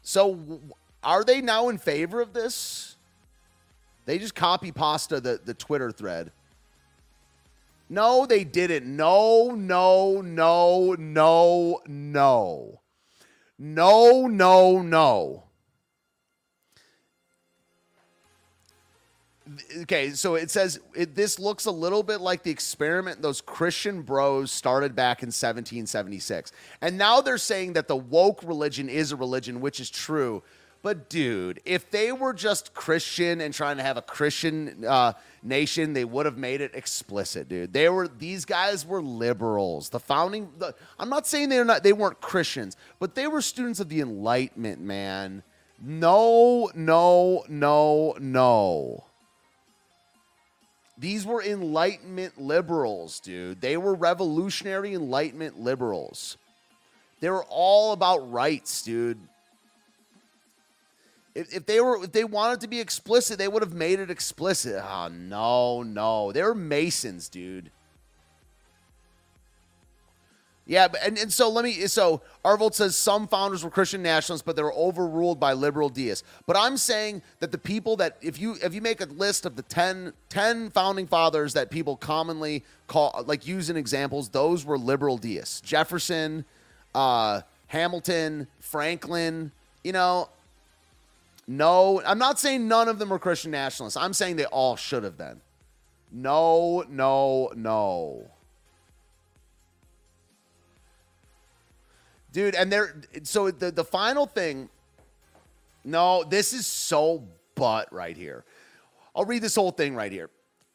So, 0.00 0.60
are 1.02 1.24
they 1.24 1.42
now 1.42 1.68
in 1.68 1.76
favor 1.76 2.22
of 2.22 2.32
this? 2.32 2.96
They 4.06 4.18
just 4.18 4.34
copy 4.34 4.72
pasta 4.72 5.20
the, 5.20 5.38
the 5.44 5.52
Twitter 5.52 5.92
thread. 5.92 6.32
No, 7.90 8.24
they 8.24 8.44
didn't. 8.44 8.96
No, 8.96 9.50
no, 9.50 10.22
no, 10.22 10.96
no, 10.98 11.80
no. 11.86 12.80
No, 13.58 14.26
no, 14.26 14.80
no. 14.80 15.44
Okay, 19.82 20.10
so 20.10 20.34
it 20.34 20.50
says 20.50 20.80
it, 20.94 21.14
this 21.14 21.38
looks 21.38 21.66
a 21.66 21.70
little 21.70 22.02
bit 22.02 22.20
like 22.20 22.42
the 22.42 22.50
experiment 22.50 23.22
those 23.22 23.40
Christian 23.40 24.02
bros 24.02 24.52
started 24.52 24.94
back 24.94 25.22
in 25.22 25.28
1776. 25.28 26.52
And 26.80 26.98
now 26.98 27.20
they're 27.20 27.38
saying 27.38 27.74
that 27.74 27.88
the 27.88 27.96
woke 27.96 28.42
religion 28.42 28.88
is 28.88 29.12
a 29.12 29.16
religion, 29.16 29.60
which 29.60 29.80
is 29.80 29.90
true. 29.90 30.42
But 30.84 31.08
dude, 31.08 31.60
if 31.64 31.90
they 31.90 32.12
were 32.12 32.34
just 32.34 32.74
Christian 32.74 33.40
and 33.40 33.54
trying 33.54 33.78
to 33.78 33.82
have 33.82 33.96
a 33.96 34.02
Christian 34.02 34.84
uh, 34.86 35.14
nation, 35.42 35.94
they 35.94 36.04
would 36.04 36.26
have 36.26 36.36
made 36.36 36.60
it 36.60 36.74
explicit, 36.74 37.48
dude. 37.48 37.72
They 37.72 37.88
were 37.88 38.06
these 38.06 38.44
guys 38.44 38.84
were 38.84 39.00
liberals. 39.00 39.88
The 39.88 39.98
founding. 39.98 40.50
The, 40.58 40.74
I'm 40.98 41.08
not 41.08 41.26
saying 41.26 41.48
they're 41.48 41.64
not. 41.64 41.84
They 41.84 41.94
weren't 41.94 42.20
Christians, 42.20 42.76
but 42.98 43.14
they 43.14 43.26
were 43.26 43.40
students 43.40 43.80
of 43.80 43.88
the 43.88 44.02
Enlightenment, 44.02 44.82
man. 44.82 45.42
No, 45.80 46.70
no, 46.74 47.44
no, 47.48 48.14
no. 48.20 49.04
These 50.96 51.26
were 51.26 51.42
Enlightenment 51.42 52.40
liberals, 52.40 53.20
dude. 53.20 53.60
They 53.60 53.76
were 53.76 53.94
revolutionary 53.94 54.94
Enlightenment 54.94 55.58
liberals. 55.58 56.36
They 57.20 57.30
were 57.30 57.44
all 57.48 57.92
about 57.92 58.30
rights, 58.30 58.82
dude. 58.82 59.18
If, 61.34 61.52
if 61.52 61.66
they 61.66 61.80
were 61.80 62.04
if 62.04 62.12
they 62.12 62.22
wanted 62.22 62.60
to 62.60 62.68
be 62.68 62.80
explicit, 62.80 63.38
they 63.38 63.48
would 63.48 63.62
have 63.62 63.72
made 63.72 63.98
it 63.98 64.10
explicit. 64.10 64.80
Oh 64.84 65.08
no, 65.08 65.82
no. 65.82 66.30
They 66.30 66.42
were 66.42 66.54
Masons, 66.54 67.28
dude. 67.28 67.70
Yeah, 70.66 70.88
and, 71.02 71.18
and 71.18 71.30
so 71.30 71.50
let 71.50 71.64
me 71.64 71.72
so 71.88 72.22
Arvold 72.42 72.74
says 72.74 72.96
some 72.96 73.28
founders 73.28 73.62
were 73.62 73.70
Christian 73.70 74.02
nationalists, 74.02 74.42
but 74.42 74.56
they 74.56 74.62
were 74.62 74.72
overruled 74.72 75.38
by 75.38 75.52
liberal 75.52 75.90
deists. 75.90 76.26
But 76.46 76.56
I'm 76.56 76.78
saying 76.78 77.20
that 77.40 77.52
the 77.52 77.58
people 77.58 77.96
that 77.96 78.16
if 78.22 78.40
you 78.40 78.56
if 78.62 78.72
you 78.72 78.80
make 78.80 79.02
a 79.02 79.04
list 79.04 79.44
of 79.44 79.56
the 79.56 79.62
10, 79.62 80.14
10 80.30 80.70
founding 80.70 81.06
fathers 81.06 81.52
that 81.52 81.70
people 81.70 81.96
commonly 81.96 82.64
call 82.86 83.24
like 83.26 83.46
use 83.46 83.68
in 83.68 83.76
examples, 83.76 84.30
those 84.30 84.64
were 84.64 84.78
liberal 84.78 85.18
deists. 85.18 85.60
Jefferson, 85.60 86.46
uh, 86.94 87.42
Hamilton, 87.66 88.46
Franklin, 88.60 89.52
you 89.82 89.92
know. 89.92 90.30
No, 91.46 92.00
I'm 92.06 92.18
not 92.18 92.40
saying 92.40 92.68
none 92.68 92.88
of 92.88 92.98
them 92.98 93.10
were 93.10 93.18
Christian 93.18 93.50
nationalists. 93.50 93.98
I'm 93.98 94.14
saying 94.14 94.36
they 94.36 94.46
all 94.46 94.76
should 94.76 95.04
have 95.04 95.18
been. 95.18 95.42
No, 96.10 96.86
no, 96.88 97.50
no. 97.54 98.30
Dude. 102.34 102.54
And 102.54 102.70
they're 102.70 103.00
so 103.22 103.50
the 103.50 103.70
the 103.70 103.84
final 103.84 104.26
thing. 104.26 104.68
No, 105.84 106.24
this 106.24 106.52
is 106.52 106.66
so 106.66 107.26
butt 107.54 107.90
right 107.92 108.16
here. 108.16 108.44
I'll 109.16 109.24
read 109.24 109.42
this 109.42 109.54
whole 109.54 109.70
thing 109.70 109.94
right 109.94 110.12
here. 110.12 110.28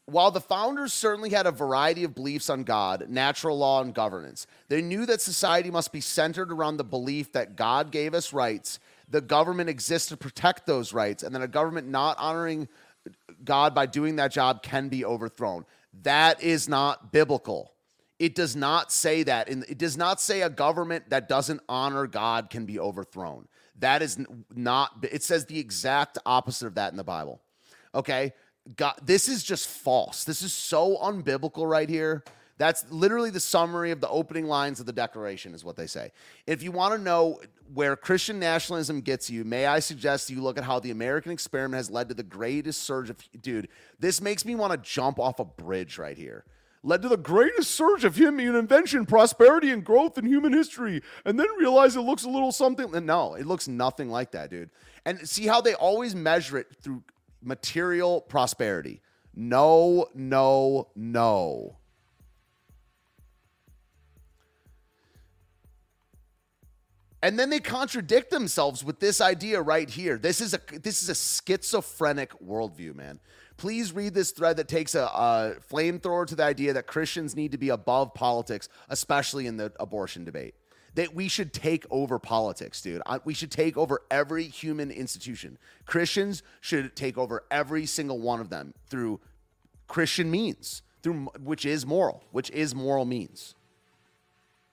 While 0.06 0.32
the 0.32 0.42
founders 0.42 0.92
certainly 0.92 1.30
had 1.30 1.46
a 1.46 1.52
variety 1.52 2.04
of 2.04 2.16
beliefs 2.16 2.50
on 2.50 2.64
God, 2.64 3.06
natural 3.10 3.58
law, 3.58 3.82
and 3.82 3.94
governance, 3.94 4.48
they 4.68 4.82
knew 4.82 5.06
that 5.06 5.22
society 5.22 5.70
must 5.70 5.92
be 5.92 6.02
centered 6.02 6.52
around 6.52 6.78
the 6.78 6.84
belief 6.84 7.32
that 7.34 7.56
God 7.56 7.92
gave 7.92 8.16
us 8.16 8.34
rights, 8.34 8.80
the 9.08 9.22
government 9.22 9.70
exists 9.70 10.10
to 10.10 10.18
protect 10.18 10.66
those 10.66 10.94
rights, 10.94 11.22
and 11.22 11.36
that 11.36 11.44
a 11.44 11.48
government 11.48 11.88
not 11.88 12.18
honoring 12.18 12.68
God 13.44 13.76
by 13.76 13.86
doing 13.86 14.16
that 14.16 14.32
job 14.32 14.64
can 14.64 14.90
be 14.90 15.06
overthrown. 15.06 15.66
That 16.04 16.42
is 16.42 16.68
not 16.68 17.12
biblical. 17.12 17.72
It 18.20 18.36
does 18.36 18.56
not 18.56 18.92
say 18.92 19.24
that. 19.24 19.50
And 19.50 19.64
it 19.70 19.78
does 19.78 19.98
not 19.98 20.20
say 20.20 20.42
a 20.42 20.50
government 20.50 21.10
that 21.10 21.30
doesn't 21.30 21.62
honor 21.70 22.06
God 22.06 22.50
can 22.50 22.66
be 22.66 22.78
overthrown. 22.78 23.48
That 23.80 24.02
is 24.02 24.20
not, 24.54 25.06
it 25.10 25.24
says 25.24 25.46
the 25.46 25.58
exact 25.58 26.18
opposite 26.26 26.68
of 26.68 26.76
that 26.76 26.92
in 26.92 26.98
the 26.98 27.04
Bible. 27.04 27.42
Okay? 27.96 28.34
God, 28.76 28.96
this 29.02 29.30
is 29.30 29.42
just 29.42 29.68
false. 29.68 30.26
This 30.26 30.42
is 30.42 30.54
so 30.54 30.98
unbiblical 30.98 31.68
right 31.68 31.90
here. 31.90 32.24
That's 32.58 32.92
literally 32.92 33.30
the 33.30 33.40
summary 33.40 33.92
of 33.92 34.02
the 34.02 34.10
opening 34.10 34.46
lines 34.46 34.82
of 34.82 34.86
the 34.86 34.92
Declaration, 34.92 35.54
is 35.54 35.64
what 35.64 35.78
they 35.78 35.88
say. 35.88 36.12
If 36.46 36.62
you 36.62 36.74
want 36.74 36.94
to 36.94 37.02
know 37.02 37.40
where 37.74 37.96
Christian 37.96 38.38
nationalism 38.38 39.00
gets 39.00 39.30
you, 39.30 39.46
may 39.46 39.66
I 39.66 39.80
suggest 39.80 40.30
you 40.30 40.42
look 40.42 40.58
at 40.58 40.66
how 40.66 40.78
the 40.82 40.92
American 40.92 41.32
experiment 41.32 41.78
has 41.78 41.90
led 41.90 42.10
to 42.10 42.16
the 42.16 42.22
greatest 42.22 42.84
surge 42.84 43.10
of. 43.10 43.16
Dude, 43.42 43.70
this 43.98 44.20
makes 44.20 44.44
me 44.44 44.56
want 44.56 44.74
to 44.74 44.78
jump 44.78 45.20
off 45.20 45.40
a 45.40 45.46
bridge 45.46 45.98
right 45.98 46.18
here 46.18 46.44
led 46.84 47.02
to 47.02 47.10
the 47.10 47.18
greatest 47.18 47.72
surge 47.72 48.06
of 48.06 48.16
human 48.16 48.56
invention, 48.56 49.06
prosperity, 49.06 49.72
and 49.72 49.84
growth 49.84 50.18
in 50.18 50.26
human 50.26 50.54
history, 50.54 51.02
and 51.26 51.40
then 51.40 51.48
realize 51.58 51.96
it 51.96 52.02
looks 52.02 52.24
a 52.24 52.30
little 52.30 52.52
something. 52.52 52.96
And 52.96 53.06
no, 53.06 53.36
it 53.36 53.46
looks 53.46 53.68
nothing 53.68 54.10
like 54.10 54.32
that, 54.32 54.50
dude. 54.50 54.70
And 55.06 55.28
see 55.28 55.48
how 55.48 55.62
they 55.62 55.74
always 55.74 56.16
measure 56.16 56.58
it 56.58 56.68
through 56.82 57.04
material 57.42 58.22
prosperity. 58.22 59.02
No, 59.36 60.08
no, 60.14 60.90
no. 60.96 61.76
And 67.22 67.38
then 67.38 67.50
they 67.50 67.60
contradict 67.60 68.32
themselves 68.32 68.84
with 68.84 69.00
this 69.00 69.20
idea 69.20 69.62
right 69.62 69.90
here. 69.90 70.18
This 70.18 70.40
is 70.40 70.54
a 70.54 70.60
this 70.72 71.04
is 71.04 71.10
a 71.10 71.16
schizophrenic 71.16 72.32
worldview, 72.42 72.96
man. 72.96 73.20
Please 73.60 73.92
read 73.92 74.14
this 74.14 74.32
thread 74.32 74.56
that 74.56 74.70
takes 74.70 74.96
a, 74.96 75.02
a 75.02 75.56
flamethrower 75.70 76.26
to 76.26 76.34
the 76.34 76.44
idea 76.44 76.72
that 76.72 76.88
Christians 76.88 77.36
need 77.36 77.52
to 77.52 77.58
be 77.58 77.68
above 77.68 78.14
politics, 78.14 78.70
especially 78.88 79.48
in 79.48 79.58
the 79.58 79.74
abortion 79.82 80.24
debate. 80.24 80.56
That 80.96 81.14
we 81.14 81.28
should 81.28 81.52
take 81.52 81.86
over 81.92 82.20
politics, 82.20 82.82
dude. 82.82 83.02
we 83.26 83.34
should 83.34 83.52
take 83.52 83.76
over 83.76 84.02
every 84.10 84.46
human 84.46 84.92
institution. 84.92 85.58
Christians 85.86 86.42
should 86.62 86.96
take 86.96 87.18
over 87.18 87.44
every 87.52 87.86
single 87.86 88.22
one 88.22 88.40
of 88.40 88.50
them 88.50 88.74
through 88.88 89.20
Christian 89.90 90.32
means, 90.32 90.82
through 91.04 91.26
which 91.44 91.66
is 91.66 91.86
moral, 91.86 92.24
which 92.32 92.50
is 92.52 92.74
moral 92.74 93.04
means. 93.04 93.56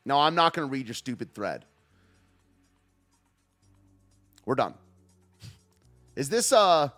No, 0.05 0.21
I'm 0.21 0.37
not 0.37 0.55
going 0.55 0.69
to 0.69 0.73
read 0.73 0.87
your 0.87 0.95
stupid 0.95 1.35
thread. 1.35 1.65
We're 4.45 4.55
done. 4.55 4.75
Is 6.15 6.29
this 6.29 6.53
uh 6.53 6.91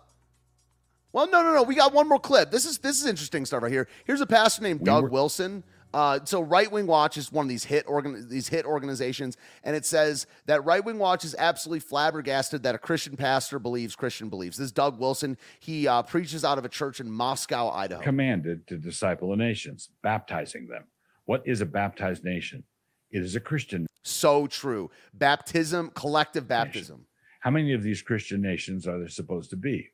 well, 1.11 1.29
no, 1.29 1.41
no, 1.41 1.53
no. 1.53 1.63
We 1.63 1.75
got 1.75 1.93
one 1.93 2.07
more 2.07 2.19
clip. 2.19 2.51
This 2.51 2.65
is 2.65 2.77
this 2.79 2.99
is 3.01 3.07
interesting 3.07 3.45
stuff 3.45 3.63
right 3.63 3.71
here. 3.71 3.87
Here's 4.05 4.21
a 4.21 4.27
pastor 4.27 4.61
named 4.63 4.81
we 4.81 4.85
Doug 4.85 5.03
were- 5.03 5.09
Wilson. 5.09 5.63
Uh, 5.91 6.19
so 6.23 6.39
Right 6.39 6.71
Wing 6.71 6.85
Watch 6.85 7.17
is 7.17 7.31
one 7.31 7.45
of 7.45 7.49
these 7.49 7.63
hit 7.63 7.83
organ- 7.87 8.29
these 8.29 8.47
hit 8.47 8.63
organizations, 8.65 9.37
and 9.63 9.75
it 9.75 9.87
says 9.87 10.27
that 10.45 10.63
Right 10.63 10.85
Wing 10.85 10.99
Watch 10.99 11.25
is 11.25 11.35
absolutely 11.39 11.79
flabbergasted 11.79 12.61
that 12.61 12.75
a 12.75 12.77
Christian 12.77 13.17
pastor 13.17 13.57
believes 13.57 13.95
Christian 13.95 14.29
beliefs. 14.29 14.57
This 14.57 14.65
is 14.65 14.71
Doug 14.71 14.99
Wilson. 14.99 15.35
He 15.59 15.87
uh, 15.87 16.03
preaches 16.03 16.45
out 16.45 16.59
of 16.59 16.65
a 16.65 16.69
church 16.69 16.99
in 16.99 17.09
Moscow, 17.09 17.71
Idaho. 17.71 18.03
Commanded 18.03 18.67
to 18.67 18.77
disciple 18.77 19.31
the 19.31 19.37
nations, 19.37 19.89
baptizing 20.03 20.67
them. 20.67 20.83
What 21.25 21.41
is 21.47 21.61
a 21.61 21.65
baptized 21.65 22.23
nation? 22.23 22.63
It 23.09 23.23
is 23.23 23.35
a 23.35 23.39
Christian. 23.39 23.87
So 24.03 24.45
true. 24.45 24.91
Baptism, 25.15 25.91
collective 25.95 26.47
baptism. 26.47 26.97
Nation. 26.97 27.05
How 27.39 27.49
many 27.49 27.73
of 27.73 27.81
these 27.81 28.03
Christian 28.03 28.43
nations 28.43 28.87
are 28.87 28.99
there 28.99 29.09
supposed 29.09 29.49
to 29.49 29.55
be? 29.55 29.89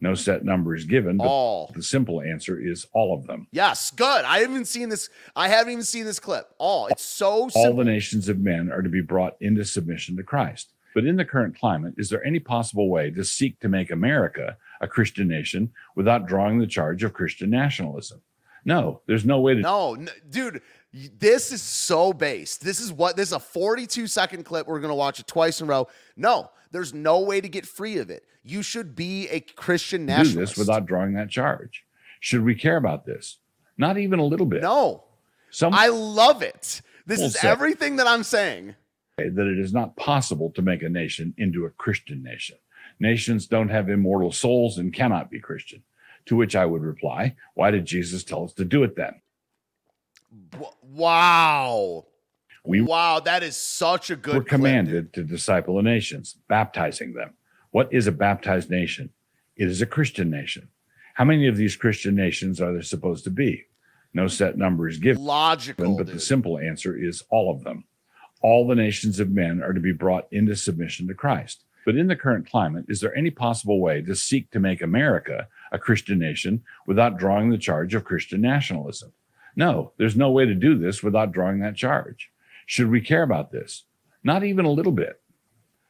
No 0.00 0.14
set 0.14 0.44
number 0.44 0.74
is 0.74 0.84
given. 0.84 1.18
But 1.18 1.28
all. 1.28 1.70
The 1.74 1.82
simple 1.82 2.22
answer 2.22 2.58
is 2.58 2.86
all 2.92 3.14
of 3.14 3.26
them. 3.26 3.46
Yes, 3.52 3.90
good. 3.90 4.24
I 4.24 4.38
haven't 4.38 4.66
seen 4.66 4.88
this. 4.88 5.10
I 5.36 5.48
haven't 5.48 5.72
even 5.72 5.84
seen 5.84 6.06
this 6.06 6.18
clip. 6.18 6.48
All. 6.58 6.86
It's 6.86 7.04
so 7.04 7.48
simple. 7.48 7.72
All 7.72 7.76
the 7.76 7.84
nations 7.84 8.28
of 8.28 8.38
men 8.38 8.70
are 8.72 8.82
to 8.82 8.88
be 8.88 9.02
brought 9.02 9.36
into 9.40 9.64
submission 9.64 10.16
to 10.16 10.22
Christ. 10.22 10.72
But 10.94 11.04
in 11.04 11.16
the 11.16 11.24
current 11.24 11.56
climate, 11.58 11.94
is 11.98 12.08
there 12.08 12.24
any 12.24 12.40
possible 12.40 12.88
way 12.88 13.10
to 13.10 13.24
seek 13.24 13.60
to 13.60 13.68
make 13.68 13.90
America 13.90 14.56
a 14.80 14.88
Christian 14.88 15.28
nation 15.28 15.70
without 15.94 16.26
drawing 16.26 16.58
the 16.58 16.66
charge 16.66 17.04
of 17.04 17.12
Christian 17.12 17.50
nationalism? 17.50 18.22
No, 18.64 19.00
there's 19.06 19.24
no 19.24 19.40
way 19.40 19.54
to. 19.54 19.60
No, 19.60 19.94
no 19.94 20.10
dude, 20.28 20.62
this 20.92 21.52
is 21.52 21.62
so 21.62 22.12
based. 22.12 22.64
This 22.64 22.80
is 22.80 22.92
what 22.92 23.16
this 23.16 23.28
is 23.28 23.32
a 23.32 23.40
42 23.40 24.06
second 24.06 24.44
clip. 24.44 24.66
We're 24.66 24.80
going 24.80 24.90
to 24.90 24.94
watch 24.94 25.20
it 25.20 25.26
twice 25.26 25.60
in 25.60 25.68
a 25.68 25.70
row. 25.70 25.88
No, 26.16 26.50
there's 26.72 26.92
no 26.92 27.20
way 27.20 27.40
to 27.40 27.48
get 27.48 27.66
free 27.66 27.98
of 27.98 28.10
it. 28.10 28.24
You 28.42 28.62
should 28.62 28.96
be 28.96 29.28
a 29.28 29.40
Christian 29.40 30.06
nationalist. 30.06 30.34
Do 30.34 30.40
this 30.40 30.56
without 30.56 30.86
drawing 30.86 31.12
that 31.14 31.30
charge. 31.30 31.84
Should 32.20 32.44
we 32.44 32.54
care 32.54 32.76
about 32.76 33.06
this? 33.06 33.38
Not 33.78 33.98
even 33.98 34.18
a 34.18 34.24
little 34.24 34.46
bit. 34.46 34.62
No. 34.62 35.04
Some 35.50 35.74
I 35.74 35.88
love 35.88 36.42
it. 36.42 36.82
This 37.06 37.20
is 37.20 37.36
everything 37.44 37.96
that 37.96 38.06
I'm 38.06 38.22
saying. 38.22 38.74
That 39.16 39.46
it 39.46 39.58
is 39.58 39.72
not 39.72 39.96
possible 39.96 40.50
to 40.50 40.62
make 40.62 40.82
a 40.82 40.88
nation 40.88 41.34
into 41.36 41.66
a 41.66 41.70
Christian 41.70 42.22
nation. 42.22 42.56
Nations 42.98 43.46
don't 43.46 43.68
have 43.68 43.88
immortal 43.88 44.32
souls 44.32 44.78
and 44.78 44.92
cannot 44.92 45.30
be 45.30 45.40
Christian. 45.40 45.82
To 46.26 46.36
which 46.36 46.54
I 46.54 46.66
would 46.66 46.82
reply, 46.82 47.34
why 47.54 47.70
did 47.70 47.86
Jesus 47.86 48.22
tell 48.22 48.44
us 48.44 48.52
to 48.54 48.64
do 48.64 48.84
it 48.84 48.96
then? 48.96 49.20
Wow. 50.82 52.06
We 52.64 52.82
wow, 52.82 53.20
that 53.20 53.42
is 53.42 53.56
such 53.56 54.10
a 54.10 54.16
good. 54.16 54.34
We're 54.34 54.42
commanded 54.42 55.12
to 55.14 55.24
disciple 55.24 55.76
the 55.76 55.82
nations, 55.82 56.36
baptizing 56.48 57.14
them. 57.14 57.34
What 57.70 57.92
is 57.92 58.06
a 58.06 58.12
baptized 58.12 58.70
nation? 58.70 59.10
It 59.56 59.68
is 59.68 59.80
a 59.80 59.86
Christian 59.86 60.30
nation. 60.30 60.68
How 61.14 61.24
many 61.24 61.46
of 61.46 61.56
these 61.56 61.76
Christian 61.76 62.14
nations 62.14 62.60
are 62.60 62.72
there 62.72 62.82
supposed 62.82 63.24
to 63.24 63.30
be? 63.30 63.66
No 64.12 64.26
set 64.26 64.58
number 64.58 64.88
is 64.88 64.98
given. 64.98 65.22
Logical, 65.22 65.96
but 65.96 66.06
dude. 66.06 66.16
the 66.16 66.20
simple 66.20 66.58
answer 66.58 66.96
is 66.96 67.22
all 67.30 67.50
of 67.50 67.64
them. 67.64 67.84
All 68.42 68.66
the 68.66 68.74
nations 68.74 69.20
of 69.20 69.30
men 69.30 69.62
are 69.62 69.72
to 69.72 69.80
be 69.80 69.92
brought 69.92 70.26
into 70.30 70.56
submission 70.56 71.06
to 71.08 71.14
Christ. 71.14 71.64
But 71.86 71.96
in 71.96 72.08
the 72.08 72.16
current 72.16 72.48
climate, 72.48 72.86
is 72.88 73.00
there 73.00 73.14
any 73.16 73.30
possible 73.30 73.80
way 73.80 74.02
to 74.02 74.14
seek 74.14 74.50
to 74.50 74.60
make 74.60 74.82
America 74.82 75.48
a 75.72 75.78
Christian 75.78 76.18
nation 76.18 76.62
without 76.86 77.18
drawing 77.18 77.50
the 77.50 77.58
charge 77.58 77.94
of 77.94 78.04
Christian 78.04 78.40
nationalism? 78.40 79.12
No, 79.56 79.92
there's 79.96 80.16
no 80.16 80.30
way 80.30 80.46
to 80.46 80.54
do 80.54 80.78
this 80.78 81.02
without 81.02 81.32
drawing 81.32 81.60
that 81.60 81.76
charge. 81.76 82.30
Should 82.66 82.90
we 82.90 83.00
care 83.00 83.22
about 83.22 83.50
this? 83.50 83.84
Not 84.22 84.44
even 84.44 84.64
a 84.64 84.70
little 84.70 84.92
bit. 84.92 85.20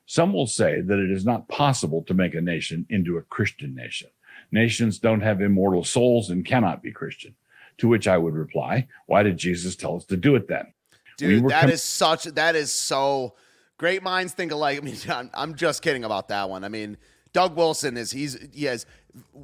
Some 0.06 0.32
will 0.32 0.46
say 0.46 0.80
that 0.80 0.98
it 0.98 1.10
is 1.10 1.24
not 1.24 1.48
possible 1.48 2.02
to 2.04 2.14
make 2.14 2.34
a 2.34 2.40
nation 2.40 2.86
into 2.88 3.16
a 3.16 3.22
Christian 3.22 3.74
nation. 3.74 4.08
Nations 4.50 4.98
don't 4.98 5.20
have 5.20 5.40
immortal 5.40 5.84
souls 5.84 6.30
and 6.30 6.44
cannot 6.44 6.82
be 6.82 6.90
Christian. 6.90 7.36
To 7.78 7.88
which 7.88 8.08
I 8.08 8.18
would 8.18 8.34
reply, 8.34 8.88
why 9.06 9.22
did 9.22 9.38
Jesus 9.38 9.76
tell 9.76 9.96
us 9.96 10.04
to 10.06 10.16
do 10.16 10.34
it 10.34 10.48
then? 10.48 10.72
Dude, 11.16 11.44
we 11.44 11.48
that 11.50 11.62
com- 11.62 11.70
is 11.70 11.82
such, 11.82 12.24
that 12.24 12.56
is 12.56 12.72
so 12.72 13.34
great 13.78 14.02
minds 14.02 14.32
think 14.32 14.52
alike. 14.52 14.78
I 14.78 14.80
mean, 14.80 14.96
I'm, 15.08 15.30
I'm 15.32 15.54
just 15.54 15.82
kidding 15.82 16.04
about 16.04 16.28
that 16.28 16.50
one. 16.50 16.64
I 16.64 16.68
mean, 16.68 16.96
Doug 17.32 17.56
Wilson 17.56 17.96
is, 17.96 18.10
he's, 18.10 18.36
he 18.52 18.64
has, 18.64 18.86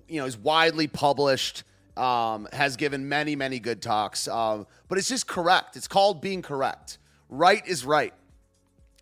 you 0.09 0.19
know, 0.19 0.25
he's 0.25 0.37
widely 0.37 0.87
published, 0.87 1.65
um, 1.97 2.49
has 2.53 2.77
given 2.77 3.09
many, 3.09 3.37
many 3.37 3.59
good 3.59 3.81
talks, 3.81 4.29
um, 4.29 4.67
but 4.89 4.99
it's 4.99 5.09
just 5.09 5.27
correct. 5.27 5.77
It's 5.77 5.89
called 5.89 6.21
being 6.21 6.43
correct. 6.43 6.99
Right 7.29 7.67
is 7.67 7.85
right. 7.85 8.15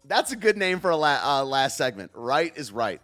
That's 0.04 0.32
a 0.32 0.36
good 0.36 0.56
name 0.56 0.80
for 0.80 0.90
a 0.90 0.96
la- 0.96 1.20
uh, 1.22 1.44
last 1.44 1.76
segment. 1.76 2.10
Right 2.14 2.52
is 2.56 2.72
right. 2.72 3.00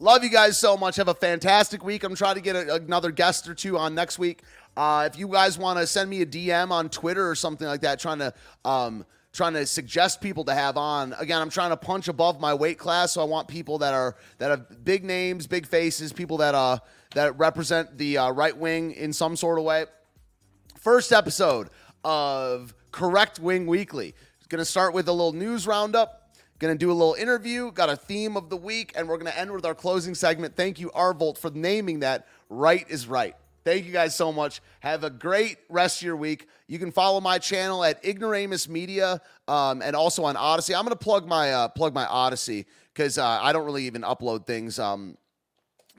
Love 0.00 0.24
you 0.24 0.30
guys 0.30 0.58
so 0.58 0.76
much. 0.76 0.96
Have 0.96 1.08
a 1.08 1.14
fantastic 1.14 1.84
week. 1.84 2.02
I'm 2.02 2.14
trying 2.16 2.34
to 2.34 2.40
get 2.40 2.56
a, 2.56 2.74
another 2.74 3.10
guest 3.10 3.48
or 3.48 3.54
two 3.54 3.78
on 3.78 3.94
next 3.94 4.18
week. 4.18 4.42
Uh, 4.76 5.08
if 5.10 5.18
you 5.18 5.28
guys 5.28 5.56
want 5.56 5.78
to 5.78 5.86
send 5.86 6.10
me 6.10 6.20
a 6.22 6.26
DM 6.26 6.70
on 6.70 6.88
Twitter 6.88 7.28
or 7.28 7.34
something 7.34 7.66
like 7.66 7.80
that, 7.82 8.00
trying 8.00 8.18
to 8.18 8.34
um, 8.64 9.06
trying 9.34 9.52
to 9.52 9.66
suggest 9.66 10.20
people 10.22 10.44
to 10.44 10.54
have 10.54 10.78
on. 10.78 11.12
Again, 11.18 11.42
I'm 11.42 11.50
trying 11.50 11.70
to 11.70 11.76
punch 11.76 12.08
above 12.08 12.40
my 12.40 12.54
weight 12.54 12.78
class, 12.78 13.12
so 13.12 13.20
I 13.20 13.24
want 13.24 13.48
people 13.48 13.78
that 13.78 13.92
are 13.92 14.16
that 14.38 14.50
have 14.50 14.84
big 14.84 15.04
names, 15.04 15.46
big 15.46 15.66
faces, 15.66 16.12
people 16.12 16.38
that 16.38 16.54
uh 16.54 16.78
that 17.14 17.36
represent 17.38 17.98
the 17.98 18.18
uh, 18.18 18.30
right 18.30 18.56
wing 18.56 18.92
in 18.92 19.12
some 19.12 19.36
sort 19.36 19.58
of 19.58 19.64
way. 19.64 19.84
First 20.78 21.12
episode 21.12 21.68
of 22.04 22.74
Correct 22.92 23.38
Wing 23.38 23.66
Weekly. 23.66 24.14
Going 24.48 24.60
to 24.60 24.64
start 24.64 24.94
with 24.94 25.08
a 25.08 25.12
little 25.12 25.32
news 25.32 25.66
roundup. 25.66 26.36
Going 26.60 26.72
to 26.72 26.78
do 26.78 26.92
a 26.92 26.94
little 26.94 27.14
interview. 27.14 27.72
Got 27.72 27.88
a 27.88 27.96
theme 27.96 28.36
of 28.36 28.50
the 28.50 28.56
week, 28.56 28.92
and 28.94 29.08
we're 29.08 29.16
going 29.16 29.32
to 29.32 29.36
end 29.36 29.50
with 29.50 29.66
our 29.66 29.74
closing 29.74 30.14
segment. 30.14 30.54
Thank 30.54 30.78
you, 30.78 30.90
Arvolt, 30.94 31.38
for 31.38 31.50
naming 31.50 32.00
that. 32.00 32.28
Right 32.48 32.88
is 32.88 33.08
right. 33.08 33.34
Thank 33.64 33.86
you 33.86 33.92
guys 33.92 34.14
so 34.14 34.30
much. 34.30 34.60
Have 34.80 35.04
a 35.04 35.10
great 35.10 35.56
rest 35.70 36.02
of 36.02 36.06
your 36.06 36.16
week. 36.16 36.48
You 36.66 36.78
can 36.78 36.92
follow 36.92 37.18
my 37.22 37.38
channel 37.38 37.82
at 37.82 38.04
Ignoramus 38.04 38.68
Media 38.68 39.22
um, 39.48 39.80
and 39.80 39.96
also 39.96 40.24
on 40.24 40.36
Odysee. 40.36 40.74
I'm 40.74 40.84
going 40.84 40.90
to 40.90 41.02
plug 41.02 41.26
my 41.26 41.50
uh, 41.50 41.68
plug 41.68 41.94
my 41.94 42.06
Odysee 42.06 42.66
because 42.92 43.16
uh, 43.16 43.24
I 43.26 43.54
don't 43.54 43.64
really 43.64 43.86
even 43.86 44.02
upload 44.02 44.46
things. 44.46 44.78
Um, 44.78 45.16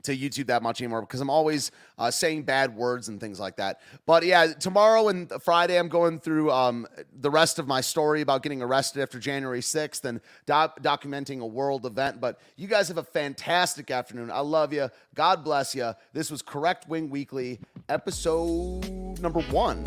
to 0.02 0.16
YouTube 0.16 0.46
that 0.46 0.62
much 0.62 0.80
anymore 0.80 1.02
because 1.02 1.20
I'm 1.20 1.30
always 1.30 1.70
uh, 1.98 2.10
saying 2.10 2.44
bad 2.44 2.74
words 2.74 3.08
and 3.08 3.20
things 3.20 3.40
like 3.40 3.56
that. 3.56 3.80
But 4.06 4.24
yeah, 4.24 4.52
tomorrow 4.52 5.08
and 5.08 5.30
Friday, 5.42 5.78
I'm 5.78 5.88
going 5.88 6.20
through 6.20 6.50
um, 6.50 6.86
the 7.20 7.30
rest 7.30 7.58
of 7.58 7.66
my 7.66 7.80
story 7.80 8.20
about 8.20 8.42
getting 8.42 8.62
arrested 8.62 9.02
after 9.02 9.18
January 9.18 9.60
6th 9.60 10.04
and 10.04 10.20
doc- 10.46 10.80
documenting 10.82 11.40
a 11.40 11.46
world 11.46 11.86
event. 11.86 12.20
But 12.20 12.40
you 12.56 12.68
guys 12.68 12.88
have 12.88 12.98
a 12.98 13.02
fantastic 13.04 13.90
afternoon. 13.90 14.30
I 14.30 14.40
love 14.40 14.72
you. 14.72 14.88
God 15.14 15.44
bless 15.44 15.74
you. 15.74 15.92
This 16.12 16.30
was 16.30 16.42
Correct 16.42 16.88
Wing 16.88 17.10
Weekly, 17.10 17.58
episode 17.88 19.20
number 19.20 19.40
one. 19.42 19.84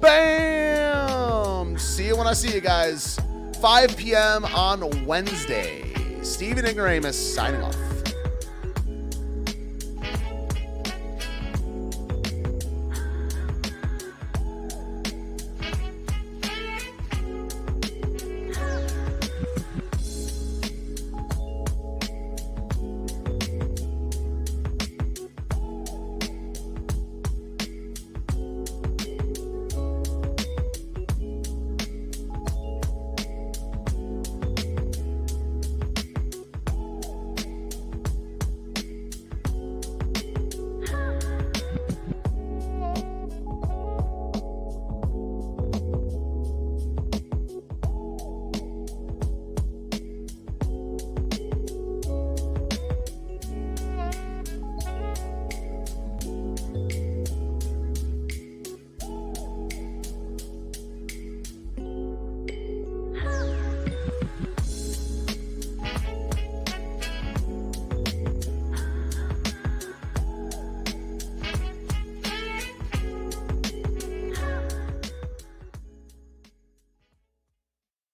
Bam! 0.00 1.78
See 1.78 2.06
you 2.08 2.16
when 2.16 2.26
I 2.26 2.32
see 2.34 2.52
you 2.52 2.60
guys. 2.60 3.18
5 3.60 3.96
p.m. 3.96 4.44
on 4.46 5.06
Wednesday. 5.06 5.82
Stephen 6.22 6.66
Ignoramus 6.66 7.14
signing 7.14 7.62
off. 7.62 7.93